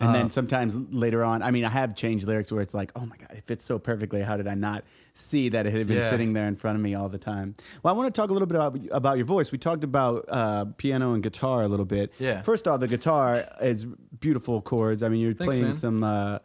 And 0.00 0.10
Uh, 0.10 0.12
then 0.12 0.30
sometimes 0.30 0.76
later 0.76 1.24
on, 1.24 1.42
I 1.42 1.50
mean, 1.50 1.64
I 1.64 1.68
have 1.70 1.96
changed 1.96 2.26
lyrics 2.28 2.52
where 2.52 2.62
it's 2.62 2.72
like, 2.72 2.92
oh 2.94 3.04
my 3.04 3.16
God, 3.16 3.32
it 3.36 3.42
fits 3.44 3.64
so 3.64 3.80
perfectly. 3.80 4.22
How 4.22 4.36
did 4.36 4.46
I 4.46 4.54
not 4.54 4.84
see 5.12 5.48
that 5.48 5.66
it 5.66 5.72
had 5.72 5.88
been 5.88 5.96
Yeah. 5.98 6.08
sitting 6.08 6.32
there 6.34 6.46
in 6.46 6.54
front 6.54 6.76
of 6.78 6.82
me 6.82 6.94
all 6.94 7.08
the 7.08 7.18
time? 7.18 7.56
Well, 7.82 7.92
I 7.92 7.96
want 7.96 8.14
to 8.14 8.18
talk 8.18 8.30
a 8.30 8.32
little 8.32 8.46
bit 8.46 8.54
about, 8.54 8.78
about 8.92 9.16
your 9.16 9.26
voice. 9.26 9.50
We 9.50 9.58
talked 9.58 9.82
about 9.82 10.24
uh, 10.28 10.66
piano 10.76 11.14
and 11.14 11.22
guitar 11.22 11.62
a 11.64 11.68
little 11.68 11.84
bit. 11.84 12.12
Yeah. 12.20 12.42
First 12.42 12.68
off, 12.68 12.78
the 12.78 12.86
guitar 12.86 13.44
is 13.60 13.86
beautiful 14.20 14.62
chords. 14.62 15.02
I 15.02 15.08
mean, 15.08 15.20
you're 15.20 15.34
Thanks, 15.34 15.48
playing 15.48 15.62
man. 15.64 15.74
some, 15.74 16.04
uh, 16.04 16.38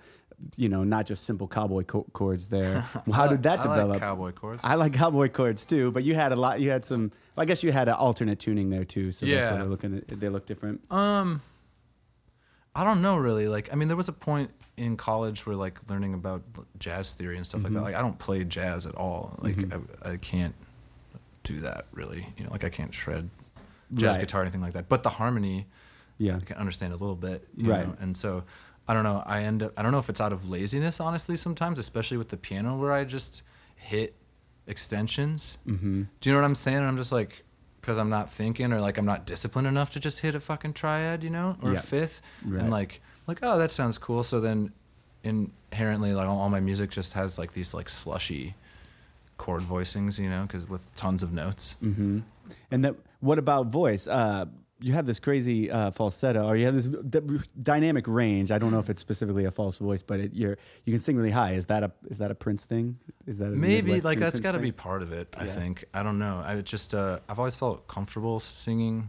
you 0.57 0.69
know, 0.69 0.83
not 0.83 1.05
just 1.05 1.23
simple 1.23 1.47
cowboy 1.47 1.83
co- 1.83 2.05
chords 2.13 2.47
there. 2.47 2.81
How 3.11 3.27
did 3.27 3.43
that 3.43 3.59
I 3.59 3.63
like 3.69 3.77
develop? 3.77 3.99
cowboy 3.99 4.31
chords. 4.31 4.61
I 4.63 4.75
like 4.75 4.93
cowboy 4.93 5.29
chords 5.29 5.65
too, 5.65 5.91
but 5.91 6.03
you 6.03 6.15
had 6.15 6.31
a 6.31 6.35
lot. 6.35 6.59
You 6.61 6.69
had 6.69 6.83
some. 6.85 7.11
I 7.37 7.45
guess 7.45 7.63
you 7.63 7.71
had 7.71 7.87
an 7.87 7.95
alternate 7.95 8.39
tuning 8.39 8.69
there 8.69 8.83
too, 8.85 9.11
so 9.11 9.25
that's 9.25 9.47
why 9.47 9.53
Yeah. 9.53 9.57
they're 9.59 9.69
looking. 9.69 9.97
At, 9.97 10.07
they 10.19 10.29
look 10.29 10.45
different. 10.45 10.81
Um, 10.91 11.41
I 12.75 12.83
don't 12.83 13.01
know 13.01 13.17
really. 13.17 13.47
Like, 13.47 13.71
I 13.71 13.75
mean, 13.75 13.87
there 13.87 13.97
was 13.97 14.07
a 14.09 14.13
point 14.13 14.49
in 14.77 14.97
college 14.97 15.45
where 15.45 15.55
like 15.55 15.79
learning 15.89 16.13
about 16.15 16.41
jazz 16.79 17.13
theory 17.13 17.37
and 17.37 17.45
stuff 17.45 17.61
Mm-hmm. 17.61 17.73
like 17.75 17.83
that. 17.83 17.83
Like, 17.91 17.95
I 17.95 18.01
don't 18.01 18.17
play 18.17 18.43
jazz 18.43 18.85
at 18.85 18.95
all. 18.95 19.37
Like, 19.41 19.55
I, 20.03 20.11
I 20.13 20.17
can't 20.17 20.55
do 21.43 21.59
that 21.59 21.85
really. 21.91 22.27
You 22.37 22.45
know, 22.45 22.51
like 22.51 22.63
I 22.63 22.69
can't 22.69 22.93
shred 22.93 23.29
jazz 23.93 24.15
Right. 24.15 24.19
guitar 24.21 24.41
or 24.41 24.43
anything 24.43 24.61
like 24.61 24.73
that. 24.73 24.89
But 24.89 25.03
the 25.03 25.09
harmony, 25.09 25.67
Yeah. 26.17 26.37
I 26.37 26.39
can 26.39 26.57
understand 26.57 26.93
a 26.93 26.97
little 26.97 27.15
bit. 27.15 27.47
You 27.55 27.69
Right. 27.69 27.87
Know? 27.87 27.95
And 27.99 28.17
so, 28.17 28.43
I 28.87 28.93
don't 28.93 29.03
know. 29.03 29.23
I 29.25 29.43
end 29.43 29.63
up. 29.63 29.71
I 29.77 29.81
don't 29.81 29.91
know 29.91 29.99
if 29.99 30.09
it's 30.09 30.19
out 30.21 30.33
of 30.33 30.49
laziness, 30.49 30.99
honestly. 30.99 31.37
Sometimes, 31.37 31.79
especially 31.79 32.17
with 32.17 32.29
the 32.29 32.37
piano, 32.37 32.75
where 32.77 32.91
I 32.91 33.03
just 33.05 33.43
hit 33.75 34.15
extensions. 34.67 35.57
Mm-hmm. 35.67 36.03
Do 36.19 36.29
you 36.29 36.33
know 36.35 36.39
what 36.41 36.45
I'm 36.45 36.55
saying? 36.55 36.77
And 36.77 36.85
I'm 36.87 36.97
just 36.97 37.11
like, 37.11 37.43
because 37.79 37.97
I'm 37.97 38.09
not 38.09 38.31
thinking 38.31 38.73
or 38.73 38.81
like 38.81 38.97
I'm 38.97 39.05
not 39.05 39.25
disciplined 39.25 39.67
enough 39.67 39.91
to 39.91 39.99
just 39.99 40.19
hit 40.19 40.35
a 40.35 40.39
fucking 40.39 40.73
triad, 40.73 41.23
you 41.23 41.29
know, 41.29 41.57
or 41.63 41.71
Yeah. 41.73 41.79
a 41.79 41.81
fifth, 41.81 42.21
Right. 42.45 42.61
and 42.61 42.69
like, 42.71 43.01
like, 43.27 43.39
oh, 43.43 43.57
that 43.57 43.71
sounds 43.71 43.97
cool. 43.97 44.23
So 44.23 44.39
then, 44.41 44.71
inherently, 45.23 46.13
like 46.13 46.27
all, 46.27 46.39
all 46.39 46.49
my 46.49 46.59
music 46.59 46.89
just 46.89 47.13
has 47.13 47.37
like 47.37 47.53
these 47.53 47.73
like 47.73 47.89
slushy 47.89 48.55
chord 49.37 49.61
voicings, 49.61 50.17
you 50.19 50.29
know, 50.29 50.43
because 50.43 50.67
with 50.67 50.93
tons 50.95 51.23
of 51.23 51.31
notes. 51.33 51.75
hmm 51.79 52.19
And 52.71 52.83
that, 52.85 52.95
what 53.21 53.39
about 53.39 53.67
voice? 53.67 54.07
Uh, 54.07 54.45
you 54.83 54.93
have 54.93 55.05
this 55.05 55.19
crazy 55.19 55.71
uh, 55.71 55.91
falsetto, 55.91 56.45
or 56.45 56.55
you 56.57 56.65
have 56.65 56.75
this 56.75 56.87
d- 56.87 57.39
dynamic 57.57 58.05
range. 58.07 58.51
I 58.51 58.57
don't 58.59 58.71
know 58.71 58.79
if 58.79 58.89
it's 58.89 58.99
specifically 58.99 59.45
a 59.45 59.51
false 59.51 59.77
voice, 59.77 60.03
but 60.03 60.19
it, 60.19 60.33
you're 60.33 60.57
you 60.85 60.91
can 60.91 60.99
sing 60.99 61.15
really 61.15 61.31
high. 61.31 61.53
Is 61.53 61.67
that 61.67 61.83
a 61.83 61.91
is 62.09 62.17
that 62.17 62.31
a 62.31 62.35
Prince 62.35 62.65
thing? 62.65 62.97
Is 63.25 63.37
that 63.37 63.45
a 63.47 63.55
Maybe 63.55 63.87
Midwestern 63.87 64.09
like 64.11 64.19
that's 64.19 64.39
got 64.41 64.51
to 64.51 64.59
be 64.59 64.71
part 64.73 65.01
of 65.01 65.13
it. 65.13 65.33
I 65.37 65.45
Yeah. 65.45 65.53
think 65.55 65.85
I 65.93 66.03
don't 66.03 66.19
know. 66.19 66.43
I 66.45 66.59
just 66.61 66.93
uh, 66.93 67.19
I've 67.29 67.39
always 67.39 67.55
felt 67.55 67.87
comfortable 67.87 68.39
singing 68.41 69.07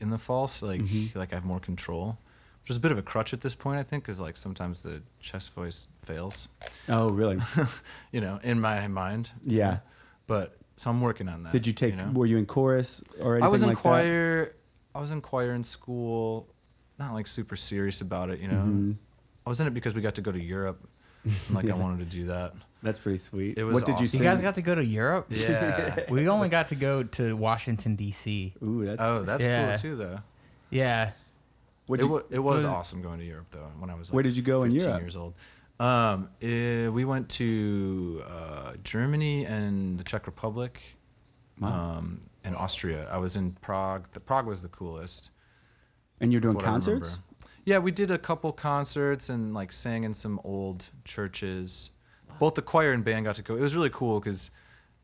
in 0.00 0.10
the 0.10 0.18
false. 0.18 0.60
Like 0.62 0.80
Mm-hmm. 0.82 1.16
like 1.18 1.32
I 1.32 1.36
have 1.36 1.44
more 1.44 1.60
control, 1.60 2.18
which 2.62 2.70
is 2.70 2.76
a 2.76 2.80
bit 2.80 2.90
of 2.92 2.98
a 2.98 3.02
crutch 3.02 3.32
at 3.32 3.40
this 3.40 3.54
point. 3.54 3.78
I 3.78 3.84
think 3.84 4.02
because 4.04 4.18
like 4.20 4.36
sometimes 4.36 4.82
the 4.82 5.02
chest 5.20 5.52
voice 5.54 5.86
fails. 6.02 6.48
Oh, 6.88 7.10
really? 7.10 7.38
you 8.12 8.20
know, 8.20 8.40
in 8.42 8.60
my 8.60 8.88
mind. 8.88 9.30
Yeah. 9.44 9.78
But 10.26 10.56
so 10.76 10.90
I'm 10.90 11.00
working 11.00 11.28
on 11.28 11.44
that. 11.44 11.52
Did 11.52 11.66
you 11.68 11.72
take? 11.72 11.96
know? 11.96 12.10
Were 12.12 12.26
you 12.26 12.38
in 12.38 12.46
chorus 12.46 13.02
or 13.20 13.34
anything 13.34 13.44
I 13.44 13.48
was 13.48 13.62
in 13.62 13.68
like 13.68 13.76
that? 13.78 14.52
Choir. 14.94 15.00
I 15.00 15.02
was 15.02 15.10
in 15.10 15.20
choir 15.20 15.52
in 15.54 15.62
school. 15.62 16.48
Not 16.98 17.12
like 17.12 17.26
super 17.26 17.56
serious 17.56 18.00
about 18.00 18.30
it, 18.30 18.40
you 18.40 18.48
know. 18.48 18.54
Mm-hmm. 18.54 18.92
I 19.46 19.50
was 19.50 19.60
in 19.60 19.66
it 19.66 19.74
because 19.74 19.94
we 19.94 20.00
got 20.00 20.14
to 20.14 20.22
go 20.22 20.32
to 20.32 20.40
Europe. 20.40 20.88
And 21.24 21.34
like 21.52 21.68
I 21.68 21.74
wanted 21.82 21.98
to 21.98 22.16
do 22.16 22.26
that. 22.26 22.54
That's 22.82 22.98
pretty 22.98 23.18
sweet. 23.18 23.58
It 23.58 23.64
was 23.64 23.74
what 23.74 23.84
did 23.84 23.92
you 23.92 23.94
awesome. 23.94 24.06
sing? 24.06 24.20
You 24.20 24.26
guys 24.26 24.40
got 24.40 24.54
to 24.56 24.62
go 24.62 24.74
to 24.74 24.84
Europe. 24.84 25.26
Yeah. 25.30 26.04
we 26.10 26.28
only 26.28 26.48
got 26.48 26.68
to 26.68 26.74
go 26.74 27.02
to 27.02 27.34
Washington 27.34 27.96
D.C. 27.96 28.54
Ooh, 28.62 28.84
that's, 28.84 29.00
oh, 29.00 29.22
that's 29.22 29.44
Yeah. 29.44 29.72
cool 29.72 29.80
too, 29.80 29.96
though. 29.96 30.18
Yeah, 30.70 31.12
what 31.86 32.00
it, 32.00 32.06
you, 32.06 32.24
it 32.30 32.38
was 32.38 32.56
was- 32.56 32.64
awesome 32.64 33.02
going 33.02 33.18
to 33.18 33.24
Europe 33.24 33.46
though. 33.50 33.70
When 33.78 33.90
I 33.90 33.94
was 33.94 34.08
like 34.08 34.14
Where 34.14 34.22
did 34.22 34.36
you 34.36 34.42
go 34.42 34.62
in 34.62 34.70
Europe? 34.70 35.00
Years 35.00 35.16
old. 35.16 35.34
Um, 35.80 36.28
eh, 36.40 36.88
we 36.88 37.04
went 37.04 37.28
to 37.30 38.22
uh, 38.26 38.72
Germany 38.84 39.44
and 39.44 39.98
the 39.98 40.04
Czech 40.04 40.26
Republic, 40.26 40.80
um, 41.60 42.22
and 42.44 42.54
Austria. 42.54 43.08
I 43.10 43.18
was 43.18 43.36
in 43.36 43.52
Prague. 43.52 44.08
The 44.12 44.20
Prague 44.20 44.46
was 44.46 44.60
the 44.60 44.68
coolest. 44.68 45.30
and 46.20 46.30
you're 46.32 46.40
doing 46.40 46.54
what 46.54 46.64
I 46.64 46.68
remember. 46.68 47.00
concerts? 47.00 47.18
Yeah, 47.64 47.78
we 47.78 47.90
did 47.90 48.10
a 48.10 48.18
couple 48.18 48.52
concerts 48.52 49.30
and 49.30 49.54
like 49.54 49.72
sang 49.72 50.04
in 50.04 50.12
some 50.12 50.40
old 50.44 50.84
churches. 51.04 51.90
Both 52.38 52.54
the 52.54 52.62
choir 52.62 52.92
and 52.92 53.04
band 53.04 53.24
got 53.24 53.36
to 53.36 53.42
go. 53.42 53.56
It 53.56 53.60
was 53.60 53.74
really 53.74 53.90
cool 53.90 54.20
because 54.20 54.50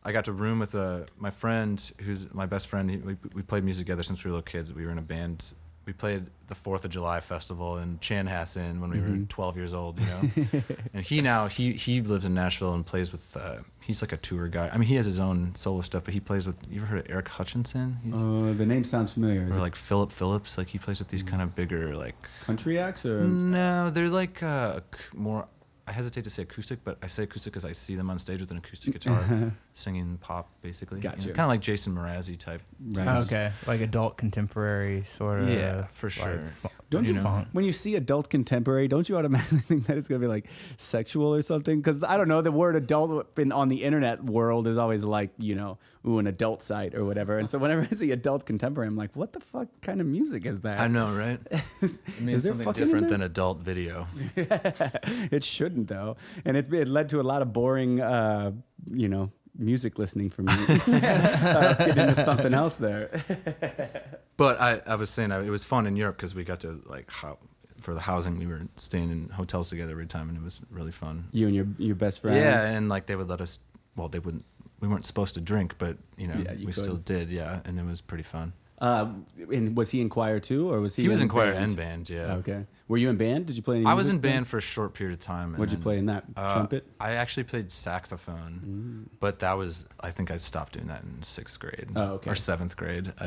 I 0.05 0.12
got 0.12 0.24
to 0.26 0.33
room 0.33 0.59
with 0.59 0.74
uh, 0.74 1.00
my 1.16 1.31
friend, 1.31 1.81
who's 2.00 2.33
my 2.35 2.46
best 2.46 2.68
friend. 2.68 2.90
He, 2.90 2.96
we, 2.98 3.16
we 3.35 3.42
played 3.42 3.64
music 3.64 3.87
together 3.87 4.03
since 4.03 4.24
we 4.24 4.31
were 4.31 4.37
little 4.37 4.50
kids. 4.50 4.72
We 4.72 4.85
were 4.85 4.92
in 4.92 4.98
a 4.98 5.03
band. 5.03 5.44
We 5.86 5.92
played 5.94 6.26
the 6.46 6.54
Fourth 6.54 6.84
of 6.84 6.90
July 6.90 7.20
festival 7.20 7.78
in 7.78 7.98
Chanhassen 7.98 8.80
when 8.80 8.90
we 8.90 8.98
Mm-hmm. 8.98 9.20
were 9.22 9.26
12 9.26 9.56
years 9.56 9.74
old. 9.74 9.98
You 9.98 10.06
know, 10.06 10.62
and 10.94 11.04
he 11.04 11.20
now 11.20 11.48
he 11.48 11.72
he 11.72 12.00
lives 12.02 12.24
in 12.24 12.34
Nashville 12.34 12.74
and 12.74 12.84
plays 12.86 13.12
with. 13.12 13.36
Uh, 13.36 13.58
he's 13.80 14.02
like 14.02 14.12
a 14.12 14.16
tour 14.18 14.46
guy. 14.48 14.68
I 14.72 14.76
mean, 14.76 14.86
he 14.88 14.94
has 14.96 15.06
his 15.06 15.18
own 15.18 15.54
solo 15.56 15.80
stuff, 15.80 16.04
but 16.04 16.14
he 16.14 16.20
plays 16.20 16.46
with. 16.46 16.56
You 16.70 16.78
ever 16.80 16.86
heard 16.86 17.00
of 17.00 17.10
Eric 17.10 17.28
Hutchinson? 17.28 17.98
He's 18.04 18.14
Uh, 18.22 18.52
the 18.56 18.66
name 18.66 18.84
sounds 18.84 19.12
familiar. 19.14 19.46
Or 19.50 19.58
like 19.58 19.74
Philip 19.74 20.12
Phillips. 20.12 20.58
Like 20.58 20.68
he 20.68 20.78
plays 20.78 20.98
with 20.98 21.08
these 21.08 21.22
kind 21.22 21.42
of 21.42 21.54
bigger 21.56 21.96
like 21.96 22.14
country 22.42 22.78
acts 22.78 23.04
or? 23.06 23.22
no, 23.24 23.90
they're 23.90 24.08
like 24.08 24.42
uh, 24.42 24.80
more. 25.14 25.48
I 25.88 25.92
hesitate 25.92 26.22
to 26.24 26.30
say 26.30 26.42
acoustic, 26.42 26.84
but 26.84 26.98
I 27.02 27.08
say 27.08 27.24
acoustic 27.24 27.52
because 27.52 27.64
I 27.64 27.72
see 27.72 27.96
them 27.96 28.10
on 28.10 28.18
stage 28.20 28.40
with 28.40 28.52
an 28.52 28.58
acoustic 28.58 28.92
guitar, 28.92 29.24
singing 29.74 30.18
pop, 30.18 30.48
basically. 30.62 31.00
Gotcha. 31.00 31.28
kind 31.28 31.40
of 31.40 31.48
like 31.48 31.61
Jason 31.61 31.94
Mrazzi 31.94 32.38
type. 32.38 32.62
Right. 32.80 33.06
Oh, 33.06 33.22
okay, 33.22 33.52
like 33.66 33.80
adult 33.80 34.16
contemporary 34.16 35.04
sort 35.04 35.40
of. 35.40 35.48
Yeah, 35.48 35.87
for 35.92 36.11
sure. 36.11 36.42
Don't 36.90 37.06
you, 37.06 37.12
know? 37.12 37.22
funk. 37.22 37.48
when 37.52 37.64
you 37.64 37.72
see 37.72 37.94
adult 37.94 38.30
contemporary, 38.30 38.88
don't 38.88 39.09
you 39.09 39.16
automatically 39.16 39.59
think 39.68 39.87
that 39.87 39.96
it's 39.96 40.09
going 40.09 40.20
to 40.20 40.24
be 40.24 40.28
like 40.28 40.46
sexual 40.76 41.35
or 41.35 41.42
something? 41.42 41.80
Because 41.80 42.02
I 42.02 42.16
don't 42.16 42.26
know, 42.26 42.42
the 42.42 42.50
word 42.50 42.74
adult 42.74 43.38
in, 43.38 43.52
on 43.52 43.68
the 43.68 43.85
internet 43.85 44.24
world 44.24 44.66
is 44.66 44.76
always 44.76 45.04
like, 45.04 45.30
you 45.38 45.54
know, 45.54 45.78
ooh, 46.06 46.18
an 46.18 46.26
adult 46.26 46.62
site 46.62 46.96
or 46.96 47.04
whatever. 47.04 47.38
And 47.38 47.48
so 47.48 47.59
whenever 47.59 47.83
I 47.83 47.94
see 47.94 48.11
adult 48.11 48.44
contemporary, 48.44 48.88
I'm 48.88 48.96
like, 48.96 49.14
what 49.14 49.33
the 49.33 49.40
fuck 49.40 49.68
kind 49.83 50.00
of 50.00 50.09
music 50.09 50.46
is 50.46 50.62
that? 50.62 50.80
I 50.80 50.88
know, 50.88 51.12
right? 51.14 51.40
It 51.83 52.20
means 52.20 52.42
there 52.42 52.50
something 52.50 52.66
fucking 52.66 52.85
different 52.85 53.09
than 53.09 53.22
adult 53.22 53.61
video. 53.61 54.06
it 54.37 55.42
shouldn't 55.42 55.88
though, 55.88 56.16
and 56.44 56.56
it's 56.56 56.68
it 56.68 56.88
led 56.88 57.09
to 57.11 57.20
a 57.20 57.22
lot 57.22 57.40
of 57.40 57.52
boring, 57.52 58.00
uh, 58.00 58.52
you 58.92 59.09
know, 59.09 59.30
music 59.56 59.98
listening 59.98 60.30
for 60.30 60.42
me. 60.42 60.52
Thought 60.66 61.04
I 61.04 61.68
was 61.68 61.78
getting 61.78 62.08
into 62.08 62.22
something 62.24 62.54
else 62.54 62.76
there. 62.76 63.10
But 64.36 64.58
I, 64.58 64.80
I 64.86 64.94
was 64.94 65.10
saying 65.10 65.32
I, 65.32 65.44
it 65.44 65.50
was 65.50 65.64
fun 65.64 65.86
in 65.86 65.96
Europe 65.96 66.16
because 66.16 66.34
we 66.34 66.44
got 66.44 66.60
to 66.60 66.80
like 66.86 67.10
hop 67.10 67.42
for 67.80 67.92
the 67.94 68.00
housing, 68.00 68.38
we 68.38 68.46
were 68.46 68.62
staying 68.76 69.10
in 69.10 69.28
hotels 69.28 69.68
together 69.68 69.92
every 69.92 70.06
time, 70.06 70.28
and 70.28 70.38
it 70.38 70.42
was 70.42 70.60
really 70.70 70.92
fun. 70.92 71.26
You 71.32 71.46
and 71.46 71.54
your 71.54 71.66
your 71.78 71.94
best 71.94 72.22
friend. 72.22 72.36
Yeah, 72.36 72.64
and 72.64 72.88
like 72.88 73.06
they 73.06 73.16
would 73.16 73.28
let 73.28 73.40
us. 73.40 73.58
Well, 73.96 74.08
they 74.08 74.18
wouldn't. 74.18 74.44
We 74.80 74.88
weren't 74.88 75.04
supposed 75.04 75.34
to 75.34 75.40
drink, 75.40 75.74
but 75.78 75.98
you 76.16 76.26
know, 76.28 76.36
Yeah, 76.42 76.52
you 76.52 76.66
we 76.66 76.72
could. 76.72 76.84
still 76.84 76.96
did. 76.96 77.30
Yeah, 77.30 77.60
and 77.64 77.78
it 77.78 77.84
was 77.84 78.00
pretty 78.00 78.24
fun. 78.24 78.52
Uh, 78.80 79.12
and 79.52 79.76
was 79.76 79.90
he 79.90 80.00
in 80.00 80.08
choir 80.08 80.40
too, 80.40 80.70
or 80.72 80.80
was 80.80 80.96
he? 80.96 81.02
He, 81.02 81.08
was 81.08 81.20
in 81.20 81.28
choir 81.28 81.52
band? 81.52 81.64
and 81.64 81.76
band. 81.76 82.08
Yeah, 82.10 82.34
Okay. 82.36 82.64
Were 82.88 82.96
you 82.96 83.08
in 83.08 83.16
band? 83.16 83.46
Did 83.46 83.54
you 83.54 83.62
play 83.62 83.76
any? 83.76 83.86
I 83.86 83.94
was 83.94 84.06
music 84.06 84.16
in 84.16 84.20
then? 84.22 84.32
band 84.38 84.48
for 84.48 84.58
a 84.58 84.60
short 84.60 84.94
period 84.94 85.12
of 85.14 85.20
time. 85.20 85.54
What'd 85.54 85.70
you 85.70 85.78
play 85.78 85.98
in 85.98 86.06
that? 86.06 86.24
uh, 86.36 86.54
Trumpet. 86.54 86.86
I 86.98 87.12
actually 87.12 87.44
played 87.44 87.70
saxophone, 87.70 89.08
but 89.20 89.38
that 89.40 89.52
was 89.52 89.84
I 90.00 90.10
think 90.10 90.30
I 90.30 90.38
stopped 90.38 90.72
doing 90.72 90.88
that 90.88 91.02
in 91.04 91.22
sixth 91.22 91.58
grade 91.60 91.86
Oh, 91.94 92.14
okay. 92.14 92.30
or 92.30 92.34
seventh 92.34 92.76
grade. 92.76 93.12
I, 93.20 93.26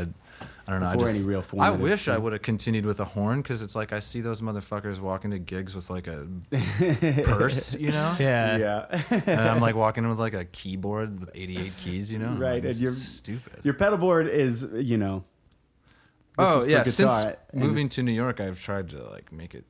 I 0.68 0.72
don't 0.72 0.82
know. 0.82 0.92
Before 0.92 1.08
I 1.08 1.12
just, 1.12 1.16
any 1.20 1.26
real 1.28 1.40
I 1.40 1.44
formative 1.44 1.80
wish 1.80 2.08
I 2.08 2.18
would 2.18 2.34
have 2.34 2.42
continued 2.42 2.86
with 2.86 3.00
a 3.00 3.06
horn 3.06 3.42
because 3.42 3.62
it's 3.62 3.76
like 3.76 3.94
I 3.94 4.00
see 4.00 4.20
those 4.22 4.42
motherfuckers 4.42 5.00
walking 5.00 5.32
to 5.32 5.40
gigs 5.40 5.76
with 5.76 5.90
like 5.90 6.08
a 6.08 6.28
purse, 7.26 7.74
you 7.76 7.92
know, 7.92 8.16
Yeah. 8.20 8.58
yeah. 8.58 9.02
and 9.28 9.40
I'm 9.42 9.62
like 9.62 9.76
walking 9.86 10.08
with 10.10 10.20
like 10.20 10.34
a 10.34 10.46
keyboard 10.46 11.20
with 11.20 11.30
88 11.34 11.72
keys, 11.78 12.12
you 12.12 12.20
know, 12.20 12.30
Right, 12.32 12.56
like, 12.56 12.64
and 12.64 12.64
this 12.66 12.80
you're- 12.80 12.96
stupid. 12.96 13.62
Your 13.64 13.74
pedal 13.76 13.98
board 13.98 14.28
is, 14.28 14.68
you 14.74 14.98
know. 14.98 15.24
This 16.38 16.48
oh 16.48 16.60
is 16.60 16.66
for 16.66 16.70
yeah, 16.72 16.84
guitar, 16.84 17.22
since 17.22 17.38
moving 17.54 17.90
to 17.90 18.04
New 18.04 18.12
York, 18.12 18.40
I've 18.40 18.60
tried 18.62 18.90
to 18.90 19.04
like 19.10 19.32
make 19.32 19.54
it. 19.56 19.66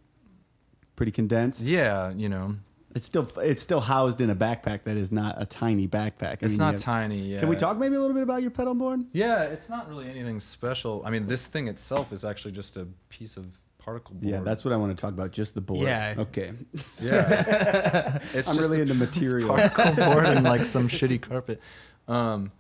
pretty 0.96 1.12
condensed. 1.12 1.64
Yeah, 1.64 2.12
you 2.12 2.30
know, 2.30 2.56
It's 2.96 3.06
still 3.06 3.28
it's 3.42 3.62
still 3.62 3.80
housed 3.82 4.22
in 4.22 4.30
a 4.30 4.36
backpack 4.36 4.84
that 4.84 4.96
is 4.98 5.12
not 5.12 5.42
a 5.42 5.46
tiny 5.46 5.88
backpack. 5.88 6.24
I 6.24 6.32
it's 6.34 6.42
mean, 6.52 6.58
not 6.58 6.74
have- 6.74 6.82
tiny. 6.82 7.20
Yeah. 7.20 7.40
Can 7.40 7.50
we 7.50 7.56
talk 7.56 7.78
maybe 7.78 7.96
a 7.96 8.00
little 8.00 8.14
bit 8.14 8.24
about 8.24 8.42
your 8.42 8.52
pedal 8.52 8.76
board? 8.76 9.02
Yeah, 9.14 9.44
it's 9.44 9.70
not 9.70 9.90
really 9.90 10.10
anything 10.10 10.40
special. 10.40 11.02
I 11.06 11.10
mean, 11.10 11.28
this 11.28 11.46
thing 11.48 11.68
itself 11.68 12.14
is 12.14 12.24
actually 12.24 12.52
just 12.54 12.78
a 12.78 12.88
piece 13.10 13.36
of 13.36 13.46
particle 13.80 14.16
board. 14.16 14.32
Yeah, 14.32 14.40
that's 14.40 14.64
what 14.64 14.74
I 14.74 14.78
want 14.78 14.96
to 14.96 15.02
talk 15.02 15.12
about. 15.12 15.32
Just 15.32 15.56
the 15.56 15.62
board. 15.62 15.86
Yeah. 15.88 16.16
Okay. 16.18 16.54
yeah. 17.02 18.20
it's 18.34 18.48
I'm 18.48 18.56
just 18.56 18.60
really 18.60 18.80
a 18.80 18.82
into 18.84 18.94
material. 19.06 19.50
particle 19.50 20.06
board 20.06 20.26
and 20.26 20.44
like 20.46 20.66
some 20.66 20.88
shitty 20.88 21.20
carpet. 21.22 21.60
Um, 22.08 22.52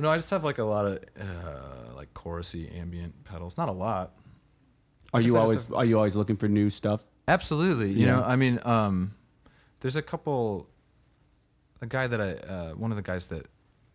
no, 0.00 0.10
I 0.10 0.16
just 0.16 0.30
have 0.30 0.42
like 0.44 0.58
a 0.58 0.64
lot 0.64 0.86
of 0.86 0.98
uh, 1.20 1.94
like 1.94 2.12
chorusy 2.14 2.76
ambient 2.76 3.24
pedals. 3.24 3.56
Not 3.56 3.68
a 3.68 3.72
lot. 3.72 4.14
Are 5.12 5.20
you 5.20 5.36
always 5.36 5.64
have- 5.66 5.74
are 5.74 5.84
you 5.84 5.96
always 5.96 6.16
looking 6.16 6.36
for 6.36 6.48
new 6.48 6.70
stuff? 6.70 7.04
Absolutely. 7.28 7.90
You 7.92 8.06
Yeah. 8.06 8.16
know, 8.16 8.22
I 8.22 8.36
mean, 8.36 8.58
um, 8.64 9.14
there's 9.80 9.96
a 9.96 10.02
couple. 10.02 10.68
A 11.82 11.86
guy 11.86 12.06
that 12.06 12.20
I, 12.20 12.30
uh, 12.34 12.72
one 12.74 12.90
of 12.92 12.96
the 12.96 13.02
guys 13.02 13.28
that 13.28 13.46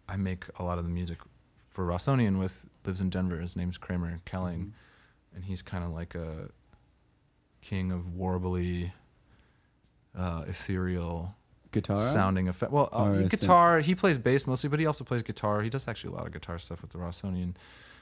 I 0.09 0.15
make 0.17 0.45
a 0.57 0.63
lot 0.63 0.77
of 0.79 0.85
the 0.85 0.89
music 0.89 1.19
for 1.69 1.85
Rossonian 1.85 2.39
with 2.39 2.65
lives 2.85 2.99
in 3.01 3.09
Denver. 3.09 3.39
His 3.39 3.55
name's 3.55 3.77
Kramer 3.77 4.19
Kelling, 4.25 4.57
Mm-hmm. 4.59 5.35
and 5.35 5.43
he's 5.45 5.61
kind 5.61 5.83
of 5.83 5.91
like 5.91 6.15
a 6.15 6.49
king 7.61 7.91
of 7.91 8.01
warbly, 8.17 8.91
uh, 10.17 10.45
ethereal 10.47 11.35
Guitar. 11.75 11.97
sounding 12.11 12.47
effect. 12.47 12.71
Well, 12.71 12.89
uh, 12.91 13.05
synth? 13.05 13.29
guitar. 13.29 13.79
He 13.79 13.93
plays 13.95 14.17
bass 14.17 14.47
mostly, 14.47 14.69
but 14.69 14.79
he 14.79 14.85
also 14.87 15.03
plays 15.03 15.21
guitar. 15.21 15.61
He 15.61 15.69
does 15.69 15.87
actually 15.87 16.13
a 16.13 16.17
lot 16.17 16.25
of 16.25 16.33
guitar 16.33 16.57
stuff 16.57 16.81
with 16.81 16.91
the 16.91 16.97
Rossonian 16.97 17.53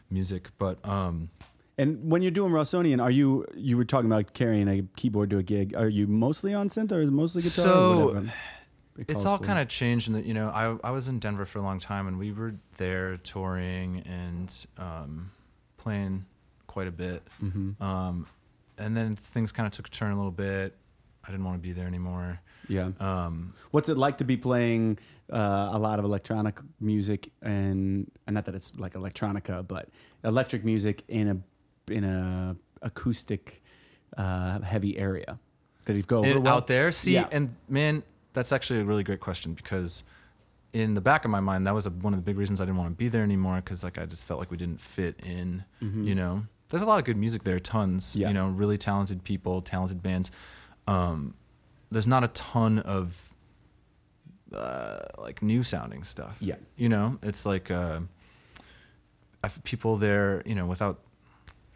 music. 0.10 0.50
But 0.58 0.78
um, 0.88 1.30
And 1.78 2.10
when 2.10 2.22
you're 2.22 2.32
doing 2.32 2.52
Rossonian, 2.54 3.02
are 3.02 3.12
you 3.12 3.46
you 3.56 3.76
were 3.78 3.86
talking 3.86 4.10
about 4.10 4.34
carrying 4.34 4.68
a 4.68 4.84
keyboard 4.96 5.30
to 5.32 5.38
a 5.40 5.44
gig? 5.44 5.74
Are 5.76 5.90
you 5.90 6.08
mostly 6.08 6.54
on 6.54 6.70
synth 6.70 6.92
or 6.92 7.02
is 7.02 7.10
it 7.10 7.14
mostly 7.14 7.42
guitar? 7.42 7.66
So, 7.66 8.26
it 8.98 9.10
it's 9.10 9.26
all 9.26 9.40
kind 9.40 9.58
of 9.58 9.68
changed 9.68 10.08
in 10.08 10.14
that 10.14 10.26
you 10.26 10.36
know 10.36 10.50
I 10.50 10.78
I 10.88 10.92
was 10.92 11.08
in 11.08 11.18
Denver 11.20 11.46
for 11.46 11.58
a 11.60 11.64
long 11.64 11.80
time 11.80 12.08
and 12.08 12.20
we 12.20 12.32
were 12.32 12.54
there 12.78 13.18
touring 13.18 14.04
and 14.06 14.54
um, 14.78 15.32
playing 15.78 16.26
quite 16.68 16.88
a 16.88 16.92
bit. 16.92 17.24
Mhm. 17.44 17.82
Um, 17.82 18.28
and 18.78 18.96
then 18.96 19.16
things 19.16 19.52
kind 19.52 19.66
of 19.68 19.74
took 19.74 19.88
a 19.88 19.92
turn 19.92 20.12
a 20.12 20.16
little 20.16 20.32
bit. 20.32 20.76
I 21.24 21.32
didn't 21.32 21.46
want 21.46 21.58
to 21.58 21.62
be 21.62 21.72
there 21.74 21.88
anymore. 21.88 22.40
Yeah. 22.68 22.92
Um, 23.00 23.54
What's 23.72 23.90
it 23.90 23.98
like 23.98 24.18
to 24.20 24.24
be 24.24 24.38
playing 24.38 25.00
uh, 25.32 25.70
a 25.74 25.80
lot 25.80 26.00
of 26.00 26.06
electronic 26.06 26.60
music 26.80 27.30
and, 27.42 28.10
and 28.28 28.34
not 28.34 28.46
that 28.46 28.56
it's 28.56 28.72
like 28.78 28.94
electronica, 28.94 29.68
but 29.68 29.90
electric 30.24 30.64
music 30.64 31.04
in 31.08 31.28
a 31.30 31.92
in 31.94 32.04
a 32.04 32.56
acoustic 32.82 33.62
uh, 34.18 34.62
heavy 34.62 34.98
area? 34.98 35.40
Did 35.86 35.98
it 35.98 36.08
go 36.08 36.20
over 36.20 36.28
and 36.30 36.44
well? 36.46 36.56
out 36.58 36.68
there, 36.68 36.92
see, 36.92 37.14
Yeah. 37.14 37.28
and 37.32 37.56
man, 37.68 38.04
that's 38.34 38.52
actually 38.52 38.80
a 38.80 38.86
really 38.86 39.04
great 39.04 39.20
question 39.20 39.54
because 39.54 40.04
in 40.72 40.94
the 40.94 41.02
back 41.02 41.26
of 41.26 41.32
my 41.32 41.40
mind, 41.42 41.68
that 41.68 41.74
was 41.74 41.86
a, 41.86 41.90
one 41.92 42.14
of 42.14 42.18
the 42.20 42.24
big 42.24 42.38
reasons 42.38 42.62
I 42.62 42.66
didn't 42.66 42.78
want 42.78 42.90
to 42.92 42.96
be 42.96 43.08
there 43.10 43.22
anymore 43.24 43.58
because 43.58 43.84
like 43.84 43.98
I 43.98 44.06
just 44.06 44.24
felt 44.24 44.40
like 44.40 44.50
we 44.50 44.58
didn't 44.58 44.80
fit 44.82 45.20
in. 45.24 45.64
You 45.82 46.16
know, 46.16 46.44
there's 46.70 46.82
a 46.82 46.86
lot 46.86 46.98
of 47.00 47.06
good 47.06 47.18
music 47.18 47.44
there, 47.44 47.60
tons. 47.60 48.06
Mm-hmm. 48.12 48.20
Yeah. 48.22 48.28
You 48.30 48.34
know, 48.34 48.48
really 48.48 48.78
talented 48.78 49.24
people, 49.24 49.62
talented 49.62 50.02
bands. 50.02 50.32
Um, 50.88 51.36
there's 51.94 52.08
not 52.08 52.24
a 52.24 52.28
ton 52.30 52.80
of 52.80 53.16
uh, 54.54 55.00
like 55.18 55.42
new 55.42 55.64
sounding 55.64 56.04
stuff. 56.04 56.38
Yeah. 56.40 56.56
You 56.78 56.90
know, 56.90 57.18
it's 57.24 57.46
like 57.46 57.72
uh, 57.72 58.02
people 59.64 59.98
there. 59.98 60.44
You 60.46 60.56
know, 60.56 60.66
without 60.66 61.00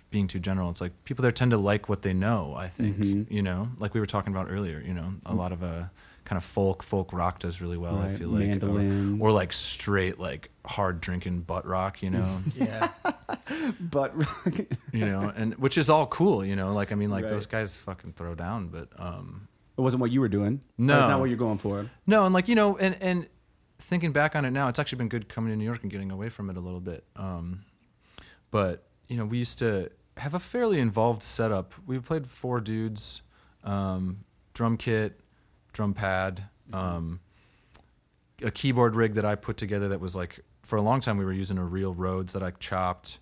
being 0.09 0.27
too 0.27 0.39
general, 0.39 0.69
it's 0.69 0.81
like 0.81 0.91
people 1.03 1.21
there 1.21 1.31
tend 1.31 1.51
to 1.51 1.57
like 1.57 1.89
what 1.89 2.01
they 2.01 2.13
know. 2.13 2.53
I 2.57 2.69
think 2.69 2.97
Mhm. 2.97 3.31
you 3.31 3.41
know, 3.41 3.69
like 3.79 3.93
we 3.93 3.99
were 3.99 4.05
talking 4.05 4.33
about 4.33 4.47
earlier. 4.49 4.79
You 4.85 4.93
know, 4.93 5.13
a 5.25 5.33
lot 5.33 5.51
of 5.51 5.63
uh, 5.63 5.83
kind 6.25 6.37
of 6.37 6.43
folk 6.43 6.83
folk 6.83 7.13
rock 7.13 7.39
does 7.39 7.61
really 7.61 7.77
well. 7.77 7.97
I 7.97 8.15
feel 8.15 8.29
like, 8.29 8.43
or- 8.43 8.47
mandolins. 8.47 9.21
or, 9.23 9.31
like 9.31 9.51
straight 9.53 10.19
like 10.19 10.49
hard 10.65 11.01
drinking 11.01 11.41
butt 11.41 11.65
rock. 11.65 12.01
You 12.03 12.11
know, 12.11 12.39
Yeah. 12.55 12.89
butt 13.79 14.15
rock. 14.15 14.53
you 14.93 15.05
know, 15.05 15.31
and 15.35 15.55
which 15.55 15.77
is 15.77 15.89
all 15.89 16.05
cool. 16.07 16.45
You 16.45 16.55
know, 16.55 16.73
like 16.73 16.91
I 16.91 16.95
mean, 16.95 17.09
like 17.09 17.23
Right. 17.23 17.31
those 17.33 17.45
guys 17.47 17.75
fucking 17.75 18.13
throw 18.13 18.35
down, 18.35 18.67
but 18.67 18.87
um, 18.97 19.47
it 19.77 19.81
wasn't 19.81 20.01
what 20.01 20.11
you 20.11 20.21
were 20.21 20.27
doing. 20.27 20.61
No. 20.77 20.95
that's 20.95 21.09
not 21.09 21.19
what 21.19 21.29
you're 21.29 21.37
going 21.37 21.57
for. 21.57 21.89
No, 22.05 22.25
and 22.25 22.33
like 22.33 22.47
you 22.47 22.55
know, 22.55 22.77
and 22.77 22.97
and 23.01 23.27
thinking 23.79 24.11
back 24.11 24.35
on 24.35 24.45
it 24.45 24.51
now, 24.51 24.67
it's 24.67 24.79
actually 24.79 24.97
been 24.97 25.09
good 25.09 25.29
coming 25.29 25.51
to 25.51 25.55
New 25.55 25.63
York 25.63 25.83
and 25.83 25.91
getting 25.91 26.11
away 26.11 26.29
from 26.29 26.49
it 26.49 26.57
a 26.57 26.59
little 26.59 26.79
bit. 26.79 27.03
Um, 27.15 27.63
but 28.51 28.87
you 29.07 29.17
know, 29.17 29.25
we 29.25 29.37
used 29.37 29.59
to 29.59 29.89
have 30.17 30.33
a 30.33 30.39
fairly 30.39 30.79
involved 30.79 31.23
setup. 31.23 31.73
We 31.85 31.99
played 31.99 32.27
four 32.27 32.59
dudes, 32.59 33.21
um, 33.63 34.23
drum 34.53 34.77
kit, 34.77 35.19
drum 35.73 35.93
pad, 35.93 36.43
um, 36.73 37.19
a 38.43 38.51
keyboard 38.51 38.95
rig 38.95 39.13
that 39.13 39.25
I 39.25 39.35
put 39.35 39.57
together 39.57 39.89
that 39.89 39.99
was 39.99 40.15
like 40.15 40.39
for 40.63 40.75
a 40.75 40.81
long 40.81 40.99
time 41.01 41.17
we 41.17 41.25
were 41.25 41.33
using 41.33 41.57
a 41.57 41.63
real 41.63 41.93
Rhodes 41.93 42.33
that 42.33 42.43
I 42.43 42.51
chopped. 42.51 43.19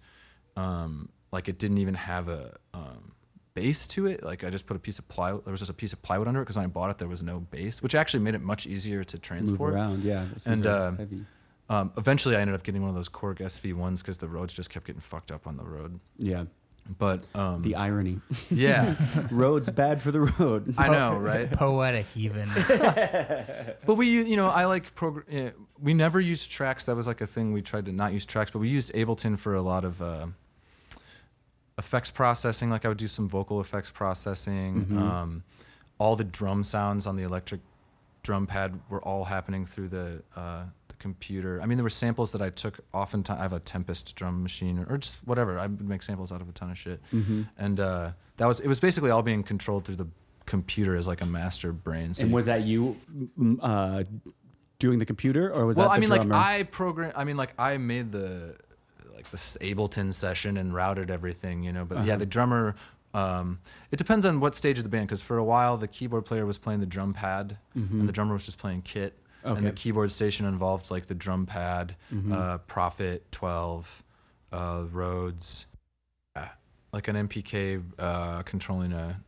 Um, 0.58 1.10
like 1.32 1.50
it 1.50 1.60
didn't 1.60 1.80
even 1.80 1.96
have 1.96 2.30
a 2.30 2.56
um, 2.74 3.12
base 3.56 3.88
to 3.88 4.06
it. 4.06 4.22
Like 4.24 4.44
I 4.44 4.52
just 4.52 4.68
put 4.68 4.78
a 4.78 4.80
piece 4.80 5.00
of 5.00 5.08
plywood. 5.08 5.44
There 5.46 5.52
was 5.52 5.60
just 5.62 5.72
a 5.72 5.74
piece 5.74 5.92
of 5.94 6.02
plywood 6.04 6.28
under 6.28 6.42
it 6.42 6.44
because 6.44 6.58
when 6.58 6.66
I 6.66 6.68
bought 6.68 6.92
it 6.92 7.00
there 7.00 7.08
was 7.08 7.24
no 7.24 7.40
base, 7.40 7.82
which 7.82 7.96
actually 7.96 8.20
made 8.22 8.36
it 8.36 8.42
much 8.42 8.68
easier 8.68 9.04
to 9.04 9.16
Move 9.18 9.22
transport. 9.24 9.74
around, 9.74 10.04
yeah. 10.04 10.26
And, 10.46 10.68
uh, 10.68 10.92
heavy. 10.92 11.26
Um, 11.68 11.92
eventually, 11.98 12.36
I 12.36 12.42
ended 12.42 12.54
up 12.56 12.62
getting 12.62 12.82
one 12.84 12.90
of 12.90 12.96
those 12.96 13.10
Korg 13.10 13.40
SV 13.40 13.74
ones 13.74 14.04
because 14.04 14.20
the 14.20 14.28
Rhodes 14.28 14.54
just 14.54 14.70
kept 14.70 14.86
getting 14.86 15.02
fucked 15.02 15.32
up 15.32 15.48
on 15.48 15.58
the 15.58 15.64
road. 15.64 16.00
yeah, 16.20 16.44
But 17.00 17.26
um, 17.34 17.64
the 17.64 17.74
irony. 17.74 18.20
yeah, 18.52 18.94
Road's 19.32 19.68
bad 19.72 20.00
for 20.00 20.12
the 20.12 20.22
road. 20.22 20.76
I 20.78 20.90
know, 20.90 21.18
right? 21.18 21.50
Poetic, 21.66 22.06
even. 22.16 22.48
But 23.86 23.96
we, 23.96 24.10
you 24.10 24.36
know, 24.38 24.46
I 24.46 24.66
like 24.66 24.94
program. 24.96 25.26
Yeah, 25.30 25.50
we 25.80 25.96
never 25.96 26.20
used 26.20 26.52
tracks. 26.52 26.86
That 26.86 26.96
was 26.96 27.08
like 27.08 27.22
a 27.22 27.28
thing. 27.28 27.52
We 27.52 27.64
tried 27.64 27.86
to 27.86 27.92
not 27.92 28.14
use 28.14 28.26
tracks, 28.26 28.52
but 28.52 28.60
we 28.60 28.70
used 28.70 28.94
Ableton 28.94 29.36
for 29.38 29.56
a 29.56 29.62
lot 29.62 29.86
of 29.86 30.02
uh, 30.04 30.28
effects 31.78 32.12
processing. 32.12 32.70
Like 32.70 32.86
I 32.86 32.88
would 32.90 32.98
do 32.98 33.08
some 33.08 33.28
vocal 33.28 33.60
effects 33.62 33.90
processing. 33.90 34.86
Mhm. 34.86 34.98
Um, 35.00 35.44
all 35.98 36.16
the 36.16 36.24
drum 36.24 36.64
sounds 36.64 37.08
on 37.08 37.16
the 37.16 37.24
electric 37.24 37.62
drum 38.24 38.48
pad 38.48 38.80
were 38.90 39.02
all 39.04 39.24
happening 39.24 39.66
through 39.66 39.90
the 39.90 40.22
uh, 40.36 40.64
the 40.88 40.94
computer. 40.96 41.62
I 41.62 41.66
mean, 41.66 41.78
there 41.78 41.84
were 41.84 41.90
samples 41.90 42.32
that 42.32 42.42
I 42.42 42.50
took. 42.50 42.80
Oftentimes, 42.94 43.40
I 43.40 43.44
have 43.44 43.54
a 43.54 43.60
Tempest 43.60 44.16
drum 44.16 44.42
machine 44.42 44.80
or, 44.80 44.86
or 44.94 44.98
just 44.98 45.18
whatever. 45.26 45.60
I 45.60 45.68
would 45.68 45.88
make 45.88 46.02
samples 46.04 46.32
out 46.32 46.42
of 46.42 46.50
a 46.50 46.52
ton 46.54 46.72
of 46.72 46.78
shit. 46.78 47.02
Mhm. 47.14 47.48
And 47.58 47.80
uh, 47.80 48.12
that 48.38 48.46
was 48.46 48.60
it. 48.60 48.68
Was 48.68 48.80
basically 48.80 49.12
all 49.12 49.22
being 49.22 49.44
controlled 49.44 49.86
through 49.86 49.96
the 49.98 50.08
computer 50.46 50.96
as 50.96 51.08
like 51.08 51.22
a 51.22 51.26
master 51.26 51.72
brain. 51.72 52.14
So 52.14 52.24
And 52.24 52.34
was 52.34 52.46
that 52.46 52.64
you 52.64 52.96
mm, 53.40 53.58
uh, 53.62 54.04
doing 54.80 55.00
the 55.00 55.06
computer, 55.06 55.52
or 55.52 55.66
was 55.66 55.76
well, 55.78 55.88
that 55.90 55.94
the 55.94 55.98
I 55.98 56.00
mean, 56.00 56.10
drummer? 56.10 56.34
like 56.36 56.60
I 56.60 56.64
program. 56.64 57.14
I 57.16 57.24
mean, 57.24 57.38
like 57.38 57.54
I 57.58 57.78
made 57.78 58.12
the 58.12 58.56
like 59.34 59.42
the 59.42 59.60
Ableton 59.76 60.14
session 60.14 60.58
and 60.58 60.74
routed 60.74 61.10
everything, 61.12 61.64
you 61.64 61.74
know. 61.74 61.86
But 61.86 62.00
yeah, 62.06 62.14
Uh-huh. 62.14 62.18
the 62.18 62.26
drummer. 62.26 62.76
Um, 63.14 63.60
it 63.92 63.96
depends 63.96 64.26
on 64.26 64.40
what 64.42 64.56
stage 64.56 64.78
of 64.78 64.84
the 64.84 64.90
band, 64.90 65.08
because 65.08 65.22
for 65.22 65.38
a 65.38 65.44
while 65.44 65.78
the 65.78 65.88
keyboard 65.88 66.26
player 66.26 66.46
was 66.46 66.58
playing 66.58 66.82
the 66.82 66.86
drum 66.86 67.14
pad, 67.14 67.58
and 67.74 68.08
the 68.08 68.12
drummer 68.12 68.34
was 68.34 68.46
just 68.46 68.58
playing 68.58 68.82
kit. 68.82 69.14
okay. 69.44 69.50
And 69.50 69.58
the 69.58 69.60
Mm-hmm. 69.60 69.60
Okay. 69.60 69.68
Mm-hmm. 69.70 69.76
keyboard 69.76 70.12
station 70.12 70.46
involved 70.46 70.92
like 70.92 71.06
the 71.06 71.16
drum 71.16 71.46
pad, 71.46 71.96
uh, 72.32 72.58
Prophet 72.68 73.24
twelve, 73.32 74.04
uh, 74.52 74.84
Rhodes, 74.92 75.66
uh, 76.36 76.48
like 76.92 77.08
an 77.08 77.16
MPK 77.28 77.82
uh, 78.00 78.42
controlling 78.44 78.92
a. 78.94 79.20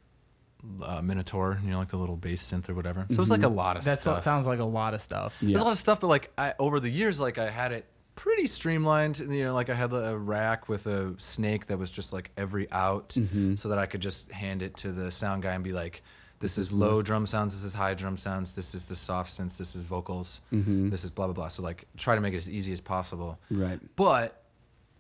Uh, 0.82 1.00
Minitaur, 1.02 1.64
you 1.64 1.70
know, 1.70 1.78
like 1.80 1.88
the 1.88 1.96
little 1.98 2.18
bass 2.18 2.44
synth 2.52 2.68
or 2.68 2.74
whatever. 2.74 3.06
So 3.10 3.14
it 3.14 3.20
was 3.20 3.30
like 3.30 3.44
a 3.44 3.48
lot 3.48 3.78
of 3.78 3.86
That 3.86 4.02
stuff. 4.02 4.18
That 4.18 4.24
sounds 4.24 4.48
like 4.48 4.60
a 4.60 4.66
lot 4.66 4.94
of 4.96 5.00
stuff. 5.02 5.36
Mm-hmm. 5.36 5.50
Yeah. 5.50 5.54
There's 5.54 5.62
a 5.62 5.66
lot 5.66 5.72
of 5.72 5.78
stuff, 5.78 6.00
but 6.02 6.08
like 6.08 6.32
I, 6.38 6.56
over 6.60 6.80
the 6.82 6.90
years, 6.90 7.22
like 7.22 7.38
I 7.38 7.50
had 7.50 7.72
it 7.72 7.86
pretty 8.18 8.46
streamlined. 8.48 9.20
You 9.20 9.46
know, 9.46 9.54
like 9.54 9.70
I 9.70 9.74
had 9.76 9.94
a 9.94 10.18
rack 10.18 10.68
with 10.68 10.88
a 10.88 11.14
snake 11.18 11.68
that 11.68 11.80
was 11.80 11.90
just 11.90 12.12
like 12.12 12.32
every 12.36 12.70
out, 12.72 13.10
Mm-hmm. 13.18 13.56
so 13.56 13.70
that 13.70 13.78
I 13.78 13.86
could 13.86 14.02
just 14.02 14.30
hand 14.32 14.62
it 14.62 14.76
to 14.78 14.92
the 14.92 15.10
sound 15.10 15.44
guy 15.44 15.54
and 15.54 15.64
be 15.64 15.72
like, 15.72 16.02
"This 16.40 16.58
is 16.58 16.72
low 16.74 17.02
drum 17.02 17.26
sounds. 17.26 17.54
This 17.56 17.64
is 17.64 17.74
high 17.74 17.94
drum 17.94 18.18
sounds. 18.18 18.54
This 18.54 18.76
is 18.76 18.84
the 18.86 18.96
soft 18.96 19.32
synths. 19.38 19.56
This 19.58 19.76
is 19.76 19.84
vocals. 19.84 20.42
Mm-hmm. 20.52 20.90
This 20.90 21.06
is 21.06 21.12
blah 21.12 21.28
blah 21.28 21.34
blah." 21.34 21.48
So 21.48 21.64
like, 21.64 21.86
try 21.96 22.16
to 22.16 22.22
make 22.22 22.34
it 22.34 22.38
as 22.38 22.50
easy 22.50 22.74
as 22.74 22.82
possible. 22.82 23.40
Right. 23.50 23.80
But, 23.96 24.44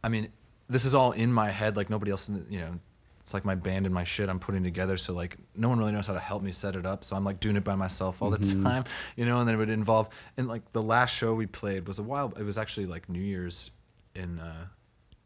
I 0.04 0.08
mean, 0.10 0.30
this 0.70 0.86
is 0.86 0.96
all 0.96 1.12
in 1.12 1.34
my 1.34 1.50
head. 1.52 1.76
Like 1.76 1.90
nobody 1.90 2.12
else, 2.12 2.30
you 2.50 2.60
know. 2.60 2.80
It's 3.28 3.34
like 3.34 3.44
my 3.44 3.56
band 3.56 3.86
and 3.86 3.94
my 3.94 4.06
shit 4.06 4.30
I'm 4.30 4.40
putting 4.40 4.64
together. 4.64 4.96
So 4.96 5.12
like 5.12 5.36
no 5.54 5.68
one 5.68 5.80
really 5.80 5.92
knows 5.92 6.08
how 6.08 6.14
to 6.14 6.20
help 6.20 6.42
me 6.42 6.54
set 6.54 6.78
it 6.78 6.86
up. 6.86 7.04
So 7.04 7.14
I'm 7.14 7.26
like 7.26 7.42
doing 7.42 7.58
it 7.58 7.64
by 7.66 7.76
myself 7.76 8.22
all 8.22 8.30
the 8.30 8.38
time, 8.64 8.86
you 9.18 9.26
know. 9.26 9.40
And 9.40 9.48
then 9.50 9.56
it 9.56 9.58
would 9.58 9.70
involve 9.70 10.08
and 10.38 10.48
like 10.48 10.72
the 10.72 10.82
last 10.82 11.14
show 11.14 11.36
we 11.36 11.46
played 11.46 11.90
was 11.90 12.00
a 12.00 12.04
while. 12.04 12.32
It 12.40 12.44
was 12.44 12.58
actually 12.58 12.86
like 12.86 13.10
New 13.10 13.20
Year's 13.20 13.72
in 14.16 14.40
uh, 14.40 14.68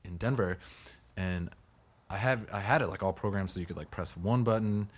in 0.03 0.17
Denver, 0.17 0.57
and 1.15 1.51
I 2.09 2.17
have 2.17 2.47
I 2.51 2.59
had 2.59 2.81
it 2.81 2.87
like 2.87 3.03
all 3.03 3.13
programmed 3.13 3.51
so 3.51 3.59
you 3.59 3.67
could 3.67 3.77
like 3.77 3.91
press 3.91 4.17
one 4.17 4.43
button, 4.43 4.89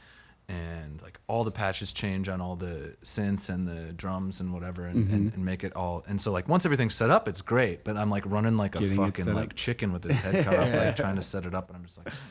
and 0.47 1.01
like 1.01 1.19
all 1.27 1.43
the 1.43 1.51
patches 1.51 1.91
change 1.91 2.29
on 2.29 2.39
all 2.39 2.55
the 2.55 2.95
synths 3.03 3.49
and 3.49 3.67
the 3.67 3.91
drums 3.91 4.39
and 4.39 4.53
whatever, 4.53 4.85
and, 4.85 5.09
and, 5.11 5.33
and 5.33 5.43
make 5.43 5.65
it 5.65 5.75
all. 5.75 6.05
And 6.07 6.21
so 6.21 6.31
like 6.31 6.47
once 6.47 6.63
everything's 6.63 6.95
set 6.95 7.09
up, 7.09 7.27
it's 7.27 7.41
great. 7.41 7.83
But 7.83 7.97
I'm 7.97 8.09
like 8.09 8.23
running 8.27 8.55
like 8.55 8.77
a 8.77 8.79
Getting 8.79 8.95
fucking 8.95 9.33
like 9.33 9.49
up. 9.49 9.55
chicken 9.55 9.91
with 9.91 10.05
his 10.05 10.17
head 10.21 10.45
cut 10.45 10.55
off, 10.55 10.73
like 10.73 10.95
trying 10.95 11.17
to 11.17 11.21
set 11.21 11.45
it 11.45 11.53
up, 11.53 11.67
and 11.67 11.75
I'm 11.75 11.83
just 11.83 11.97
like. 11.97 12.07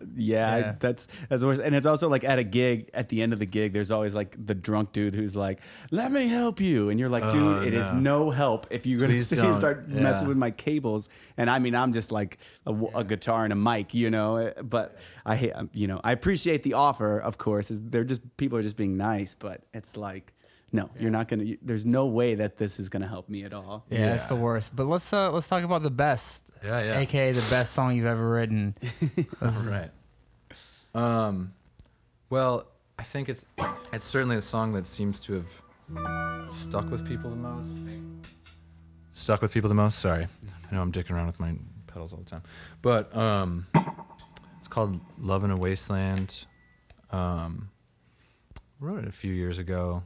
I 0.00 0.04
don't 0.04 0.08
wanna 0.08 0.14
do 0.14 0.32
that 0.32 0.42
anymore. 0.46 0.62
Yeah, 0.62 0.70
I- 0.72 0.76
that's 0.78 1.06
that's 1.28 1.40
the 1.42 1.46
worst. 1.48 1.60
And 1.62 1.74
it's 1.74 1.86
also 1.86 2.08
like 2.08 2.24
at 2.24 2.38
a 2.38 2.44
gig, 2.44 2.90
at 2.94 3.08
the 3.08 3.22
end 3.22 3.32
of 3.32 3.38
the 3.38 3.46
gig, 3.46 3.72
there's 3.72 3.90
always 3.90 4.14
like 4.14 4.36
the 4.46 4.54
drunk 4.54 4.92
dude 4.92 5.14
who's 5.14 5.34
like, 5.36 5.60
"Let 5.90 6.12
me 6.12 6.28
help 6.28 6.60
you," 6.60 6.90
and 6.90 7.00
you're 7.00 7.08
like, 7.08 7.30
"Dude, 7.30 7.56
Oh, 7.58 7.62
it 7.62 7.74
is 7.74 7.90
no. 7.92 8.24
no 8.26 8.30
help 8.30 8.66
if 8.70 8.86
you're 8.86 9.00
gonna 9.00 9.12
Please 9.14 9.28
sit 9.28 9.36
here 9.36 9.44
and 9.44 9.52
don't. 9.54 9.60
start 9.60 9.86
Yeah. 9.88 10.00
messing 10.00 10.28
with 10.28 10.36
my 10.36 10.50
cables." 10.50 11.08
And 11.36 11.48
I 11.50 11.58
mean, 11.58 11.74
I'm 11.74 11.92
just 11.92 12.12
like 12.12 12.38
a 12.66 13.04
guitar 13.04 13.44
and 13.44 13.52
a 13.52 13.56
mic, 13.56 13.94
you 13.94 14.10
know. 14.10 14.52
But 14.62 14.96
I 15.24 15.36
hate, 15.36 15.52
um, 15.52 15.70
you 15.72 15.86
know, 15.86 16.00
I 16.04 16.12
appreciate 16.12 16.62
the 16.62 16.74
offer, 16.74 17.18
of 17.18 17.38
course. 17.38 17.70
Is 17.70 17.80
they're 17.82 18.04
just 18.04 18.22
people 18.36 18.58
are 18.58 18.62
just 18.62 18.76
being 18.76 18.96
nice, 18.96 19.34
but 19.34 19.62
it's 19.74 19.96
like, 19.96 20.32
no, 20.72 20.90
you're 20.98 21.10
not 21.10 21.28
gonna. 21.28 21.44
You, 21.44 21.58
there's 21.62 21.86
no 21.86 22.06
way 22.06 22.34
that 22.34 22.56
this 22.56 22.78
is 22.80 22.88
gonna 22.88 23.06
help 23.06 23.28
me 23.28 23.44
at 23.44 23.52
all. 23.52 23.84
Yeah, 23.88 24.14
it's 24.14 24.26
the 24.26 24.36
worst. 24.36 24.74
But 24.74 24.86
let's 24.86 25.12
uh, 25.12 25.30
let's 25.30 25.48
talk 25.48 25.64
about 25.64 25.82
the 25.82 25.90
best. 25.90 26.50
Yeah, 26.64 26.82
yeah. 26.82 26.98
AKA 26.98 27.32
the 27.32 27.48
best 27.50 27.72
song 27.72 27.96
you've 27.96 28.06
ever 28.06 28.28
written. 28.28 28.74
All 29.42 29.50
right. 29.68 29.90
Um, 30.94 31.52
well, 32.30 32.66
I 32.98 33.02
think 33.04 33.28
it's 33.28 33.44
it's 33.92 34.04
certainly 34.04 34.36
the 34.36 34.42
song 34.42 34.72
that 34.72 34.86
seems 34.86 35.20
to 35.20 35.34
have 35.34 36.52
stuck 36.52 36.90
with 36.90 37.06
people 37.06 37.30
the 37.30 37.36
most. 37.36 37.68
Stuck 39.12 39.42
with 39.42 39.52
people 39.52 39.68
the 39.68 39.74
most. 39.74 39.98
Sorry, 40.00 40.26
I 40.26 40.74
know 40.74 40.82
I'm 40.82 40.90
dicking 40.92 41.12
around 41.12 41.26
with 41.26 41.38
my 41.38 41.54
pedals 41.86 42.12
all 42.12 42.18
the 42.18 42.30
time, 42.30 42.42
but 42.82 43.14
um, 43.16 43.66
it's 44.58 44.68
called 44.68 44.98
"Love 45.18 45.44
in 45.44 45.50
a 45.50 45.56
Wasteland." 45.56 46.44
Um, 47.12 47.70
wrote 48.80 49.04
it 49.04 49.08
a 49.08 49.12
few 49.12 49.32
years 49.32 49.58
ago, 49.58 50.02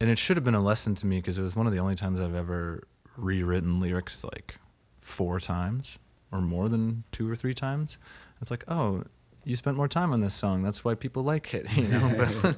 and 0.00 0.08
it 0.10 0.18
should 0.18 0.36
have 0.36 0.44
been 0.44 0.54
a 0.54 0.62
lesson 0.62 0.94
to 0.96 1.06
me 1.06 1.16
because 1.16 1.38
it 1.38 1.42
was 1.42 1.54
one 1.54 1.66
of 1.66 1.72
the 1.72 1.78
only 1.78 1.94
times 1.94 2.20
I've 2.20 2.34
ever 2.34 2.84
rewritten 3.16 3.80
lyrics 3.80 4.24
like 4.24 4.56
four 5.00 5.38
times 5.38 5.98
or 6.32 6.40
more 6.40 6.68
than 6.68 7.04
two 7.12 7.30
or 7.30 7.36
three 7.36 7.54
times. 7.54 7.98
It's 8.40 8.50
like, 8.50 8.64
oh, 8.68 9.04
you 9.44 9.56
spent 9.56 9.76
more 9.76 9.88
time 9.88 10.12
on 10.12 10.20
this 10.20 10.34
song. 10.34 10.62
That's 10.62 10.84
why 10.84 10.94
people 10.94 11.22
like 11.22 11.52
it, 11.54 11.70
you 11.76 11.88
know. 11.88 12.34
but, 12.42 12.56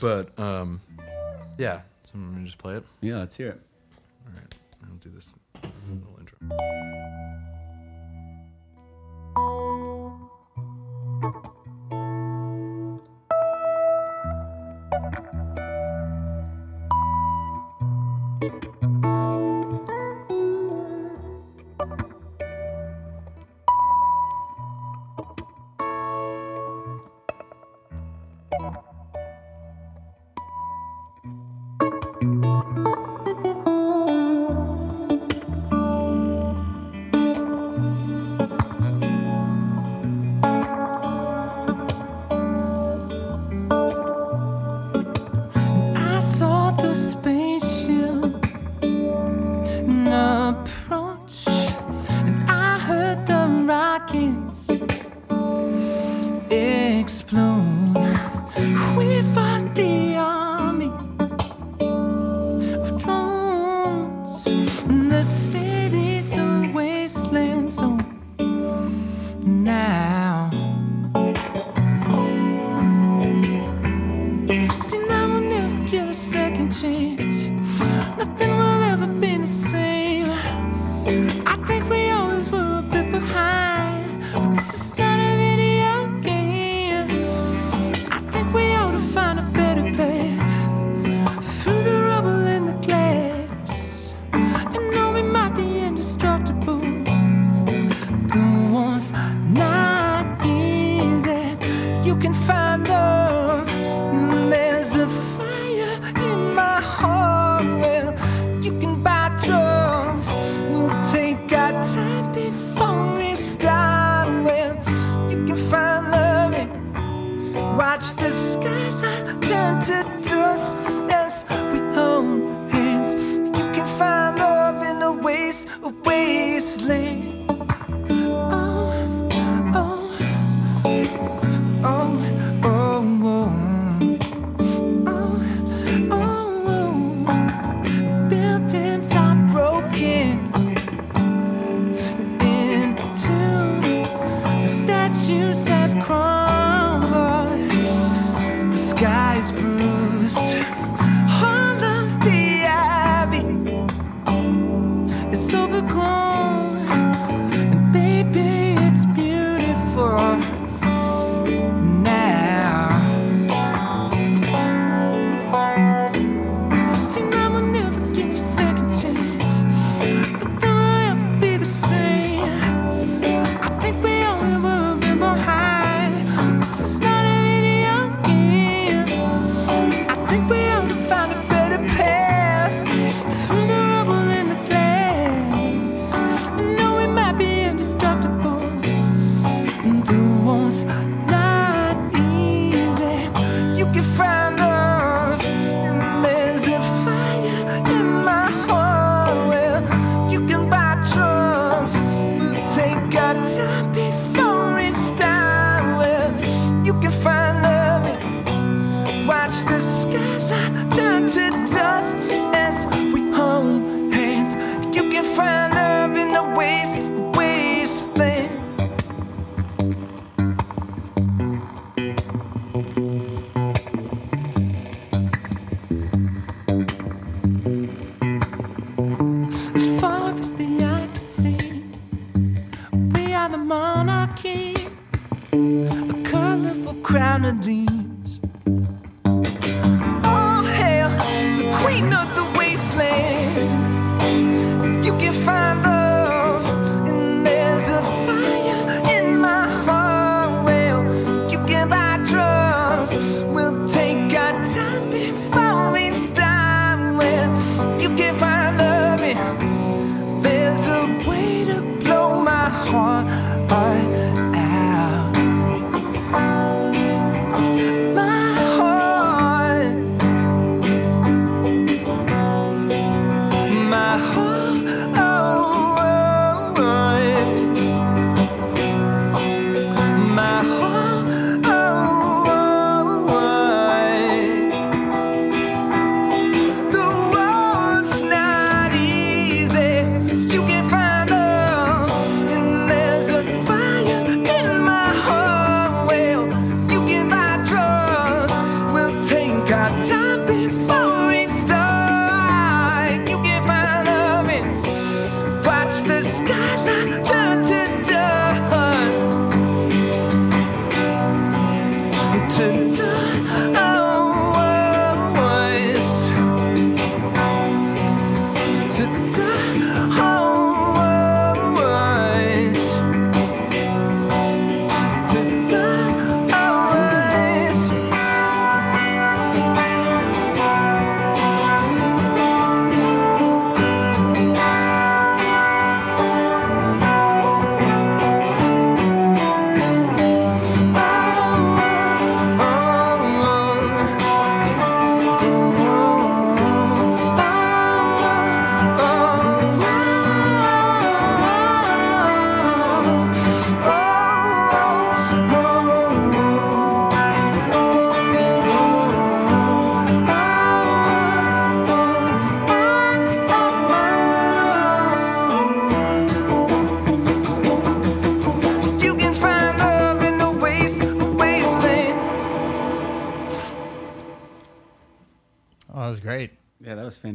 but 0.00 0.38
um, 0.38 0.80
yeah. 1.58 1.80
So 2.04 2.12
I'm 2.14 2.32
gonna 2.32 2.44
just 2.44 2.58
play 2.58 2.76
it. 2.76 2.84
Yeah, 3.00 3.18
let's 3.18 3.36
hear 3.36 3.48
it. 3.48 3.60
All 4.26 4.32
right, 4.34 4.54
I'll 4.84 4.96
do 4.96 5.10
this 5.10 5.28
little 5.90 6.18
intro. 6.20 6.38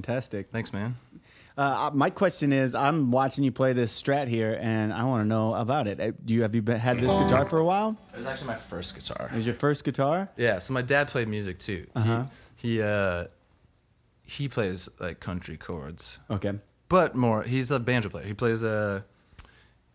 Fantastic. 0.05 0.49
Thanks, 0.51 0.73
man. 0.73 0.95
Uh, 1.57 1.91
my 1.93 2.09
question 2.09 2.51
is, 2.53 2.73
I'm 2.73 3.11
watching 3.11 3.43
you 3.43 3.51
play 3.51 3.73
this 3.73 4.01
Strat 4.01 4.27
here, 4.27 4.57
and 4.61 4.91
I 4.93 5.03
want 5.03 5.23
to 5.23 5.27
know 5.27 5.53
about 5.53 5.87
it. 5.87 5.99
Uh, 5.99 6.11
Do 6.25 6.33
you 6.33 6.41
have 6.43 6.55
you 6.55 6.61
been, 6.61 6.77
had 6.79 6.99
this 6.99 7.13
guitar 7.13 7.45
for 7.45 7.59
a 7.59 7.65
while? 7.65 7.97
It 8.13 8.17
was 8.17 8.25
actually 8.25 8.47
my 8.47 8.55
first 8.55 8.95
guitar. 8.95 9.29
It 9.31 9.35
was 9.35 9.45
your 9.45 9.55
first 9.55 9.83
guitar? 9.83 10.29
Yeah, 10.37 10.59
so 10.59 10.73
my 10.73 10.81
dad 10.81 11.07
played 11.09 11.27
music 11.27 11.59
too. 11.59 11.85
Uh-huh. 11.95 12.23
He 12.55 12.75
he, 12.75 12.81
uh, 12.81 13.25
he 14.23 14.47
plays 14.47 14.87
like 14.99 15.19
country 15.19 15.57
chords, 15.57 16.19
Okay. 16.29 16.53
but 16.89 17.15
more. 17.15 17.43
He's 17.43 17.69
a 17.71 17.79
banjo 17.79 18.09
player. 18.09 18.25
He 18.25 18.33
plays 18.33 18.63
uh, 18.63 19.01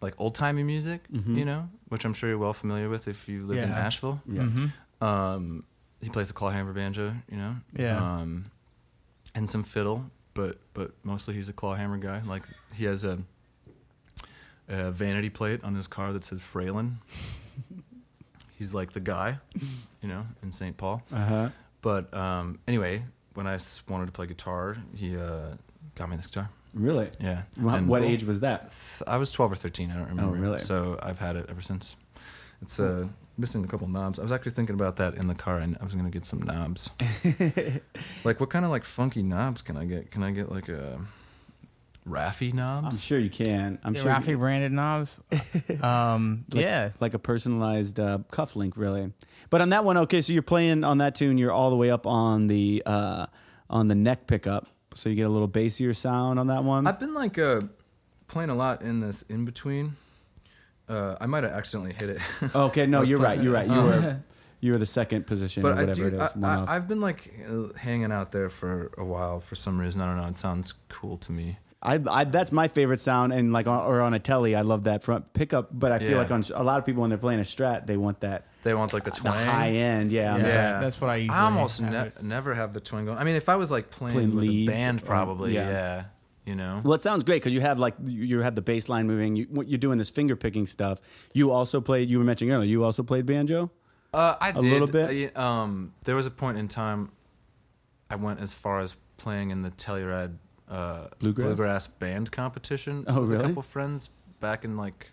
like 0.03 0.15
old 0.19 0.35
timey 0.35 0.63
music, 0.63 1.01
Mm-hmm. 1.11 1.39
you 1.39 1.45
know, 1.47 1.69
which 1.89 2.05
I'm 2.05 2.13
sure 2.13 2.29
you're 2.29 2.39
well 2.39 2.53
familiar 2.53 2.89
with 2.91 3.09
if 3.09 3.29
you've 3.29 3.49
lived 3.49 3.63
in 3.63 3.69
Yeah. 3.71 3.75
Nashville. 3.75 4.21
Yeah. 4.31 4.69
Um, 5.01 5.65
he 6.03 6.11
plays 6.11 6.29
the 6.29 6.35
clawhammer 6.35 6.73
banjo, 6.75 7.15
you 7.31 7.39
know. 7.39 7.57
Yeah. 7.75 7.97
Um, 7.97 8.51
and 9.37 9.49
some 9.49 9.63
fiddle, 9.63 10.05
but 10.35 10.59
but 10.75 10.91
mostly 11.05 11.35
he's 11.35 11.49
a 11.49 11.53
clawhammer 11.53 11.99
guy. 11.99 12.21
Like 12.27 12.43
he 12.75 12.85
has 12.87 13.05
a, 13.05 13.19
a 14.69 14.91
vanity 14.91 15.31
plate 15.31 15.63
on 15.63 15.75
his 15.75 15.87
car 15.87 16.13
that 16.13 16.25
says 16.25 16.41
Fralin. 16.41 16.95
he's 18.59 18.75
like 18.75 18.93
the 18.93 19.01
guy, 19.01 19.39
you 20.03 20.09
know, 20.09 20.27
in 20.43 20.51
St. 20.51 20.77
Paul. 20.77 21.03
Uh 21.13 21.25
huh. 21.25 21.49
But 21.83 22.13
um, 22.13 22.59
anyway, 22.67 23.05
I 23.47 23.59
wanted 23.89 24.07
to 24.07 24.13
play 24.13 24.27
guitar, 24.27 24.77
he 24.95 25.17
uh, 25.17 25.51
got 25.95 26.09
me 26.09 26.17
this 26.17 26.27
guitar. 26.27 26.51
Really? 26.75 27.11
Yeah. 27.21 27.43
And 27.57 27.89
what 27.89 28.03
age 28.03 28.25
was 28.25 28.41
that? 28.41 28.73
I 29.07 29.17
was 29.17 29.31
12 29.31 29.53
or 29.53 29.55
13. 29.55 29.91
I 29.91 29.95
don't 29.95 30.09
remember. 30.09 30.37
Oh, 30.37 30.39
really? 30.39 30.59
So 30.59 30.99
I've 31.03 31.19
had 31.19 31.37
it 31.37 31.47
ever 31.49 31.63
since. 31.63 31.97
It's 32.63 32.81
uh, 32.81 33.07
missing 33.39 33.65
a 33.65 33.67
couple 33.67 33.89
knobs. 33.89 34.19
I 34.19 34.23
was 34.23 34.33
actually 34.33 34.53
thinking 34.53 34.75
about 34.75 34.97
that 34.97 35.15
in 35.15 35.27
the 35.27 35.35
car, 35.35 35.59
and 35.59 35.77
I 35.81 35.85
was 35.85 35.95
gonna 35.95 36.11
get 36.11 36.25
some 36.25 36.41
knobs. 36.43 36.91
like, 38.25 38.41
what 38.41 38.51
kind 38.51 38.65
of 38.65 38.71
like 38.71 38.85
funky 38.85 39.23
knobs 39.23 39.63
can 39.63 39.77
I 39.77 39.85
get? 39.85 40.11
Can 40.11 40.23
I 40.23 40.31
get 40.31 40.51
like 40.51 40.69
a 40.69 41.01
Raffi 42.09 42.55
knobs? 42.55 42.87
I'm 42.87 42.99
sure 42.99 43.19
you 43.19 43.31
can. 43.31 43.79
I'm 43.83 43.93
The 43.93 44.01
sure. 44.01 44.11
Raffi 44.13 44.39
branded 44.39 44.73
knobs. 44.73 45.17
um, 45.83 46.45
like, 46.53 46.63
yeah. 46.63 46.91
like 47.01 47.15
a 47.15 47.19
personalized 47.19 47.99
uh, 47.99 48.19
cuff 48.31 48.57
link, 48.57 48.77
really. 48.77 49.13
But 49.51 49.61
on 49.61 49.71
that 49.71 49.85
one, 49.85 49.97
okay, 49.99 50.23
so 50.23 50.33
you're 50.33 50.43
playing 50.43 50.85
on 50.85 50.99
that 50.99 51.15
tune. 51.15 51.39
You're 51.39 51.53
all 51.53 51.71
the 51.71 51.77
way 51.77 51.91
up 51.91 52.07
on 52.07 52.47
the 52.47 52.83
uh, 52.87 53.27
on 53.69 53.89
the 53.89 53.95
neck 53.95 54.27
pickup, 54.27 54.69
so 54.95 55.09
you 55.09 55.17
get 55.17 55.27
a 55.27 55.31
little 55.31 55.49
bassier 55.49 55.95
sound 55.95 56.39
on 56.39 56.47
that 56.49 56.65
one. 56.65 56.87
I've 56.87 57.01
been 57.01 57.15
like 57.15 57.39
uh, 57.39 57.63
playing 58.29 58.51
a 58.51 58.55
lot 58.55 58.83
in 58.83 59.01
this 59.01 59.23
in 59.29 59.45
between. 59.45 59.97
Uh, 60.89 61.17
I 61.21 61.27
might 61.27 61.43
have 61.45 61.53
accidentally 61.53 61.95
hit 61.95 62.11
it. 62.11 62.21
okay, 62.55 62.87
no, 62.87 63.03
you're 63.03 63.19
right. 63.19 63.41
You're 63.43 63.53
right. 63.53 63.67
You 63.67 63.75
were 63.75 64.21
you 64.61 64.73
were 64.73 64.79
the 64.79 64.87
second 64.87 65.27
position 65.27 65.63
but 65.63 65.73
or 65.73 65.77
I 65.77 65.81
whatever 65.81 66.11
do. 66.11 66.17
it 66.17 66.23
is. 66.23 66.33
I, 66.33 66.39
one 66.39 66.45
off. 66.59 66.69
I, 66.69 66.75
have 66.75 66.89
been 66.89 67.01
like 67.01 67.77
hanging 67.77 68.13
out 68.13 68.33
there 68.33 68.49
for 68.49 68.93
a 68.97 69.05
while 69.05 69.41
for 69.41 69.55
some 69.57 69.79
reason. 69.79 70.01
I 70.01 70.07
don't 70.07 70.23
know. 70.23 70.29
It 70.29 70.37
sounds 70.37 70.75
cool 70.89 71.17
to 71.19 71.33
me. 71.33 71.59
I, 71.83 72.01
I 72.11 72.25
that's 72.25 72.53
my 72.53 72.69
favorite 72.69 73.01
sound, 73.01 73.33
and 73.33 73.53
like 73.53 73.67
on, 73.67 73.85
or 73.87 74.01
on 74.01 74.15
a 74.15 74.19
telly, 74.19 74.55
I 74.57 74.63
love 74.63 74.85
that 74.85 75.03
front 75.03 75.33
pickup. 75.35 75.69
But 75.73 75.93
I 75.93 75.99
feel 75.99 76.13
Yeah. 76.13 76.17
like 76.19 76.31
on 76.31 76.43
a 76.55 76.65
lot 76.65 76.79
of 76.79 76.87
people 76.87 77.03
when 77.03 77.11
they're 77.11 77.19
playing 77.19 77.39
a 77.41 77.45
Strat, 77.45 77.87
they 77.87 77.97
want 77.97 78.21
that 78.21 78.47
They 78.65 78.75
want 78.75 78.93
like 78.93 79.05
the 79.05 79.11
the 79.11 79.31
high 79.31 79.71
end. 79.71 80.11
Yeah, 80.11 80.35
on 80.35 80.43
the 80.43 80.49
Yeah. 80.49 80.81
that's 80.81 81.01
what 81.01 81.11
I 81.11 81.17
usually 81.17 81.37
I 81.37 81.43
almost 81.45 81.81
have 81.81 81.93
ne- 81.93 82.27
never 82.29 82.55
have 82.55 82.73
the 82.73 82.81
twang 82.81 83.05
going. 83.05 83.19
I 83.19 83.25
mean, 83.25 83.37
if 83.37 83.49
I 83.49 83.57
was 83.57 83.71
like 83.71 83.91
playing, 83.91 84.15
Playing 84.15 84.31
with 84.35 84.39
leads 84.45 84.73
a 84.73 84.75
band, 84.75 85.03
or- 85.03 85.07
probably, 85.07 85.55
yeah. 85.55 85.69
yeah. 85.69 86.05
You 86.47 86.55
know. 86.55 86.81
Well, 86.85 86.95
it 86.95 87.03
sounds 87.03 87.25
great 87.25 87.43
because 87.43 87.53
you 87.53 87.61
have 87.61 87.79
like 87.81 87.95
you 88.05 88.23
you 88.23 88.39
have 88.41 88.55
the 88.55 88.63
bass 88.63 88.89
line 88.89 89.07
moving. 89.07 89.35
you, 89.37 89.47
you're 89.67 89.79
doing 89.79 89.99
this 89.99 90.11
finger 90.11 90.37
picking 90.37 90.67
stuff. 90.67 91.01
You 91.35 91.51
also 91.51 91.81
played. 91.81 92.09
You 92.09 92.19
were 92.19 92.25
mentioning 92.25 92.55
earlier. 92.55 92.69
You 92.69 92.85
also 92.85 93.03
played 93.03 93.27
banjo. 93.27 93.71
Uh, 94.15 94.37
I 94.41 94.53
did 94.53 94.59
A 94.65 94.67
little 94.67 94.87
bit? 94.87 95.33
I- 95.37 95.63
um, 95.63 95.93
there 96.05 96.15
was 96.15 96.27
a 96.27 96.31
point 96.31 96.57
in 96.57 96.69
time 96.69 97.11
I 98.09 98.15
went 98.17 98.41
as 98.41 98.53
far 98.53 98.81
as 98.81 98.95
playing 99.19 99.51
in 99.51 99.63
the 99.63 99.71
Telluride 99.73 100.37
uh, 100.71 101.09
Bluegrass? 101.19 101.87
band 101.89 102.31
competition 102.33 103.05
Oh, 103.09 103.21
with 103.21 103.31
really? 103.31 103.45
a 103.45 103.49
couple 103.49 103.63
friends 103.63 104.09
back 104.41 104.65
in 104.65 104.77
like 104.77 105.11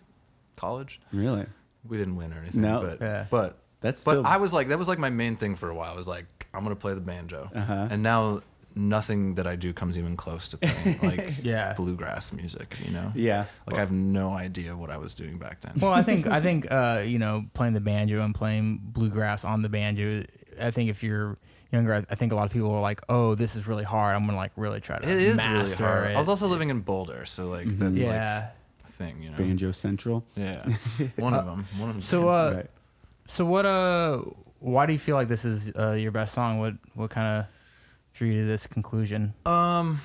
college. 0.55 1.01
Really? 1.11 1.45
We 1.87 1.97
didn't 1.97 2.15
win 2.15 2.31
or 2.31 2.37
anything. 2.39 2.61
No. 2.61 2.81
but 2.81 3.01
Yeah. 3.01 3.25
but 3.31 3.57
That's 3.81 4.03
but 4.05 4.11
still- 4.11 4.27
I 4.27 4.37
was 4.37 4.53
like 4.53 4.67
that 4.69 4.77
was 4.77 4.87
like 4.87 4.99
my 4.99 5.09
main 5.09 5.35
thing 5.35 5.55
for 5.55 5.69
a 5.69 5.75
while. 5.75 5.91
I 5.91 5.95
was 5.97 6.07
like 6.07 6.25
I'm 6.53 6.61
gonna 6.63 6.75
play 6.75 6.93
the 6.93 7.01
banjo, 7.01 7.49
Uh-huh. 7.53 7.87
and 7.89 8.03
now 8.03 8.41
nothing 8.75 9.35
that 9.35 9.45
I 9.47 9.55
do 9.55 9.73
comes 9.73 9.97
even 9.97 10.15
close 10.17 10.47
to 10.49 10.57
playing 10.57 10.99
like 11.03 11.35
Yeah. 11.43 11.73
bluegrass 11.73 12.31
music. 12.33 12.75
You 12.83 12.91
know. 12.91 13.11
Yeah. 13.15 13.45
Like 13.67 13.77
I 13.77 13.79
have 13.79 13.91
no 13.91 14.31
idea 14.31 14.75
what 14.75 14.89
I 14.89 14.97
was 14.97 15.13
doing 15.13 15.37
back 15.37 15.61
then. 15.61 15.73
Well, 15.79 15.91
I 15.93 16.03
think 16.03 16.27
I 16.27 16.41
think 16.47 16.67
uh, 16.71 17.03
you 17.05 17.19
know 17.19 17.45
playing 17.53 17.73
the 17.73 17.81
banjo 17.81 18.21
and 18.23 18.33
playing 18.33 18.79
bluegrass 18.83 19.43
on 19.45 19.61
the 19.61 19.69
banjo. 19.69 20.23
I 20.59 20.71
think 20.71 20.89
if 20.89 21.03
you're 21.03 21.37
younger, 21.71 21.93
I- 21.95 22.05
I 22.09 22.15
think 22.15 22.31
a 22.31 22.35
lot 22.35 22.45
of 22.45 22.51
people 22.53 22.71
are 22.71 22.81
like, 22.81 23.01
"Oh, 23.09 23.35
this 23.35 23.55
is 23.55 23.67
really 23.67 23.83
hard. 23.83 24.15
I'm 24.15 24.25
gonna 24.25 24.37
like 24.37 24.51
really 24.55 24.79
try 24.79 24.99
to 24.99 25.03
it 25.09 25.17
is 25.17 25.37
really 25.37 25.75
hard. 25.75 26.11
it." 26.11 26.15
I 26.15 26.19
was 26.19 26.29
also 26.29 26.47
living 26.47 26.69
in 26.69 26.81
Boulder, 26.81 27.25
so 27.25 27.47
like 27.47 27.67
that's 27.79 27.97
yeah. 27.97 28.49
like 28.83 28.89
a 28.89 28.91
thing. 28.91 29.21
You 29.23 29.31
know. 29.31 29.37
Banjo 29.37 29.71
Central. 29.71 30.23
Yeah. 30.35 30.63
One 31.17 31.33
of 31.39 31.45
them. 31.45 31.65
One 31.79 31.89
of 31.89 31.95
them. 31.95 32.01
So, 32.01 32.29
uh, 32.29 32.53
right. 32.57 32.69
so 33.27 33.45
what? 33.45 33.65
Uh, 33.65 34.21
why 34.59 34.85
do 34.85 34.93
you 34.93 34.99
feel 34.99 35.15
like 35.17 35.27
this 35.27 35.43
is 35.43 35.71
uh, 35.75 35.91
your 35.91 36.11
best 36.11 36.33
song? 36.33 36.59
What 36.59 36.75
what 36.93 37.09
kind 37.09 37.39
of 37.39 37.45
drew 38.13 38.27
you 38.27 38.41
to 38.41 38.45
this 38.45 38.67
conclusion? 38.67 39.33
Um, 39.45 39.99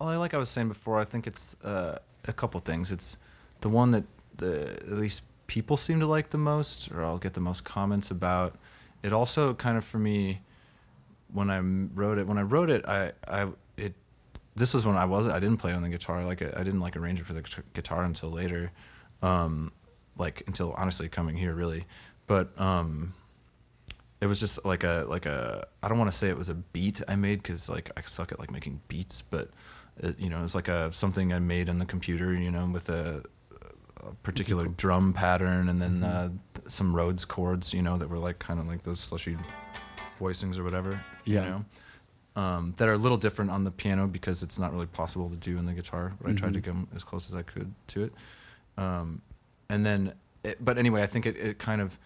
well, 0.00 0.18
like 0.18 0.34
I 0.34 0.38
was 0.38 0.48
saying 0.50 0.68
before, 0.68 0.98
I 0.98 1.04
think 1.04 1.26
it's 1.26 1.56
uh, 1.64 1.98
a 2.26 2.32
couple 2.32 2.60
things. 2.60 2.90
It's 2.90 3.16
the 3.60 3.68
one 3.68 3.90
that 3.92 4.04
the 4.36 4.72
at 4.72 4.92
least 4.92 5.22
people 5.46 5.76
seem 5.76 6.00
to 6.00 6.06
like 6.06 6.30
the 6.30 6.38
most, 6.38 6.90
or 6.92 7.04
I'll 7.04 7.18
get 7.18 7.34
the 7.34 7.40
most 7.40 7.64
comments 7.64 8.10
about. 8.10 8.56
It 9.02 9.12
also 9.12 9.54
kind 9.54 9.76
of 9.76 9.84
for 9.84 9.98
me, 9.98 10.40
when 11.32 11.50
I 11.50 11.60
wrote 11.60 12.18
it, 12.18 12.26
when 12.26 12.38
I 12.38 12.42
wrote 12.42 12.70
it, 12.70 12.84
I 12.86 13.12
I 13.26 13.46
it 13.76 13.94
this 14.54 14.74
was 14.74 14.84
when 14.84 14.96
I 14.96 15.04
wasn't 15.04 15.34
I 15.34 15.40
didn't 15.40 15.58
play 15.58 15.72
on 15.72 15.82
the 15.82 15.88
guitar. 15.88 16.24
Like 16.24 16.42
I, 16.42 16.52
I 16.56 16.62
didn't 16.62 16.80
like 16.80 16.96
arrange 16.96 17.20
it 17.20 17.26
for 17.26 17.32
the 17.32 17.44
guitar 17.74 18.04
until 18.04 18.30
later, 18.30 18.70
um, 19.22 19.72
like 20.18 20.42
until 20.46 20.72
honestly 20.72 21.08
coming 21.08 21.36
here 21.36 21.54
really, 21.54 21.86
but 22.26 22.58
um 22.60 23.14
it 24.20 24.26
was 24.26 24.40
just 24.40 24.64
like 24.64 24.82
a 24.84 25.04
like 25.08 25.26
a 25.26 25.66
I 25.82 25.88
don't 25.88 25.98
want 25.98 26.10
to 26.10 26.16
say 26.16 26.28
it 26.28 26.36
was 26.38 26.48
a 26.48 26.54
beat 26.54 27.00
I 27.08 27.16
made 27.16 27.42
because 27.42 27.68
like 27.68 27.90
I 27.96 28.00
suck 28.02 28.32
at 28.32 28.38
like 28.40 28.50
making 28.50 28.80
beats, 28.88 29.22
but 29.30 29.50
it, 29.98 30.18
you 30.18 30.28
know 30.30 30.42
it's 30.44 30.54
like 30.54 30.68
a 30.68 30.90
something 30.92 31.32
I 31.32 31.38
made 31.38 31.68
on 31.68 31.78
the 31.78 31.86
computer, 31.86 32.34
you 32.34 32.50
know, 32.50 32.66
with 32.66 32.88
a, 32.88 33.22
a 34.02 34.12
particular 34.22 34.66
drum 34.68 35.12
pattern 35.12 35.68
and 35.68 35.80
then 35.80 36.02
uh, 36.02 36.30
some 36.68 36.94
Rhodes 36.94 37.24
chords, 37.24 37.72
you 37.74 37.82
know, 37.82 37.98
that 37.98 38.08
were 38.08 38.18
like 38.18 38.38
kind 38.38 38.58
of 38.60 38.66
like 38.66 38.82
those 38.84 39.00
slushy 39.00 39.36
voicings 40.20 40.58
or 40.58 40.64
whatever, 40.64 40.98
Yeah. 41.24 41.44
you 41.44 41.50
know. 41.50 41.64
Um, 42.36 42.74
that 42.76 42.86
are 42.86 42.92
a 42.92 42.98
little 42.98 43.16
different 43.16 43.50
on 43.50 43.64
the 43.64 43.70
piano 43.70 44.06
because 44.06 44.42
it's 44.42 44.58
not 44.58 44.70
really 44.70 44.86
possible 44.86 45.30
to 45.30 45.36
do 45.36 45.56
in 45.56 45.64
the 45.64 45.72
guitar, 45.72 46.12
but 46.20 46.30
I 46.30 46.34
tried 46.34 46.52
to 46.52 46.60
come 46.60 46.86
as 46.94 47.02
close 47.02 47.26
as 47.28 47.34
I 47.34 47.40
could 47.40 47.74
to 47.88 48.02
it. 48.04 48.12
Um, 48.76 49.22
and 49.70 49.84
then, 49.86 50.12
it, 50.44 50.62
but 50.62 50.76
anyway, 50.76 51.02
I 51.02 51.06
think 51.06 51.24
it, 51.24 51.36
it 51.38 51.58
kind 51.58 51.80
of, 51.80 51.98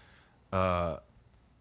uh, 0.53 0.99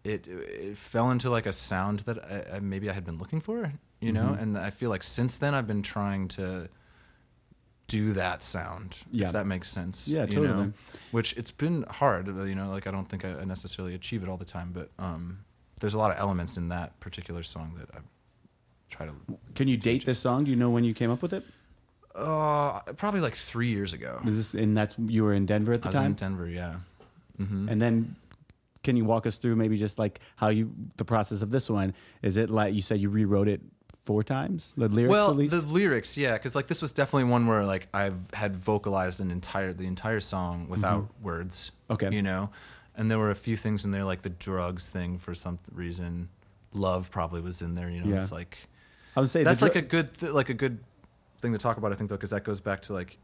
it 0.04 0.26
it 0.26 0.78
fell 0.78 1.10
into 1.10 1.30
like 1.30 1.46
a 1.46 1.52
sound 1.52 2.00
that 2.00 2.18
I, 2.24 2.56
I, 2.56 2.60
maybe 2.60 2.88
I 2.88 2.92
had 2.92 3.04
been 3.04 3.18
looking 3.18 3.40
for, 3.40 3.72
you 4.00 4.12
know. 4.12 4.36
And 4.38 4.56
I 4.58 4.70
feel 4.70 4.90
like 4.90 5.02
since 5.02 5.38
then 5.38 5.54
I've 5.54 5.66
been 5.66 5.82
trying 5.82 6.28
to 6.28 6.68
do 7.88 8.12
that 8.12 8.42
sound, 8.42 8.96
Yeah. 9.10 9.26
if 9.26 9.32
that 9.32 9.46
makes 9.46 9.68
sense. 9.68 10.06
Yeah, 10.06 10.22
you 10.22 10.26
totally. 10.28 10.48
know? 10.66 10.72
Which 11.10 11.32
it's 11.36 11.50
been 11.50 11.82
hard, 11.90 12.28
uh, 12.28 12.44
you 12.44 12.54
know. 12.54 12.70
Like 12.70 12.86
I 12.86 12.90
don't 12.90 13.08
think 13.08 13.24
I 13.24 13.44
necessarily 13.44 13.94
achieve 13.94 14.22
it 14.22 14.28
all 14.28 14.36
the 14.36 14.44
time, 14.44 14.70
but 14.72 14.90
um, 14.98 15.40
there's 15.80 15.94
a 15.94 15.98
lot 15.98 16.10
of 16.12 16.18
elements 16.18 16.56
in 16.56 16.68
that 16.68 16.98
particular 17.00 17.42
song 17.42 17.74
that 17.78 17.88
I 17.94 17.98
try 18.90 19.06
to. 19.06 19.12
Can 19.54 19.66
you 19.68 19.76
date 19.76 20.04
this 20.06 20.18
song? 20.20 20.44
Do 20.44 20.50
you 20.50 20.56
know 20.56 20.70
when 20.70 20.84
you 20.84 20.94
came 20.94 21.10
up 21.10 21.20
with 21.20 21.32
it? 21.32 21.44
Uh, 22.14 22.80
probably 22.96 23.20
like 23.20 23.34
three 23.34 23.68
years 23.70 23.92
ago. 23.92 24.20
Is 24.26 24.36
this 24.36 24.54
and 24.54 24.76
that's 24.76 24.96
you 24.98 25.24
were 25.24 25.34
in 25.34 25.46
Denver 25.46 25.72
at 25.72 25.82
the 25.82 25.88
time? 25.90 25.96
I 25.96 26.00
was 26.00 26.06
in? 26.10 26.14
Denver, 26.14 26.48
yeah. 26.48 26.74
hmm 27.38 27.68
And 27.68 27.80
then 27.82 28.16
can 28.82 28.96
you 28.96 29.04
walk 29.04 29.26
us 29.26 29.36
through 29.38 29.56
maybe 29.56 29.76
just 29.76 29.98
like 29.98 30.20
how 30.36 30.48
you 30.48 30.72
the 30.96 31.04
process 31.04 31.42
of 31.42 31.50
this 31.50 31.68
one? 31.68 31.94
Is 32.22 32.36
it 32.36 32.50
like 32.50 32.74
you 32.74 32.82
said 32.82 33.00
you 33.00 33.10
rewrote 33.10 33.48
it 33.48 33.60
four 34.04 34.22
times? 34.24 34.74
The 34.76 34.88
lyrics 34.88 35.10
well, 35.10 35.30
at 35.30 35.36
least? 35.36 35.54
the 35.54 35.60
lyrics, 35.66 36.16
yeah, 36.16 36.32
because 36.34 36.54
like 36.54 36.66
this 36.66 36.80
was 36.82 36.92
definitely 36.92 37.24
one 37.30 37.46
where 37.46 37.64
like 37.64 37.88
I've 37.92 38.18
had 38.32 38.56
vocalized 38.56 39.20
an 39.20 39.30
entire 39.30 39.72
the 39.72 39.86
entire 39.86 40.20
song 40.20 40.68
without 40.68 41.08
words. 41.22 41.72
Mm-hmm. 41.90 41.92
Okay. 41.92 42.14
you 42.14 42.22
know, 42.22 42.50
and 42.96 43.10
there 43.10 43.18
were 43.18 43.30
a 43.30 43.36
few 43.36 43.56
things 43.56 43.84
in 43.84 43.90
there 43.90 44.04
like 44.04 44.22
the 44.22 44.30
drugs 44.30 44.88
thing 44.88 45.18
for 45.18 45.34
some 45.34 45.58
reason. 45.72 46.28
Love 46.72 47.10
probably 47.10 47.40
was 47.40 47.62
in 47.62 47.74
there. 47.74 47.90
You 47.90 48.02
know, 48.04 48.14
Yeah. 48.14 48.22
it's 48.22 48.32
like 48.32 48.56
I 49.16 49.20
would 49.20 49.28
say 49.28 49.42
that's 49.42 49.58
the 49.60 49.66
like 49.66 49.76
a 49.76 49.82
good 49.82 50.16
th- 50.18 50.32
like 50.32 50.50
a 50.50 50.54
good 50.54 50.78
thing 51.42 51.52
to 51.52 51.58
talk 51.58 51.76
about. 51.78 51.92
I 51.92 51.96
think 51.96 52.08
though, 52.10 52.16
because 52.16 52.30
that 52.30 52.44
goes 52.44 52.60
back 52.60 52.80
to 52.82 52.92
like 52.92 53.18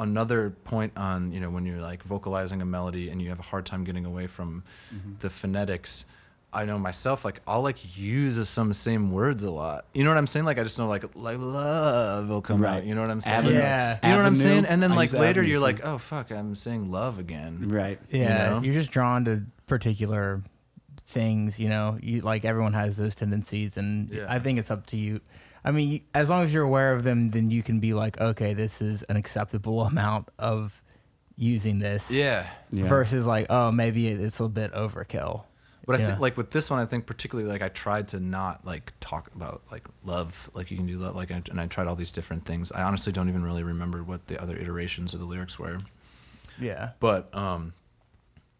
another 0.00 0.50
point 0.64 0.92
on 0.96 1.30
you 1.32 1.38
know 1.40 1.50
when 1.50 1.64
you're 1.66 1.80
like 1.80 2.02
vocalizing 2.02 2.60
a 2.62 2.64
melody 2.66 3.10
and 3.10 3.20
you 3.22 3.28
have 3.28 3.38
a 3.38 3.42
hard 3.52 3.64
time 3.66 3.84
getting 3.84 4.04
away 4.06 4.26
from 4.26 4.62
Mm-hmm. 4.94 5.12
the 5.20 5.30
phonetics. 5.30 6.04
I 6.52 6.64
know 6.64 6.78
myself, 6.80 7.24
like 7.24 7.40
I'll 7.46 7.62
like 7.62 7.96
use 7.96 8.48
some 8.48 8.72
same 8.72 9.12
words 9.12 9.44
a 9.44 9.50
lot. 9.52 9.84
You 9.94 10.02
know 10.02 10.10
what 10.10 10.16
I'm 10.18 10.26
saying? 10.26 10.44
Like 10.44 10.58
I 10.58 10.64
just 10.64 10.78
know 10.80 10.88
like 10.88 11.04
like 11.14 11.38
love 11.38 12.28
will 12.28 12.42
come 12.42 12.60
Right. 12.60 12.78
out. 12.78 12.84
You 12.84 12.96
know 12.96 13.02
what 13.02 13.10
I'm 13.10 13.20
saying? 13.20 13.36
Avenue. 13.36 13.58
Yeah. 13.58 13.98
You 14.02 14.08
know 14.08 14.16
what 14.16 14.26
I'm 14.26 14.34
saying? 14.34 14.64
And 14.66 14.82
then 14.82 14.90
I 14.90 14.96
like 14.96 15.12
later 15.12 15.40
avenue, 15.42 15.48
you're 15.52 15.60
like, 15.60 15.84
oh 15.84 15.98
fuck, 15.98 16.32
I'm 16.32 16.56
saying 16.56 16.90
love 16.90 17.20
again. 17.20 17.68
right. 17.68 18.00
Yeah, 18.10 18.48
know? 18.48 18.62
you're 18.64 18.74
just 18.74 18.90
drawn 18.90 19.24
to 19.26 19.44
particular 19.68 20.42
things. 21.04 21.60
You 21.60 21.68
know, 21.68 21.98
you 22.02 22.20
like 22.22 22.44
everyone 22.44 22.72
has 22.72 22.96
those 22.96 23.14
tendencies, 23.14 23.76
and 23.76 24.10
Yeah. 24.10 24.26
I 24.28 24.38
think 24.40 24.58
it's 24.58 24.70
up 24.72 24.86
to 24.86 24.96
you. 24.96 25.20
I 25.64 25.70
mean, 25.72 26.02
as 26.14 26.30
long 26.30 26.42
as 26.42 26.52
you're 26.54 26.64
aware 26.64 26.92
of 26.92 27.04
them, 27.04 27.28
then 27.28 27.50
you 27.50 27.62
can 27.62 27.80
be 27.80 27.92
like, 27.92 28.20
okay, 28.20 28.54
this 28.54 28.80
is 28.80 29.02
an 29.04 29.16
acceptable 29.16 29.82
amount 29.86 30.28
of 30.38 30.80
using 31.36 31.78
this. 31.78 32.10
Yeah. 32.10 32.46
Yeah. 32.70 32.86
Versus 32.86 33.26
like, 33.26 33.46
oh, 33.50 33.70
maybe 33.72 34.08
it's 34.08 34.40
a 34.40 34.48
bit 34.48 34.72
overkill. 34.72 35.44
But 35.86 35.96
I 35.96 36.02
Yeah. 36.02 36.06
think 36.08 36.20
like 36.20 36.36
with 36.36 36.50
this 36.50 36.70
one, 36.70 36.78
I 36.78 36.86
think 36.86 37.06
particularly 37.06 37.50
like 37.50 37.62
I 37.62 37.68
tried 37.68 38.08
to 38.08 38.20
not 38.20 38.64
like 38.64 38.92
talk 39.00 39.30
about 39.34 39.62
like 39.72 39.88
love, 40.04 40.50
like 40.54 40.70
you 40.70 40.76
can 40.76 40.86
do 40.86 40.98
that, 40.98 41.16
like 41.16 41.30
I, 41.30 41.42
and 41.50 41.60
I 41.60 41.66
tried 41.66 41.86
all 41.88 41.96
these 41.96 42.12
different 42.12 42.44
things. 42.44 42.70
I 42.72 42.82
honestly 42.82 43.12
don't 43.12 43.28
even 43.28 43.42
really 43.42 43.62
remember 43.62 44.02
what 44.04 44.26
the 44.28 44.40
other 44.40 44.56
iterations 44.56 45.14
of 45.14 45.20
the 45.20 45.26
lyrics 45.26 45.58
were. 45.58 45.78
Yeah. 46.60 46.90
But 47.00 47.34
um, 47.34 47.72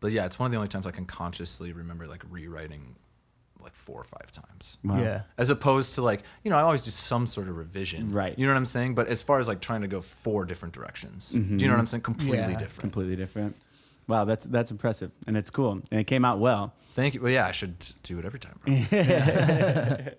but 0.00 0.12
yeah, 0.12 0.24
it's 0.24 0.38
one 0.38 0.46
of 0.46 0.50
the 0.52 0.56
only 0.56 0.68
times 0.68 0.86
I 0.86 0.90
can 0.90 1.04
consciously 1.04 1.72
remember 1.72 2.06
like 2.06 2.24
rewriting 2.30 2.96
like 3.62 3.74
four 3.74 4.00
or 4.00 4.04
five 4.04 4.30
times. 4.32 4.78
Wow. 4.84 4.98
Yeah. 5.00 5.22
As 5.38 5.50
opposed 5.50 5.94
to 5.96 6.02
like, 6.02 6.22
you 6.44 6.50
know, 6.50 6.56
I 6.56 6.62
always 6.62 6.82
do 6.82 6.90
some 6.90 7.26
sort 7.26 7.48
of 7.48 7.56
revision. 7.56 8.12
Right. 8.12 8.36
You 8.38 8.46
know 8.46 8.52
what 8.52 8.58
I'm 8.58 8.66
saying? 8.66 8.94
But 8.94 9.08
as 9.08 9.22
far 9.22 9.38
as 9.38 9.48
like 9.48 9.60
trying 9.60 9.82
to 9.82 9.88
go 9.88 10.00
four 10.00 10.44
different 10.44 10.74
directions, 10.74 11.28
do 11.28 11.38
you 11.38 11.66
know 11.66 11.72
what 11.72 11.80
I'm 11.80 11.86
saying? 11.86 12.02
Completely 12.02 12.38
Yeah. 12.38 12.58
different. 12.58 12.80
Completely 12.80 13.16
different. 13.16 13.56
Wow, 14.08 14.24
that's 14.24 14.44
that's 14.46 14.72
impressive, 14.72 15.12
and 15.28 15.36
it's 15.36 15.50
cool, 15.50 15.70
and 15.72 16.00
it 16.00 16.04
came 16.08 16.24
out 16.24 16.40
well. 16.40 16.74
Thank 16.96 17.14
you. 17.14 17.20
Well, 17.22 17.30
yeah, 17.30 17.46
I 17.46 17.52
should 17.52 17.76
do 18.02 18.18
it 18.18 18.24
every 18.24 18.40
time. 18.40 18.58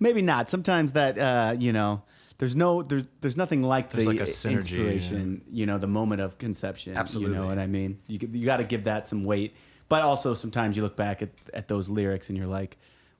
Maybe 0.00 0.22
not. 0.22 0.50
Sometimes 0.50 0.92
that 0.92 1.18
uh, 1.18 1.54
you 1.58 1.72
know, 1.72 2.02
there's 2.38 2.54
no 2.54 2.82
there's 2.82 3.06
there's 3.22 3.36
nothing 3.36 3.62
like 3.62 3.90
There's 3.90 4.04
the 4.04 4.10
like 4.10 4.20
a 4.20 4.24
synergy, 4.24 4.52
inspiration. 4.52 5.42
You 5.50 5.66
know, 5.66 5.78
the 5.78 5.86
moment 5.86 6.20
of 6.20 6.38
conception. 6.38 6.96
Absolutely. 6.96 7.34
You 7.34 7.40
know 7.40 7.48
what 7.48 7.58
I 7.58 7.66
mean? 7.66 7.98
You 8.06 8.18
you 8.32 8.44
got 8.44 8.58
to 8.58 8.64
give 8.64 8.84
that 8.84 9.06
some 9.06 9.24
weight, 9.24 9.56
but 9.88 10.02
also 10.02 10.34
sometimes 10.34 10.76
you 10.76 10.82
look 10.82 10.96
back 10.96 11.22
at 11.22 11.30
at 11.54 11.68
those 11.68 11.88
lyrics 11.88 12.28
and 12.28 12.36
you're 12.38 12.46
like, 12.46 12.76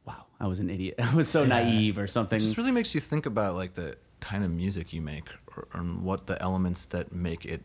wow, 0.06 0.24
I 0.40 0.46
was 0.46 0.58
an 0.58 0.70
idiot. 0.70 0.96
I 1.02 1.14
was 1.14 1.28
so 1.28 1.44
naive 1.44 1.98
or 1.98 2.06
something. 2.06 2.36
It 2.38 2.40
just 2.44 2.56
really 2.56 2.70
makes 2.72 2.94
you 2.94 3.00
think 3.00 3.26
about 3.26 3.54
like 3.54 3.74
the 3.74 3.96
kind 4.20 4.44
of 4.44 4.50
music 4.50 4.92
you 4.92 5.02
make 5.02 5.28
or, 5.56 5.68
or 5.74 5.80
what 5.82 6.26
the 6.26 6.40
elements 6.42 6.86
that 6.86 7.12
make 7.12 7.44
it 7.44 7.62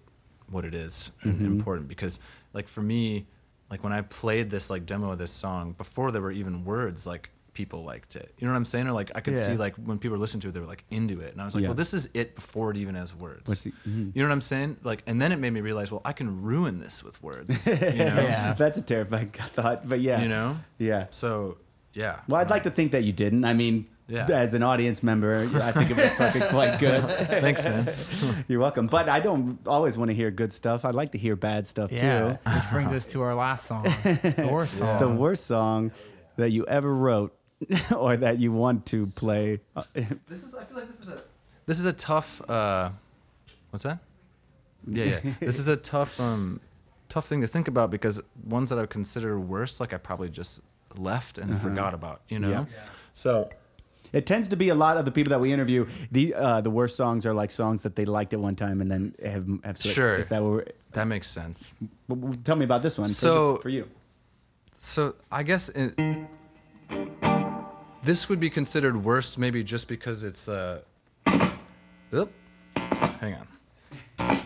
what 0.50 0.66
it 0.66 0.74
is 0.74 1.12
Mm-hmm. 1.24 1.46
important 1.46 1.88
because 1.88 2.20
like 2.54 2.68
for 2.68 2.82
me 2.82 3.26
like 3.70 3.86
when 3.86 3.94
i 3.94 4.02
played 4.02 4.50
this 4.50 4.70
like 4.70 4.86
demo 4.86 5.12
of 5.12 5.18
this 5.18 5.32
song 5.32 5.72
before 5.78 6.12
there 6.12 6.22
were 6.22 6.32
even 6.34 6.66
words 6.66 7.06
like 7.08 7.30
people 7.54 7.84
liked 7.84 8.16
it 8.16 8.34
you 8.38 8.48
know 8.48 8.54
what 8.54 8.58
i'm 8.58 8.64
saying 8.66 8.88
or 8.88 8.94
like 8.94 9.12
i 9.14 9.20
could 9.20 9.34
Yeah. 9.34 9.48
see 9.48 9.58
like 9.58 9.76
when 9.76 9.98
people 10.00 10.16
were 10.18 10.22
listening 10.22 10.42
to 10.42 10.48
it 10.50 10.54
they 10.54 10.60
were 10.62 10.66
like 10.66 10.84
into 10.90 11.20
it 11.20 11.34
and 11.34 11.42
i 11.42 11.46
was 11.46 11.54
like 11.54 11.64
Yeah. 11.64 11.70
well 11.70 11.76
this 11.76 11.94
is 11.94 12.10
it 12.14 12.36
before 12.36 12.72
it 12.72 12.78
even 12.78 12.96
has 12.96 13.14
words 13.14 13.48
What's 13.50 13.64
the- 13.64 13.74
mhm. 13.88 14.16
you 14.16 14.22
know 14.22 14.28
what 14.30 14.34
i'm 14.34 14.42
saying 14.42 14.78
like 14.84 15.04
and 15.06 15.22
then 15.22 15.32
it 15.32 15.38
made 15.40 15.52
me 15.52 15.60
realize 15.62 15.92
well 15.92 16.02
i 16.06 16.14
can 16.14 16.42
ruin 16.42 16.80
this 16.80 17.04
with 17.04 17.22
words 17.22 17.50
you 17.66 17.74
know 17.76 17.82
Yeah. 18.22 18.54
That's 18.54 18.78
a 18.78 18.82
terrifying 18.82 19.30
thought, 19.54 19.88
but 19.88 20.00
yeah, 20.00 20.22
you 20.22 20.30
know 20.30 20.58
yeah. 20.78 21.08
so 21.10 21.58
yeah 21.94 22.20
Well, 22.28 22.40
I'd 22.40 22.50
like 22.50 22.64
to 22.64 22.72
think 22.72 22.94
that 22.94 23.04
you 23.04 23.12
didn't. 23.12 23.44
I 23.44 23.54
mean, 23.54 23.86
Yeah. 24.08 24.26
as 24.30 24.54
an 24.54 24.64
audience 24.64 25.04
member, 25.04 25.50
I 25.62 25.72
think 25.74 25.90
it 25.92 25.98
was 25.98 26.14
fucking 26.16 26.44
quite 26.58 26.80
good. 26.80 27.04
thanks 27.28 27.66
man 27.66 27.90
You're 28.48 28.62
welcome. 28.62 28.88
But 28.88 29.10
I 29.10 29.20
don't 29.20 29.60
always 29.68 29.98
want 29.98 30.08
to 30.10 30.16
hear 30.16 30.32
good 30.32 30.54
stuff. 30.54 30.86
I'd 30.86 30.96
like 30.96 31.12
to 31.12 31.18
hear 31.18 31.36
bad 31.36 31.68
stuff 31.68 31.92
Yeah. 31.92 32.38
too. 32.46 32.50
Which 32.56 32.70
brings 32.72 32.94
us 32.94 33.06
to 33.08 33.22
our 33.24 33.36
last 33.36 33.66
song, 33.66 33.84
the 33.84 34.48
worst 34.50 34.76
song. 34.78 35.00
The 35.02 35.10
worst 35.10 35.46
song 35.48 35.92
that 36.38 36.52
you 36.52 36.66
ever 36.66 36.94
wrote 36.96 37.36
or 37.96 38.18
that 38.18 38.40
you 38.40 38.52
want 38.52 38.86
to 38.88 39.06
play. 39.08 39.60
This 40.28 40.44
is. 40.44 40.56
I 40.56 40.64
feel 40.64 40.78
like 40.78 40.90
this 40.92 41.00
is 41.00 41.08
a. 41.08 41.22
This 41.66 41.80
is 41.80 41.86
a 41.86 41.94
tough. 41.94 42.42
Uh, 42.50 42.90
what's 43.70 43.84
that? 43.84 44.00
Yeah, 44.88 45.06
yeah. 45.24 45.34
this 45.40 45.60
is 45.60 45.68
a 45.68 45.76
tough, 45.78 46.20
um, 46.20 46.60
tough 47.10 47.28
thing 47.28 47.42
to 47.42 47.48
think 47.48 47.68
about 47.68 47.92
because 47.92 48.20
ones 48.46 48.70
that 48.70 48.78
I 48.78 48.82
would 48.82 48.90
consider 48.90 49.40
worst, 49.40 49.80
like 49.80 49.94
I 49.94 49.98
probably 49.98 50.30
just 50.30 50.60
left 50.98 51.38
and 51.38 51.62
forgot 51.62 51.94
about. 51.94 52.22
You 52.30 52.40
know. 52.40 52.50
Yeah. 52.50 52.66
So 53.14 53.48
It 54.12 54.26
tends 54.26 54.48
to 54.50 54.56
be 54.56 54.70
a 54.70 54.76
lot 54.76 54.98
of 54.98 55.06
the 55.06 55.12
people 55.12 55.30
that 55.30 55.40
we 55.40 55.54
interview. 55.54 55.86
The 56.12 56.34
uh, 56.34 56.62
the 56.62 56.72
worst 56.72 56.96
songs 56.96 57.26
are 57.26 57.34
like 57.34 57.52
songs 57.52 57.84
that 57.84 57.96
they 57.96 58.06
liked 58.06 58.34
at 58.34 58.40
one 58.40 58.56
time 58.56 58.82
and 58.82 58.90
then 58.90 59.14
have 59.24 59.46
have 59.64 59.78
switched. 59.78 59.96
Sure. 59.96 60.16
Is 60.16 60.28
that 60.30 60.42
what 60.42 60.74
that 60.94 61.06
makes 61.06 61.30
sense. 61.30 61.74
w- 62.10 62.22
w- 62.28 62.42
tell 62.44 62.56
me 62.56 62.66
about 62.66 62.82
this 62.82 62.98
one. 62.98 63.10
For, 63.10 63.14
So- 63.14 63.54
this, 63.54 63.62
for 63.62 63.70
you. 63.70 63.88
So 64.80 65.14
I 65.32 65.44
guess 65.44 65.70
it, 65.70 65.94
this 68.04 68.30
would 68.30 68.40
be 68.40 68.50
considered 68.50 69.04
worst, 69.04 69.38
maybe 69.38 69.64
just 69.64 69.88
because 69.88 70.24
it's. 70.24 70.48
Uh, 70.48 70.82
oop, 72.14 72.32
hang 72.76 73.36
on. 73.36 74.42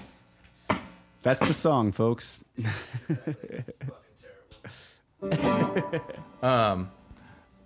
That's 1.24 1.40
the 1.40 1.54
song, 1.54 1.92
folks. 1.92 2.42
Um, 6.44 6.92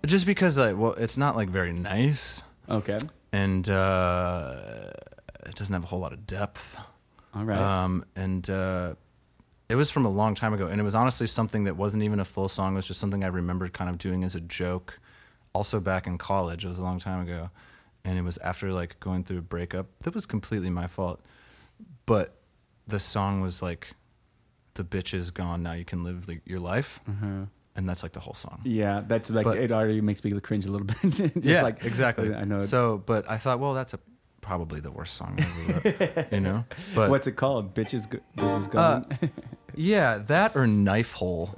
just 0.06 0.24
because, 0.24 0.56
like, 0.56 0.76
well, 0.78 0.92
it's 0.94 1.18
not 1.18 1.36
like 1.36 1.50
very 1.50 1.72
nice, 1.72 2.42
Okay. 2.70 2.98
and 3.32 3.68
uh, 3.68 4.90
it 5.44 5.54
doesn't 5.56 5.72
have 5.74 5.84
a 5.84 5.86
whole 5.86 5.98
lot 5.98 6.14
of 6.14 6.26
depth. 6.26 6.76
All 7.34 7.44
right. 7.44 7.58
Um, 7.58 8.04
and 8.16 8.48
uh, 8.48 8.94
it 9.68 9.74
was 9.74 9.90
from 9.90 10.06
a 10.06 10.08
long 10.08 10.34
time 10.34 10.54
ago, 10.54 10.68
and 10.68 10.80
it 10.80 10.84
was 10.84 10.94
honestly 10.94 11.26
something 11.26 11.64
that 11.64 11.76
wasn't 11.76 12.02
even 12.02 12.20
a 12.20 12.24
full 12.24 12.48
song. 12.48 12.72
It 12.72 12.76
was 12.76 12.86
just 12.86 12.98
something 13.00 13.22
I 13.22 13.26
remembered 13.26 13.74
kind 13.74 13.90
of 13.90 13.98
doing 13.98 14.24
as 14.24 14.34
a 14.34 14.40
joke. 14.40 14.98
Also, 15.52 15.80
back 15.80 16.06
in 16.06 16.16
college, 16.18 16.64
it 16.64 16.68
was 16.68 16.78
a 16.78 16.82
long 16.82 16.98
time 16.98 17.22
ago, 17.22 17.50
and 18.04 18.16
it 18.18 18.22
was 18.22 18.38
after 18.38 18.72
like 18.72 18.98
going 19.00 19.24
through 19.24 19.38
a 19.38 19.42
breakup. 19.42 19.86
That 20.04 20.14
was 20.14 20.24
completely 20.26 20.70
my 20.70 20.86
fault, 20.86 21.20
but 22.06 22.36
the 22.86 23.00
song 23.00 23.40
was 23.40 23.60
like, 23.60 23.88
"The 24.74 24.84
bitch 24.84 25.12
is 25.12 25.30
gone. 25.32 25.62
Now 25.62 25.72
you 25.72 25.84
can 25.84 26.04
live 26.04 26.26
the, 26.26 26.40
your 26.44 26.60
life," 26.60 27.00
and 27.06 27.88
that's 27.88 28.02
like 28.04 28.12
the 28.12 28.20
whole 28.20 28.34
song. 28.34 28.60
yeah, 28.64 29.02
that's 29.06 29.28
like 29.30 29.44
but- 29.44 29.58
it 29.58 29.72
already 29.72 30.00
makes 30.00 30.22
me 30.22 30.38
cringe 30.40 30.66
a 30.66 30.70
little 30.70 30.86
bit. 31.02 31.10
Just 31.10 31.36
yeah, 31.44 31.62
like 31.62 31.84
exactly. 31.84 32.32
I 32.32 32.44
know. 32.44 32.60
So, 32.60 33.02
but 33.04 33.28
I 33.28 33.36
thought, 33.36 33.58
well, 33.58 33.74
that's 33.74 33.92
a 33.94 33.98
probably 34.42 34.80
the 34.80 34.90
worst 34.90 35.14
song 35.14 35.36
ever 35.38 36.26
you 36.32 36.40
know. 36.40 36.64
But 36.94 37.10
What's 37.10 37.26
it 37.26 37.32
called? 37.32 37.74
Bitches, 37.74 38.08
go- 38.08 38.20
bitches 38.38 38.66
Uh, 38.68 39.00
gone. 39.00 39.06
yeah, 39.74 40.18
that 40.18 40.54
or 40.56 40.66
knife 40.68 41.12
hole. 41.12 41.54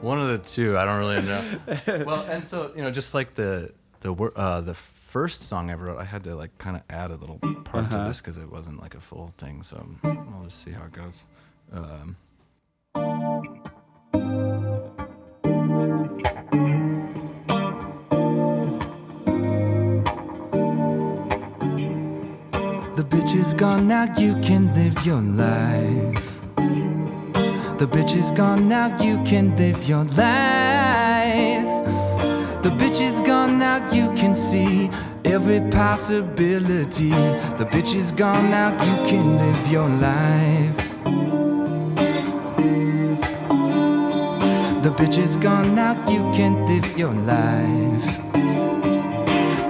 One 0.00 0.20
of 0.20 0.28
the 0.28 0.38
two. 0.38 0.78
I 0.78 0.84
don't 0.84 0.98
really 0.98 1.22
know. 1.22 2.04
well, 2.06 2.24
and 2.30 2.44
so 2.44 2.72
you 2.76 2.82
know, 2.82 2.90
just 2.90 3.14
like 3.14 3.34
the 3.34 3.72
the 4.00 4.12
wor- 4.12 4.32
uh, 4.36 4.60
the 4.60 4.74
first 4.74 5.42
song 5.42 5.70
I 5.70 5.72
ever 5.72 5.86
wrote, 5.86 5.98
I 5.98 6.04
had 6.04 6.22
to 6.24 6.34
like 6.36 6.56
kind 6.58 6.76
of 6.76 6.82
add 6.88 7.10
a 7.10 7.16
little 7.16 7.38
part 7.64 7.90
to 7.90 7.96
this 8.06 8.18
because 8.18 8.36
it 8.36 8.50
wasn't 8.50 8.80
like 8.80 8.94
a 8.94 9.00
full 9.00 9.32
thing. 9.38 9.62
So 9.62 9.84
I'll 10.04 10.44
just 10.44 10.62
see 10.64 10.70
how 10.70 10.84
it 10.84 10.92
goes. 10.92 11.22
Um, 11.72 12.16
The 22.98 23.04
bitch 23.04 23.36
is 23.38 23.54
gone 23.54 23.86
now, 23.86 24.12
you 24.18 24.34
can 24.40 24.74
live 24.74 25.06
your 25.06 25.20
life. 25.20 26.37
The 27.78 27.86
bitch 27.86 28.16
is 28.16 28.32
gone 28.32 28.68
now, 28.68 29.00
you 29.00 29.22
can 29.22 29.56
live 29.56 29.84
your 29.84 30.02
life. 30.02 31.64
The 32.64 32.70
bitch 32.70 33.00
is 33.00 33.20
gone 33.20 33.60
now, 33.60 33.88
you 33.92 34.08
can 34.16 34.34
see 34.34 34.90
every 35.24 35.60
possibility. 35.70 37.10
The 37.10 37.68
bitch 37.70 37.94
is 37.94 38.10
gone 38.10 38.50
now, 38.50 38.70
you 38.82 38.96
can 39.06 39.36
live 39.38 39.68
your 39.70 39.88
life. 39.88 40.76
The 44.82 44.90
bitch 44.90 45.16
is 45.16 45.36
gone 45.36 45.76
now, 45.76 45.94
you 46.10 46.22
can 46.34 46.66
live 46.66 46.98
your 46.98 47.14
life. 47.14 48.06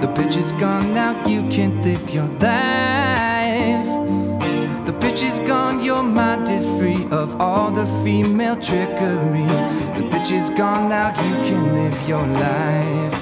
The 0.01 0.07
bitch 0.07 0.35
is 0.35 0.51
gone 0.53 0.95
now, 0.95 1.13
you 1.27 1.47
can 1.49 1.83
live 1.83 2.09
your 2.09 2.29
life. 2.39 3.85
The 4.87 4.93
bitch 4.93 5.21
is 5.21 5.39
gone, 5.47 5.83
your 5.83 6.01
mind 6.01 6.48
is 6.48 6.48
free 6.79 7.05
of 7.11 7.39
all 7.41 7.69
the 7.71 7.85
female 8.03 8.55
trickery. 8.55 9.49
The 9.97 10.05
bitch 10.11 10.31
is 10.31 10.49
gone 10.51 10.87
now, 10.87 11.09
you 11.27 11.35
can 11.47 11.73
live 11.75 12.07
your 12.07 12.25
life. 12.25 13.21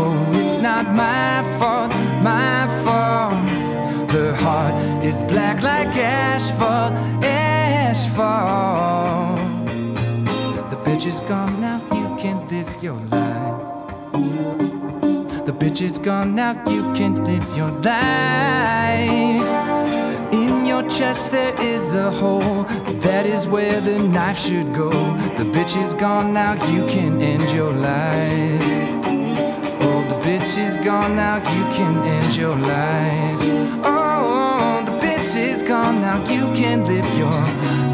Oh, 0.00 0.32
it's 0.34 0.60
not 0.60 0.94
my 0.94 1.42
fault, 1.58 1.90
my 2.22 2.68
fault. 2.84 3.34
Her 4.12 4.32
heart 4.32 4.74
is 5.04 5.24
black 5.24 5.62
like 5.62 5.96
asphalt, 5.96 6.92
asphalt. 7.24 8.18
The 10.70 10.76
bitch 10.86 11.04
is 11.06 11.18
gone 11.20 11.60
now, 11.60 11.80
you 11.92 12.16
can 12.22 12.46
live 12.46 12.80
your 12.80 13.00
life. 13.10 13.58
The 15.46 15.52
bitch 15.52 15.80
is 15.80 15.98
gone 15.98 16.36
now, 16.36 16.52
you 16.70 16.82
can 16.94 17.24
live 17.24 17.56
your 17.56 17.72
life. 17.80 19.67
Your 20.78 20.86
chest 20.88 21.32
there 21.32 21.60
is 21.60 21.92
a 21.92 22.08
hole, 22.08 22.62
that 23.00 23.26
is 23.26 23.48
where 23.48 23.80
the 23.80 23.98
knife 23.98 24.38
should 24.38 24.72
go. 24.72 24.90
The 25.36 25.42
bitch 25.42 25.76
is 25.76 25.92
gone 25.94 26.32
now, 26.32 26.52
you 26.70 26.86
can 26.86 27.20
end 27.20 27.50
your 27.50 27.72
life. 27.72 28.62
Oh, 29.82 30.06
the 30.08 30.14
bitch 30.22 30.56
is 30.56 30.76
gone 30.76 31.16
now, 31.16 31.38
you 31.38 31.64
can 31.76 31.98
end 32.06 32.36
your 32.36 32.54
life. 32.54 33.40
Oh, 33.82 34.84
the 34.86 34.92
bitch 35.04 35.34
is 35.34 35.64
gone 35.64 36.00
now, 36.00 36.20
you 36.30 36.52
can 36.54 36.84
live 36.84 37.12
your 37.18 37.40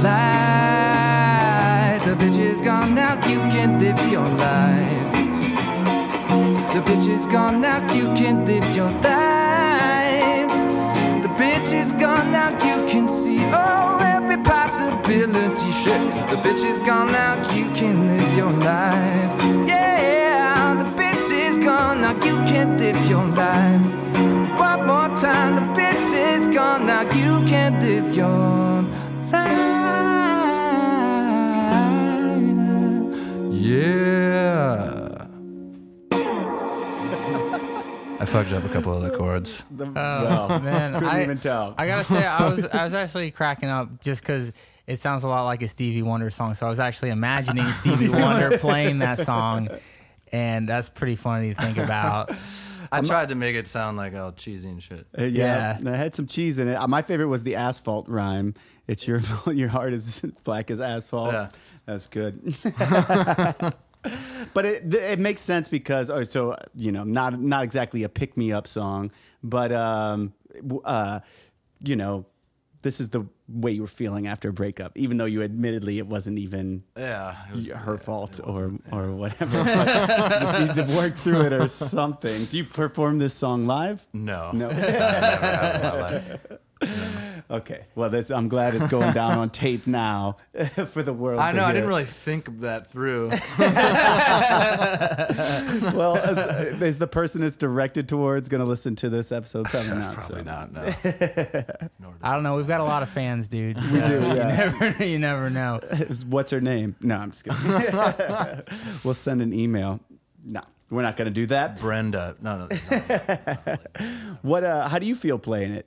life. 0.04 2.04
The 2.04 2.14
bitch 2.22 2.36
is 2.36 2.60
gone 2.60 2.94
now, 2.94 3.14
you 3.26 3.38
can 3.54 3.80
live 3.80 3.98
your 4.12 4.28
life. 4.28 5.14
The 6.74 6.82
bitch 6.82 7.06
is 7.08 7.24
gone 7.24 7.62
now, 7.62 7.80
you 7.94 8.12
can 8.12 8.44
live 8.44 8.76
your 8.76 8.90
life. 9.00 9.23
Live 27.84 28.14
your 28.16 28.82
life. 29.30 29.74
Yeah. 33.52 35.26
I 38.20 38.24
fucked 38.26 38.52
up 38.52 38.64
a 38.64 38.68
couple 38.70 38.92
other 38.94 39.14
chords. 39.14 39.62
The- 39.70 39.84
Oh 39.86 39.90
well, 39.94 40.60
man, 40.60 40.94
couldn't 40.94 41.08
I, 41.08 41.22
even 41.24 41.38
tell. 41.38 41.74
I 41.76 41.86
gotta 41.86 42.04
say, 42.04 42.24
I 42.24 42.48
was 42.48 42.64
I 42.72 42.84
was 42.84 42.94
actually 42.94 43.30
cracking 43.30 43.68
up 43.68 44.00
just 44.02 44.22
because 44.22 44.52
it 44.86 44.98
sounds 44.98 45.24
a 45.24 45.28
lot 45.28 45.44
like 45.44 45.60
a 45.60 45.68
Stevie 45.68 46.02
Wonder 46.02 46.30
song. 46.30 46.54
So 46.54 46.64
I 46.64 46.70
was 46.70 46.80
actually 46.80 47.10
imagining 47.10 47.70
Stevie 47.80 48.08
Wonder 48.08 48.56
playing 48.58 49.00
that 49.00 49.18
song, 49.18 49.68
and 50.32 50.66
that's 50.66 50.88
pretty 50.88 51.16
funny 51.16 51.52
to 51.52 51.60
think 51.60 51.76
about. 51.76 52.30
I 52.98 53.00
tried 53.02 53.28
to 53.30 53.34
make 53.34 53.56
it 53.56 53.66
sound 53.66 53.96
like 53.96 54.14
all 54.14 54.32
cheesy 54.32 54.68
and 54.68 54.82
shit. 54.82 55.06
Uh, 55.18 55.24
yeah, 55.24 55.78
Yeah. 55.82 55.92
it 55.92 55.96
had 55.96 56.14
some 56.14 56.26
cheese 56.26 56.58
in 56.58 56.68
it. 56.68 56.74
Uh, 56.74 56.86
my 56.88 57.02
favorite 57.02 57.28
was 57.28 57.42
the 57.42 57.56
asphalt 57.56 58.08
rhyme. 58.08 58.54
It's 58.86 59.06
your 59.06 59.20
your 59.52 59.68
heart 59.68 59.92
is 59.92 60.20
black 60.44 60.70
as 60.70 60.80
asphalt. 60.80 61.32
Yeah. 61.32 61.48
That's 61.86 62.06
good. 62.06 62.54
but 64.54 64.64
it 64.64 64.94
it 64.94 65.18
makes 65.18 65.42
sense 65.42 65.68
because 65.68 66.10
oh, 66.10 66.22
so 66.22 66.56
you 66.76 66.92
know 66.92 67.04
not 67.04 67.40
not 67.40 67.64
exactly 67.64 68.02
a 68.02 68.08
pick 68.08 68.36
me 68.36 68.52
up 68.52 68.66
song, 68.66 69.10
but 69.42 69.72
um 69.72 70.32
uh 70.84 71.20
you 71.82 71.96
know 71.96 72.24
this 72.82 73.00
is 73.00 73.08
the 73.08 73.26
way 73.48 73.72
you 73.72 73.82
were 73.82 73.86
feeling 73.86 74.26
after 74.26 74.48
a 74.48 74.52
breakup, 74.52 74.96
even 74.96 75.16
though 75.18 75.24
you 75.26 75.42
admittedly 75.42 75.98
it 75.98 76.06
wasn't 76.06 76.38
even 76.38 76.82
Yeah. 76.96 77.36
was- 77.54 77.66
her 77.66 77.94
yeah, 77.94 77.98
fault 77.98 78.40
or 78.42 78.72
yeah. 78.86 78.96
or 78.98 79.10
whatever. 79.12 79.58
You 79.64 80.40
just 80.40 80.58
need 80.58 80.86
to 80.86 80.96
work 80.96 81.14
through 81.16 81.42
it 81.42 81.52
or 81.52 81.68
something. 81.68 82.46
Do 82.46 82.56
you 82.56 82.64
perform 82.64 83.18
this 83.18 83.34
song 83.34 83.66
live? 83.66 84.06
No. 84.12 84.50
No. 84.52 84.70
I 84.70 86.20
never 86.86 87.00
have 87.00 87.08
in 87.08 87.14
my 87.14 87.20
life. 87.20 87.30
Okay. 87.50 87.84
Well, 87.94 88.10
this, 88.10 88.30
I'm 88.30 88.48
glad 88.48 88.74
it's 88.74 88.86
going 88.86 89.12
down 89.12 89.32
on 89.32 89.50
tape 89.50 89.86
now 89.86 90.36
for 90.88 91.02
the 91.02 91.12
world. 91.12 91.40
I 91.40 91.50
to 91.50 91.56
know. 91.58 91.64
I 91.64 91.72
didn't 91.72 91.88
really 91.88 92.04
think 92.06 92.60
that 92.60 92.90
through. 92.90 93.30
Well, 95.94 96.16
as, 96.16 96.38
is 96.82 96.98
the 96.98 97.06
person 97.06 97.42
it's 97.42 97.56
directed 97.56 98.08
towards 98.08 98.48
going 98.48 98.60
to 98.60 98.64
listen 98.66 98.94
to 98.96 99.08
this 99.10 99.32
episode? 99.32 99.66
Probably 99.66 99.90
not. 99.90 100.14
Probably 100.16 100.36
so. 100.38 100.42
not. 100.42 100.72
No. 100.72 100.80
Nor 100.80 100.92
did- 102.12 102.22
I 102.22 102.34
don't 102.34 102.42
know. 102.42 102.56
We've 102.56 102.66
got 102.66 102.80
a 102.80 102.84
lot 102.84 103.02
of 103.02 103.08
fans, 103.10 103.48
dude. 103.48 103.76
We 103.76 103.82
do, 104.00 104.08
yeah. 104.22 104.64
You 104.64 104.80
never, 104.80 105.04
you 105.04 105.18
never 105.18 105.50
know. 105.50 105.80
What's 106.28 106.50
her 106.52 106.60
name? 106.60 106.96
No, 107.00 107.16
I'm 107.16 107.30
just 107.32 107.44
kidding. 107.44 108.62
we'll 109.04 109.14
send 109.14 109.42
an 109.42 109.52
email. 109.52 110.00
No, 110.44 110.60
we're 110.90 111.02
not 111.02 111.16
going 111.16 111.26
to 111.26 111.34
do 111.34 111.46
that. 111.46 111.78
Brenda. 111.80 112.36
No, 112.40 112.68
no, 112.68 112.76
no. 112.90 113.76
What? 114.42 114.64
Uh, 114.64 114.88
how 114.88 114.98
do 114.98 115.06
you 115.06 115.14
feel 115.14 115.38
playing 115.38 115.72
it? 115.72 115.86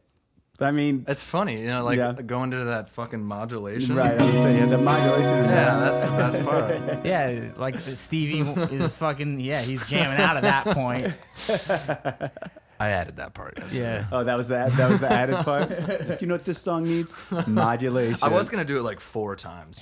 I 0.60 0.72
mean, 0.72 1.06
It's 1.08 1.24
funny, 1.24 1.62
you 1.62 1.68
know, 1.68 1.84
like 1.84 1.98
Yeah. 1.98 2.14
going 2.14 2.50
to 2.52 2.64
that 2.66 2.90
fucking 2.90 3.24
modulation. 3.24 3.96
right? 3.96 4.20
I 4.20 4.24
was 4.24 4.42
saying 4.42 4.70
the 4.72 4.78
modulation. 4.80 5.38
Yeah, 5.46 5.66
that. 5.80 5.80
that's 5.92 6.06
the 6.06 6.40
best 6.40 6.46
part. 6.46 7.06
Yeah, 7.06 7.52
like 7.58 7.76
Stevie 7.94 8.40
is 8.76 8.96
fucking. 8.98 9.40
Yeah, 9.40 9.62
he's 9.62 9.86
jamming 9.88 10.20
out 10.20 10.36
at 10.38 10.44
that 10.44 10.66
point. 10.74 11.14
I 12.80 12.90
added 12.90 13.16
that 13.18 13.34
part. 13.34 13.56
yes. 13.58 13.74
Yeah. 13.74 14.06
Oh, 14.12 14.24
that 14.24 14.38
was 14.38 14.50
that. 14.50 14.72
That 14.74 14.90
was 14.92 15.00
the 15.00 15.12
added 15.12 15.38
part. 15.38 15.70
You 16.22 16.28
know 16.28 16.36
what 16.36 16.46
this 16.46 16.60
song 16.60 16.84
needs? 16.86 17.14
Modulation. 17.48 18.28
I 18.28 18.32
was 18.32 18.50
gonna 18.50 18.66
do 18.66 18.78
it 18.78 18.84
like 18.84 19.00
four 19.00 19.36
times. 19.36 19.80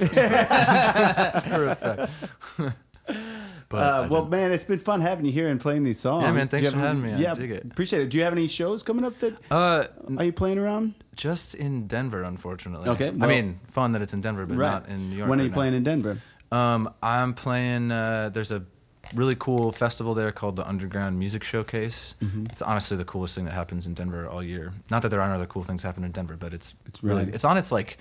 Just 3.70 3.70
for 3.70 3.78
effect. 3.78 4.09
but 4.09 4.11
Uh, 4.18 4.22
well, 4.22 4.26
man, 4.26 4.51
it's 4.51 4.63
been 4.63 4.80
fun 4.80 5.01
having 5.01 5.26
you 5.26 5.32
here 5.32 5.47
and 5.47 5.59
playing 5.59 5.84
these 5.84 5.99
songs. 5.99 6.24
Yeah, 6.24 6.32
man, 6.32 6.36
Do 6.36 6.39
you 6.41 6.45
thanks 6.47 6.66
have 6.66 6.74
for 6.74 6.80
any- 6.80 6.88
having 6.88 7.01
me. 7.03 7.13
I 7.13 7.18
Yeah, 7.18 7.34
dig 7.34 7.51
it. 7.51 7.63
appreciate 7.66 8.01
it. 8.03 8.09
Do 8.09 8.18
you 8.18 8.24
have 8.24 8.34
any 8.34 8.47
shows 8.47 8.84
coming 8.84 9.05
up 9.05 9.18
that 9.20 9.34
uh, 9.51 9.86
are 10.18 10.24
you 10.26 10.32
playing 10.32 10.57
around? 10.57 10.93
just 11.16 11.55
in 11.55 11.88
Denver, 11.88 12.24
unfortunately. 12.24 12.89
Okay, 12.89 13.07
I 13.07 13.11
mean, 13.11 13.59
fun 13.68 13.93
that 13.93 14.01
it's 14.01 14.13
in 14.13 14.22
Denver, 14.22 14.45
but 14.45 14.57
not 14.57 14.89
in 14.89 15.09
New 15.09 15.18
York. 15.18 15.30
When 15.30 15.39
are 15.39 15.43
right 15.43 15.45
you 15.45 15.49
now. 15.49 15.53
playing 15.55 15.74
in 15.74 15.84
Denver? 15.84 16.18
Um, 16.51 16.89
I'm 17.01 17.34
playing. 17.34 17.91
Uh, 17.91 18.30
there's 18.34 18.51
a 18.51 18.61
really 19.13 19.36
cool 19.38 19.72
festival 19.72 20.13
there 20.13 20.32
called 20.32 20.55
the 20.55 20.68
Underground 20.68 21.18
Music 21.18 21.43
Showcase. 21.43 22.16
Mm-hmm. 22.24 22.47
It's 22.47 22.61
honestly 22.61 22.97
the 22.97 23.05
coolest 23.05 23.36
thing 23.36 23.45
that 23.45 23.53
happens 23.53 23.86
in 23.88 23.93
Denver 23.93 24.28
all 24.28 24.41
year. 24.43 24.74
Not 24.89 25.03
that 25.03 25.09
there 25.09 25.22
aren't 25.22 25.34
other 25.36 25.45
cool 25.45 25.63
things 25.63 25.84
happening 25.84 26.07
in 26.07 26.11
Denver, 26.11 26.36
but 26.38 26.53
it's 26.53 26.74
It's 26.88 27.03
really 27.03 27.22
really- 27.22 27.34
it's 27.34 27.45
on 27.45 27.57
its 27.57 27.72
like 27.72 27.97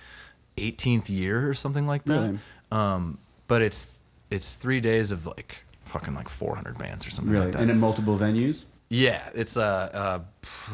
18th 0.57 1.09
year 1.11 1.49
or 1.49 1.55
something 1.55 1.87
like 1.87 2.05
that. 2.05 2.21
Really? 2.21 2.39
Um, 2.73 3.19
but 3.49 3.61
it's 3.63 3.99
it's 4.31 4.55
three 4.55 4.81
days 4.81 5.11
of 5.11 5.27
like 5.27 5.57
fucking 5.85 6.15
like 6.15 6.29
400 6.29 6.77
bands 6.79 7.07
or 7.07 7.11
something 7.11 7.33
Really? 7.33 7.47
like 7.47 7.53
that. 7.55 7.63
And 7.63 7.71
in 7.71 7.79
multiple 7.81 8.19
venues? 8.19 8.65
yeah, 8.91 9.23
it's 9.35 9.57
uh, 9.57 9.63
uh 9.63 10.19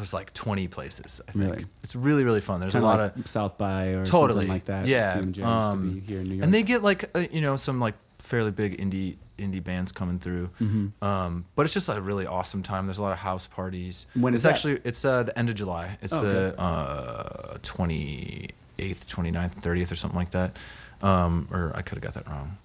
it's 0.01 0.13
like 0.13 0.33
20 0.33 0.67
places. 0.67 1.21
I 1.27 1.31
think 1.31 1.45
Really? 1.45 1.65
it's 1.83 1.95
really 1.95 2.23
really 2.23 2.41
fun. 2.41 2.59
There's 2.61 2.73
Kind 2.73 2.83
a 2.85 2.87
lot 2.87 2.99
like 2.99 3.15
of 3.17 3.27
South 3.27 3.57
by 3.57 3.87
or 3.89 4.05
totally 4.05 4.41
something 4.41 4.49
like 4.49 4.65
that. 4.65 4.85
Yeah, 4.87 5.13
um, 5.17 5.31
to 5.33 5.93
be 5.95 5.99
here 6.01 6.19
in 6.19 6.25
New 6.27 6.35
York. 6.35 6.43
and 6.45 6.53
they 6.53 6.63
get 6.63 6.83
like 6.83 7.09
uh, 7.15 7.25
you 7.31 7.41
know 7.41 7.55
some 7.55 7.79
like 7.79 7.95
fairly 8.19 8.51
big 8.51 8.77
indie 8.79 9.15
indie 9.39 9.63
bands 9.63 9.91
coming 9.91 10.19
through. 10.19 10.49
Mm-hmm. 10.61 11.03
Um, 11.03 11.45
but 11.55 11.63
it's 11.65 11.73
just 11.73 11.89
a 11.89 11.99
really 11.99 12.27
awesome 12.27 12.61
time. 12.61 12.85
There's 12.85 12.99
a 12.99 13.01
lot 13.01 13.11
of 13.11 13.17
house 13.17 13.47
parties. 13.47 14.05
When 14.13 14.35
it's 14.35 14.43
that? 14.43 14.49
actually 14.53 14.79
it's 14.83 15.03
uh, 15.03 15.23
the 15.23 15.37
end 15.37 15.49
of 15.49 15.55
July. 15.55 15.97
It's 16.01 16.13
Oh, 16.13 16.21
the 16.21 16.59
uh, 16.61 17.57
28th, 17.59 18.51
29th, 18.77 19.61
30th 19.61 19.91
or 19.91 19.95
something 19.95 20.19
like 20.19 20.31
that. 20.31 20.57
Um, 21.01 21.47
or 21.51 21.71
I 21.75 21.81
could 21.81 21.95
have 21.95 22.03
got 22.03 22.13
that 22.13 22.29
wrong. 22.31 22.57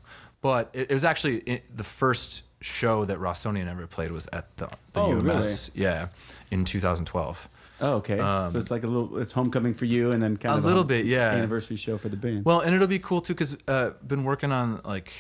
But 0.42 0.70
it, 0.72 0.90
it 0.90 0.94
was 0.94 1.04
actually 1.04 1.42
i 1.50 1.62
the 1.74 1.84
first 1.84 2.42
show 2.60 3.04
that 3.04 3.18
Rossonian 3.18 3.68
ever 3.70 3.86
played 3.86 4.10
was 4.10 4.26
at 4.32 4.54
the, 4.56 4.66
the 4.92 5.00
Oh, 5.00 5.18
UMS. 5.18 5.70
Yeah, 5.74 6.08
in 6.50 6.64
2012. 6.64 7.48
oh, 7.82 7.94
okay. 7.96 8.18
um, 8.18 8.50
so 8.50 8.58
it's 8.58 8.70
like 8.70 8.82
a 8.84 8.86
little, 8.86 9.18
it's 9.18 9.32
homecoming 9.32 9.74
for 9.74 9.84
you 9.84 10.12
and 10.12 10.22
then 10.22 10.36
kind 10.36 10.54
A 10.54 10.58
of 10.58 10.64
little 10.64 10.82
bit, 10.84 11.04
yeah. 11.06 11.30
Anniversary 11.32 11.76
show 11.76 11.98
for 11.98 12.08
the 12.08 12.16
band. 12.16 12.44
Well, 12.44 12.60
and 12.60 12.74
it'll 12.74 12.86
be 12.86 12.98
cool 12.98 13.20
too 13.20 13.34
because 13.34 13.56
i 13.68 13.72
uh, 13.72 13.90
been 14.06 14.24
working 14.24 14.50
on 14.52 14.80
like 14.84 15.12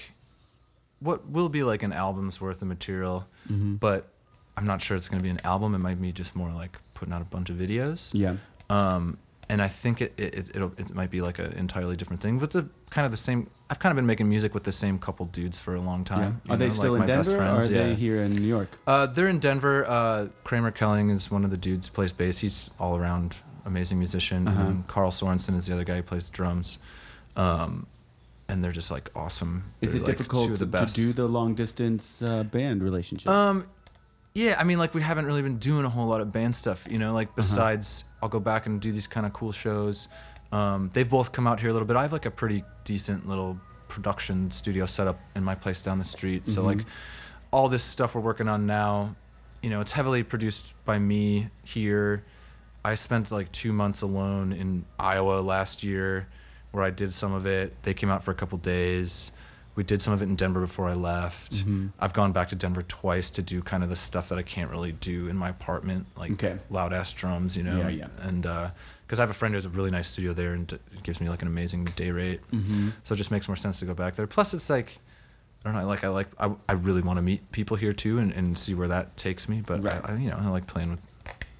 what 1.00 1.28
will 1.28 1.48
be 1.50 1.62
like 1.62 1.82
an 1.82 1.92
album's 1.92 2.40
worth 2.40 2.62
of 2.62 2.68
material, 2.68 3.26
Mm-hmm. 3.50 3.74
but 3.76 4.08
I'm 4.56 4.66
not 4.66 4.80
sure 4.80 4.96
it's 4.96 5.08
going 5.08 5.20
to 5.20 5.22
be 5.22 5.28
an 5.30 5.40
album. 5.44 5.74
It 5.74 5.78
might 5.78 6.00
be 6.00 6.10
just 6.12 6.34
more 6.34 6.50
like 6.50 6.78
putting 6.94 7.12
out 7.12 7.20
a 7.22 7.26
bunch 7.26 7.50
of 7.50 7.56
videos. 7.56 8.08
yeah. 8.12 8.36
Um, 8.70 9.18
and 9.48 9.60
I 9.62 9.68
think 9.68 10.00
it 10.00 10.12
it, 10.16 10.34
it 10.34 10.50
it'll, 10.56 10.72
it 10.78 10.92
might 10.94 11.10
be 11.10 11.20
like 11.20 11.38
an 11.38 11.52
entirely 11.52 11.94
different 11.94 12.20
thing 12.22 12.38
but 12.38 12.50
the 12.50 12.66
kind 12.90 13.04
of 13.04 13.10
the 13.12 13.16
same. 13.18 13.48
I've 13.68 13.78
kind 13.80 13.90
of 13.90 13.96
been 13.96 14.06
making 14.06 14.28
music 14.28 14.54
with 14.54 14.62
the 14.62 14.72
same 14.72 14.98
couple 14.98 15.26
dudes 15.26 15.58
for 15.58 15.74
a 15.74 15.80
long 15.80 16.04
time. 16.04 16.40
you 16.44 16.54
Are 16.54 16.56
they 16.56 16.66
know, 16.66 16.68
still 16.68 16.92
like 16.92 17.02
in 17.02 17.06
Denver 17.08 17.38
or 17.38 17.42
are 17.42 17.64
yeah. 17.64 17.68
they 17.68 17.94
here 17.94 18.22
in 18.22 18.34
New 18.36 18.46
York? 18.46 18.78
Uh, 18.86 19.06
they're 19.06 19.26
in 19.28 19.40
Denver. 19.40 19.84
Uh, 19.88 20.28
Kramer 20.44 20.70
Kelling 20.70 21.10
is 21.10 21.30
one 21.30 21.44
of 21.44 21.50
the 21.50 21.56
dudes 21.56 21.88
who 21.88 21.92
plays 21.92 22.12
bass. 22.12 22.38
He's 22.38 22.70
all 22.78 22.96
around 22.96 23.34
amazing 23.64 23.98
musician. 23.98 24.46
Uh-huh. 24.46 24.62
And 24.62 24.86
Carl 24.86 25.10
Sorensen 25.10 25.56
is 25.56 25.66
the 25.66 25.74
other 25.74 25.82
guy 25.84 25.96
who 25.96 26.02
plays 26.04 26.28
drums. 26.28 26.78
Um, 27.34 27.86
and 28.48 28.62
they're 28.62 28.72
just 28.72 28.92
like 28.92 29.10
awesome. 29.16 29.64
Is 29.80 29.92
They're, 29.92 30.00
it 30.00 30.06
like, 30.06 30.16
difficult 30.16 30.58
to 30.58 30.86
do 30.94 31.12
the 31.12 31.26
long 31.26 31.54
distance 31.54 32.22
uh, 32.22 32.44
band 32.44 32.82
relationship? 32.82 33.28
Um, 33.28 33.66
yeah, 34.34 34.54
I 34.58 34.64
mean, 34.64 34.78
like 34.78 34.94
we 34.94 35.02
haven't 35.02 35.26
really 35.26 35.42
been 35.42 35.58
doing 35.58 35.84
a 35.84 35.88
whole 35.88 36.06
lot 36.06 36.20
of 36.20 36.30
band 36.30 36.54
stuff, 36.54 36.86
you 36.88 36.98
know. 36.98 37.12
Like 37.12 37.28
Uh-huh. 37.28 37.36
besides, 37.38 38.04
I'll 38.22 38.28
go 38.28 38.38
back 38.38 38.66
and 38.66 38.80
do 38.80 38.92
these 38.92 39.06
kind 39.08 39.26
of 39.26 39.32
cool 39.32 39.50
shows. 39.50 40.08
Um, 40.52 40.90
they've 40.92 41.08
both 41.08 41.32
come 41.32 41.46
out 41.46 41.60
here 41.60 41.70
a 41.70 41.72
little 41.72 41.86
bit. 41.88 41.96
I 41.96 42.02
have 42.02 42.12
like 42.12 42.26
a 42.26 42.30
pretty 42.30 42.64
decent 42.84 43.28
little 43.28 43.58
production 43.88 44.50
studio 44.50 44.86
set 44.86 45.06
up 45.06 45.18
in 45.34 45.42
my 45.44 45.54
place 45.54 45.82
down 45.82 45.98
the 45.98 46.04
street. 46.04 46.46
So 46.46 46.60
Mm-hmm. 46.60 46.66
like, 46.78 46.86
all 47.52 47.68
this 47.68 47.82
stuff 47.82 48.14
we're 48.14 48.20
working 48.20 48.48
on 48.48 48.66
now, 48.66 49.14
you 49.62 49.70
know, 49.70 49.80
it's 49.80 49.92
heavily 49.92 50.22
produced 50.22 50.74
by 50.84 50.98
me 50.98 51.48
here. 51.64 52.24
I 52.84 52.94
spent 52.94 53.30
like 53.32 53.50
two 53.52 53.72
months 53.72 54.02
alone 54.02 54.52
in 54.52 54.84
Iowa 54.98 55.40
last 55.40 55.82
year, 55.82 56.26
where 56.72 56.84
I 56.84 56.90
did 56.90 57.12
some 57.12 57.32
of 57.32 57.46
it. 57.46 57.74
They 57.82 57.94
came 57.94 58.10
out 58.10 58.22
for 58.22 58.30
a 58.30 58.34
couple 58.34 58.58
days. 58.58 59.32
We 59.76 59.82
did 59.84 60.00
some 60.02 60.12
of 60.12 60.22
it 60.22 60.24
in 60.26 60.36
Denver 60.36 60.60
before 60.60 60.88
I 60.88 60.94
left. 60.94 61.52
Mm-hmm. 61.54 61.88
I've 62.00 62.12
gone 62.12 62.32
back 62.32 62.48
to 62.50 62.56
Denver 62.56 62.82
twice 62.82 63.30
to 63.32 63.42
do 63.42 63.60
kind 63.62 63.82
of 63.82 63.90
the 63.90 63.96
stuff 63.96 64.28
that 64.30 64.38
I 64.38 64.42
can't 64.42 64.70
really 64.70 64.92
do 64.92 65.28
in 65.28 65.36
my 65.36 65.50
apartment, 65.50 66.06
like 66.16 66.32
Okay. 66.32 66.56
loud 66.70 66.92
ass 66.92 67.12
drums, 67.12 67.56
you 67.56 67.62
know. 67.62 67.78
Yeah, 67.78 67.88
yeah. 67.88 68.06
And 68.22 68.46
because 69.06 69.18
I 69.20 69.22
have 69.22 69.30
a 69.30 69.34
friend 69.34 69.52
who 69.54 69.56
has 69.56 69.64
a 69.64 69.68
really 69.70 69.90
nice 69.90 70.08
studio 70.08 70.32
there 70.32 70.52
and 70.54 70.70
it 70.72 70.80
gives 71.04 71.20
me 71.20 71.28
like 71.28 71.40
an 71.42 71.48
amazing 71.48 71.84
day 71.96 72.10
rate, 72.10 72.40
Mm-hmm. 72.52 72.88
so 73.04 73.14
it 73.14 73.16
just 73.16 73.30
makes 73.30 73.48
more 73.48 73.56
sense 73.56 73.78
to 73.78 73.84
go 73.86 73.94
back 73.94 74.14
there. 74.16 74.26
Plus, 74.26 74.52
it's 74.54 74.68
like 74.68 74.98
I 75.64 75.72
don't 75.72 75.80
know, 75.80 75.86
like 75.88 76.04
I 76.04 76.08
like 76.08 76.28
I, 76.38 76.50
I 76.68 76.72
really 76.74 77.02
want 77.02 77.16
to 77.18 77.22
meet 77.22 77.50
people 77.52 77.76
here 77.76 77.92
too 77.92 78.18
and, 78.18 78.32
and 78.32 78.56
see 78.56 78.74
where 78.74 78.88
that 78.88 79.16
takes 79.16 79.48
me. 79.48 79.62
But 79.66 79.82
Right. 79.82 80.00
I, 80.04 80.12
I, 80.12 80.16
you 80.16 80.30
know, 80.30 80.36
I 80.40 80.48
like 80.48 80.66
playing 80.66 80.90
with 80.92 81.00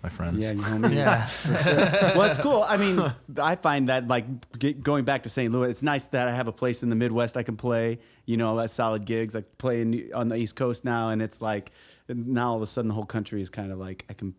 my 0.02 0.08
friends. 0.08 0.42
yeah, 0.44 0.52
you 0.52 0.60
homies. 0.62 0.94
Yeah. 0.94 2.14
well, 2.16 2.30
it's 2.30 2.38
cool. 2.38 2.62
I 2.62 2.76
mean, 2.76 3.12
I 3.42 3.56
find 3.56 3.88
that 3.88 4.06
like 4.06 4.26
get, 4.58 4.82
going 4.82 5.04
back 5.04 5.24
to 5.24 5.30
St. 5.30 5.52
Louis, 5.52 5.70
it's 5.70 5.82
nice 5.82 6.04
that 6.06 6.28
I 6.28 6.32
have 6.32 6.46
a 6.46 6.52
place 6.52 6.82
in 6.84 6.88
the 6.88 6.94
Midwest 6.96 7.36
I 7.36 7.42
can 7.42 7.56
play. 7.56 7.98
You 8.26 8.36
know, 8.36 8.58
at 8.60 8.70
solid 8.70 9.06
gigs. 9.06 9.34
I 9.34 9.40
play 9.58 9.80
in, 9.80 10.10
on 10.14 10.28
the 10.28 10.36
East 10.36 10.54
Coast 10.56 10.84
now, 10.84 11.08
and 11.08 11.20
it's 11.22 11.40
like 11.42 11.72
now 12.08 12.50
all 12.50 12.56
of 12.56 12.62
a 12.62 12.66
sudden 12.66 12.88
the 12.88 12.94
whole 12.94 13.06
country 13.06 13.40
is 13.40 13.50
kind 13.50 13.72
of 13.72 13.78
like 13.78 14.04
I 14.08 14.12
can 14.12 14.34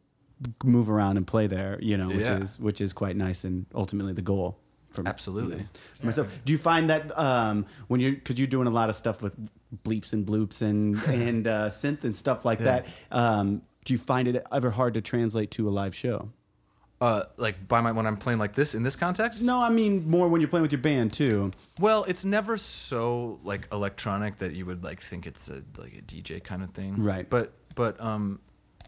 move 0.64 0.90
around 0.90 1.18
and 1.18 1.26
play 1.28 1.48
there. 1.48 1.80
You 1.82 1.98
know, 1.98 2.08
which 2.10 2.28
Yeah. 2.28 2.40
is 2.40 2.60
which 2.60 2.82
is 2.82 2.94
quite 2.94 3.16
nice 3.16 3.44
and 3.44 3.66
ultimately 3.74 4.14
the 4.14 4.22
goal. 4.22 4.58
For 4.92 5.04
me, 5.04 5.10
Absolutely. 5.10 5.58
you 5.58 5.64
know. 5.64 5.68
Myself, 6.06 6.42
do 6.46 6.52
you 6.54 6.58
find 6.58 6.90
that 6.90 7.18
um, 7.20 7.66
when 7.88 8.00
you're 8.00 8.14
because 8.14 8.38
you're 8.40 8.48
doing 8.48 8.68
a 8.68 8.72
lot 8.72 8.90
of 8.90 8.96
stuff 8.96 9.22
with 9.22 9.36
bleeps 9.84 10.14
and 10.14 10.26
bloops 10.26 10.62
and 10.62 10.98
and 11.08 11.46
uh, 11.48 11.68
synth 11.70 12.04
and 12.04 12.16
stuff 12.16 12.46
like 12.46 12.60
Yeah. 12.60 12.66
that? 12.66 12.88
Um, 13.12 13.62
do 13.86 13.94
you 13.94 13.98
find 14.00 14.28
it 14.28 14.46
ever 14.52 14.70
hard 14.72 14.94
to 14.96 15.02
translate 15.02 15.52
to 15.52 15.68
a 15.68 15.72
live 15.72 15.94
show? 15.96 16.30
Uh, 17.00 17.24
like 17.38 17.68
by 17.68 17.80
my 17.80 17.92
when 17.92 18.08
I'm 18.08 18.18
playing 18.18 18.40
like 18.40 18.56
this 18.56 18.74
in 18.74 18.82
this 18.82 18.96
context. 18.96 19.44
No, 19.44 19.60
I 19.62 19.70
mean 19.70 20.10
more 20.10 20.28
when 20.30 20.42
you're 20.42 20.48
playing 20.50 20.64
with 20.64 20.72
your 20.72 20.82
band 20.82 21.14
too. 21.14 21.52
Well, 21.80 22.04
it's 22.06 22.26
never 22.26 22.58
so 22.58 23.40
like 23.44 23.68
electronic 23.72 24.40
that 24.40 24.54
you 24.54 24.66
would 24.66 24.84
like 24.84 25.00
think 25.00 25.28
it's 25.28 25.48
a 25.50 25.62
like 25.78 25.94
a 25.94 26.02
DJ 26.02 26.44
kind 26.44 26.64
of 26.64 26.72
thing. 26.72 26.96
Right. 26.96 27.30
But 27.30 27.54
but 27.76 28.02
um 28.02 28.40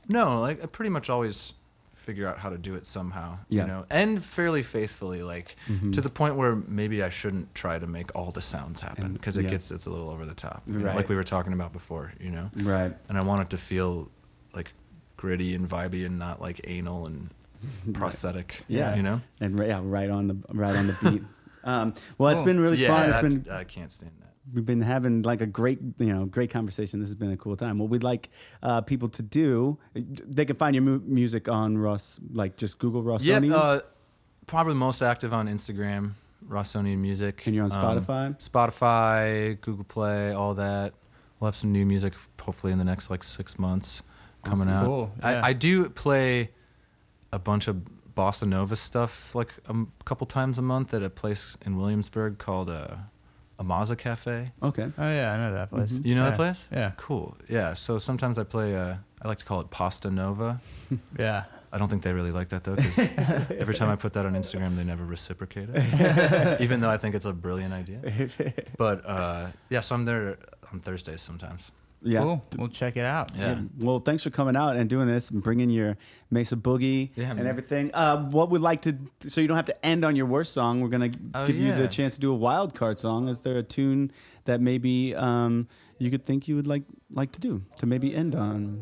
no, 0.10 0.40
like 0.42 0.62
I 0.62 0.66
pretty 0.66 0.90
much 0.90 1.10
always 1.10 1.54
figure 1.94 2.28
out 2.28 2.40
how 2.40 2.50
to 2.50 2.58
do 2.58 2.74
it 2.74 2.86
somehow, 2.88 3.38
Yeah. 3.50 3.62
you 3.62 3.68
know, 3.68 3.86
and 3.92 4.24
fairly 4.24 4.64
faithfully 4.64 5.22
like 5.22 5.56
to 5.92 6.02
the 6.02 6.10
point 6.10 6.36
where 6.36 6.56
maybe 6.56 7.04
I 7.04 7.10
shouldn't 7.10 7.54
try 7.54 7.78
to 7.78 7.86
make 7.86 8.16
all 8.16 8.32
the 8.32 8.42
sounds 8.42 8.82
happen 8.82 9.14
because 9.14 9.38
it 9.38 9.44
yeah. 9.44 9.52
gets 9.52 9.70
it's 9.70 9.86
a 9.86 9.90
little 9.92 10.10
over 10.10 10.26
the 10.26 10.34
top. 10.34 10.64
you 10.66 10.80
know, 10.80 10.94
like 10.96 11.08
we 11.08 11.16
were 11.16 11.24
talking 11.24 11.54
about 11.54 11.72
before, 11.72 12.12
you 12.20 12.32
know. 12.32 12.50
Right. 12.56 12.92
And 13.10 13.18
I 13.18 13.22
want 13.22 13.42
it 13.44 13.50
to 13.52 13.58
feel 13.58 14.10
like 14.56 14.74
gritty 15.18 15.54
and 15.54 15.70
vibey 15.70 16.06
and 16.06 16.18
not 16.18 16.42
like 16.42 16.62
anal 16.64 17.06
and 17.06 17.30
prosthetic. 17.94 18.64
Yeah. 18.68 18.96
You 18.96 19.04
know? 19.04 19.22
And 19.40 19.60
yeah, 19.60 19.80
right 19.84 20.10
on 20.10 20.28
the 20.30 20.38
right 20.50 20.76
on 20.76 20.88
the 20.88 20.98
beat. 21.12 21.24
um, 21.64 21.94
well, 22.18 22.32
it's 22.32 22.40
Cool. 22.40 22.46
been 22.46 22.60
really 22.60 22.78
yeah, 22.78 22.88
fun. 22.88 23.04
It's 23.04 23.14
that- 23.14 23.44
been 23.46 23.54
I 23.54 23.64
can't 23.66 23.92
stand 23.92 24.14
that. 24.22 24.29
We've 24.54 24.66
been 24.66 24.82
having 24.82 25.22
like 25.24 25.42
a 25.42 25.46
great 25.46 25.80
you 25.98 26.14
know 26.14 26.26
great 26.26 26.50
conversation. 26.50 27.00
This 27.00 27.10
has 27.10 27.16
been 27.16 27.32
a 27.32 27.38
cool 27.38 27.56
time. 27.56 27.78
What 27.80 27.90
we'd 27.90 28.04
like 28.04 28.30
uh, 28.64 28.82
people 28.82 29.10
to 29.10 29.22
do, 29.22 29.78
they 29.94 30.46
can 30.46 30.56
find 30.56 30.76
your 30.76 30.84
mu- 30.84 31.02
music 31.06 31.48
on 31.50 31.78
Ross, 31.78 32.20
like 32.32 32.56
just 32.58 32.80
Google 32.80 33.02
Yep, 33.20 33.44
Rossonian. 33.44 33.54
uh, 33.54 33.82
probably 34.48 34.74
most 34.76 35.02
active 35.02 35.34
on 35.34 35.48
Instagram, 35.48 36.14
Rossonian 36.48 36.98
Music. 36.98 37.46
And 37.46 37.56
you're 37.56 37.66
on 37.66 37.72
Um, 37.72 37.82
Spotify? 38.02 38.38
Spotify, 38.40 39.60
Google 39.62 39.84
Play, 39.86 40.32
all 40.34 40.56
that. 40.56 40.94
We'll 41.40 41.48
have 41.50 41.56
some 41.56 41.72
new 41.72 41.86
music 41.86 42.14
hopefully 42.42 42.74
in 42.74 42.80
the 42.80 42.86
next 42.86 43.10
like 43.10 43.24
six 43.24 43.60
months 43.60 44.02
coming 44.44 44.62
Awesome. 44.62 44.70
out. 44.74 44.86
Cool, 44.86 45.12
yeah. 45.20 45.28
I, 45.28 45.48
I 45.50 45.54
do 45.54 45.90
play 45.90 46.50
a 47.32 47.40
bunch 47.40 47.68
of 47.68 47.78
bossa 48.18 48.48
nova 48.48 48.76
stuff 48.76 49.34
like 49.36 49.54
a 49.68 49.70
m- 49.70 49.92
couple 50.04 50.26
times 50.28 50.58
a 50.58 50.62
month 50.62 50.94
at 50.94 51.04
a 51.04 51.10
place 51.10 51.56
in 51.66 51.78
Williamsburg 51.78 52.38
called 52.40 52.70
uh, 52.70 52.96
Amaza 53.60 53.98
Cafe. 53.98 54.52
okay. 54.64 54.92
Oh 54.98 55.10
yeah, 55.10 55.34
I 55.34 55.38
know 55.38 55.54
that 55.54 55.70
place. 55.70 55.92
You 55.92 56.16
know 56.16 56.24
yeah. 56.24 56.30
that 56.30 56.36
place? 56.38 56.68
Yeah. 56.72 56.92
Cool. 56.98 57.36
Yeah. 57.50 57.74
So 57.74 57.98
sometimes 58.00 58.38
I 58.38 58.44
play. 58.44 58.76
Uh, 58.76 58.96
I 59.22 59.28
like 59.28 59.40
to 59.40 59.46
call 59.46 59.60
it 59.60 59.70
Pasta 59.70 60.10
Nova. 60.10 60.60
Yeah. 61.20 61.44
I 61.72 61.78
don't 61.78 61.88
think 61.88 62.02
they 62.02 62.14
really 62.14 62.32
like 62.32 62.50
that 62.50 62.64
though, 62.64 62.76
because 62.76 62.98
every 63.60 63.76
time 63.76 63.90
I 63.90 63.96
put 63.96 64.14
that 64.14 64.26
on 64.26 64.34
Instagram, 64.34 64.76
they 64.76 64.84
never 64.84 65.06
reciprocate 65.06 65.70
it. 65.72 66.62
Even 66.62 66.80
though 66.80 66.90
I 66.90 66.98
think 66.98 67.14
it's 67.14 67.26
a 67.26 67.34
brilliant 67.34 67.74
idea. 67.74 68.00
But 68.78 69.06
uh, 69.06 69.48
yeah, 69.70 69.82
so 69.82 69.94
I'm 69.94 70.06
there 70.06 70.38
on 70.74 70.80
Thursdays 70.80 71.22
sometimes. 71.22 71.72
Yeah. 72.02 72.22
Cool. 72.22 72.46
We'll 72.58 72.68
check 72.70 72.96
it 72.96 73.06
out. 73.06 73.32
Yeah. 73.36 73.52
Yeah. 73.54 73.62
Well, 73.80 74.00
thanks 74.00 74.24
for 74.24 74.30
coming 74.30 74.56
out 74.56 74.78
and 74.78 74.90
doing 74.90 75.08
this 75.08 75.30
and 75.32 75.44
bringing 75.44 75.70
your 75.70 75.98
Mesa 76.32 76.56
Boogie 76.56 77.12
Yeah, 77.16 77.30
and 77.32 77.40
man. 77.40 77.48
everything. 77.48 77.92
Uh, 77.94 78.24
what 78.30 78.50
would 78.52 78.62
like 78.62 78.82
to, 78.84 78.96
so 79.28 79.42
you 79.42 79.48
don't 79.48 79.58
have 79.58 79.66
to 79.66 79.86
end 79.86 80.06
on 80.06 80.16
your 80.16 80.26
worst 80.26 80.54
song, 80.54 80.80
we're 80.82 80.88
going 80.90 81.12
to 81.12 81.20
Oh, 81.34 81.46
give 81.46 81.58
you 81.58 81.76
the 81.76 81.88
chance 81.90 82.14
to 82.16 82.20
do 82.22 82.32
a 82.32 82.36
wild 82.36 82.74
card 82.74 83.00
song. 83.00 83.28
Is 83.28 83.42
there 83.42 83.58
a 83.58 83.64
tune 83.64 84.12
that 84.46 84.62
maybe 84.62 85.14
um, 85.16 85.68
you 85.98 86.10
could 86.10 86.26
think 86.26 86.48
you 86.48 86.56
would 86.56 86.68
like 86.68 86.84
like 87.12 87.32
to 87.34 87.40
do 87.40 87.64
to 87.78 87.86
maybe 87.86 88.16
end 88.16 88.34
on? 88.34 88.80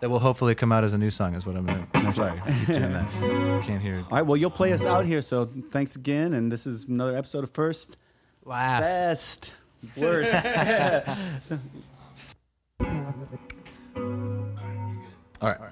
That 0.00 0.10
will 0.10 0.18
hopefully 0.18 0.54
come 0.54 0.72
out 0.72 0.84
as 0.84 0.92
a 0.92 0.98
new 0.98 1.10
song, 1.10 1.34
is 1.34 1.46
what 1.46 1.56
I'm 1.56 1.64
going 1.64 1.86
to. 1.86 1.98
I'm 1.98 2.12
sorry. 2.12 2.38
I 2.44 2.50
that. 2.50 3.10
Can't 3.64 3.80
hear. 3.80 4.04
All 4.10 4.18
right, 4.18 4.22
well, 4.22 4.36
you'll 4.36 4.50
play 4.50 4.72
us 4.72 4.84
out 4.84 5.06
here, 5.06 5.22
so 5.22 5.50
thanks 5.70 5.96
again. 5.96 6.34
And 6.34 6.52
this 6.52 6.66
is 6.66 6.84
another 6.84 7.16
episode 7.16 7.44
of 7.44 7.50
First, 7.50 7.96
Last. 8.44 8.82
Best, 8.82 9.52
Worst. 9.96 10.34
All 15.40 15.48
right. 15.48 15.60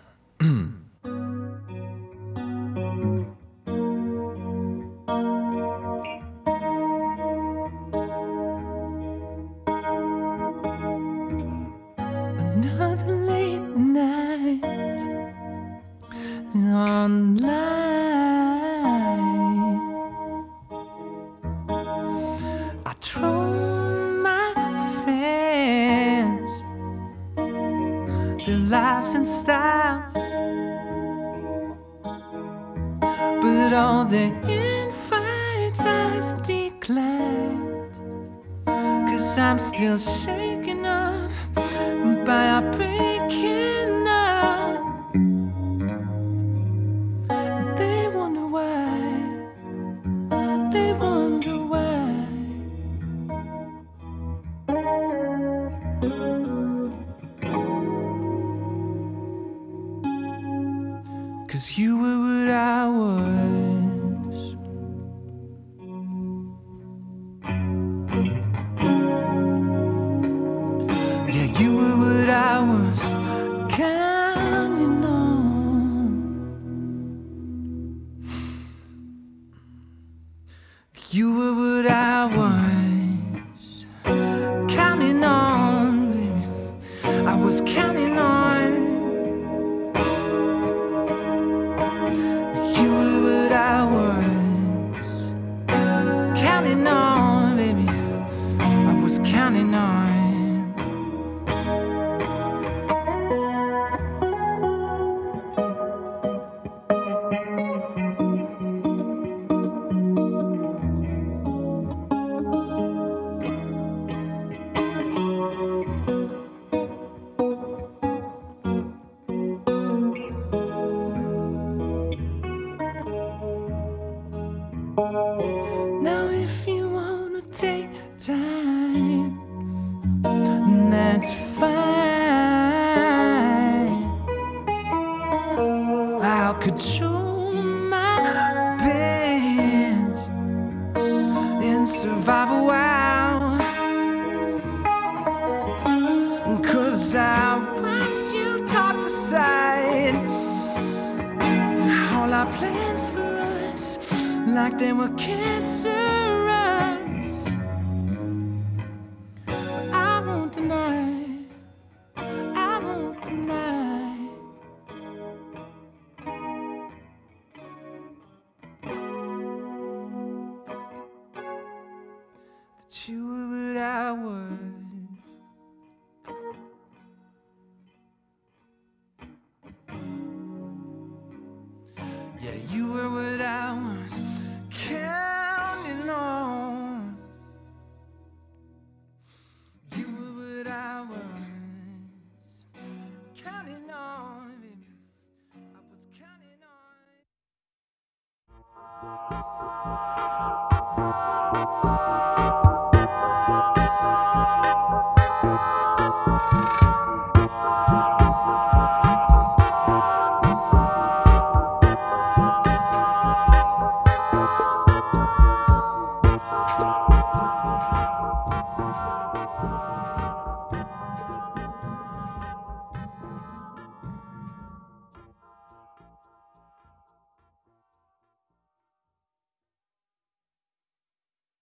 on 16.75 17.54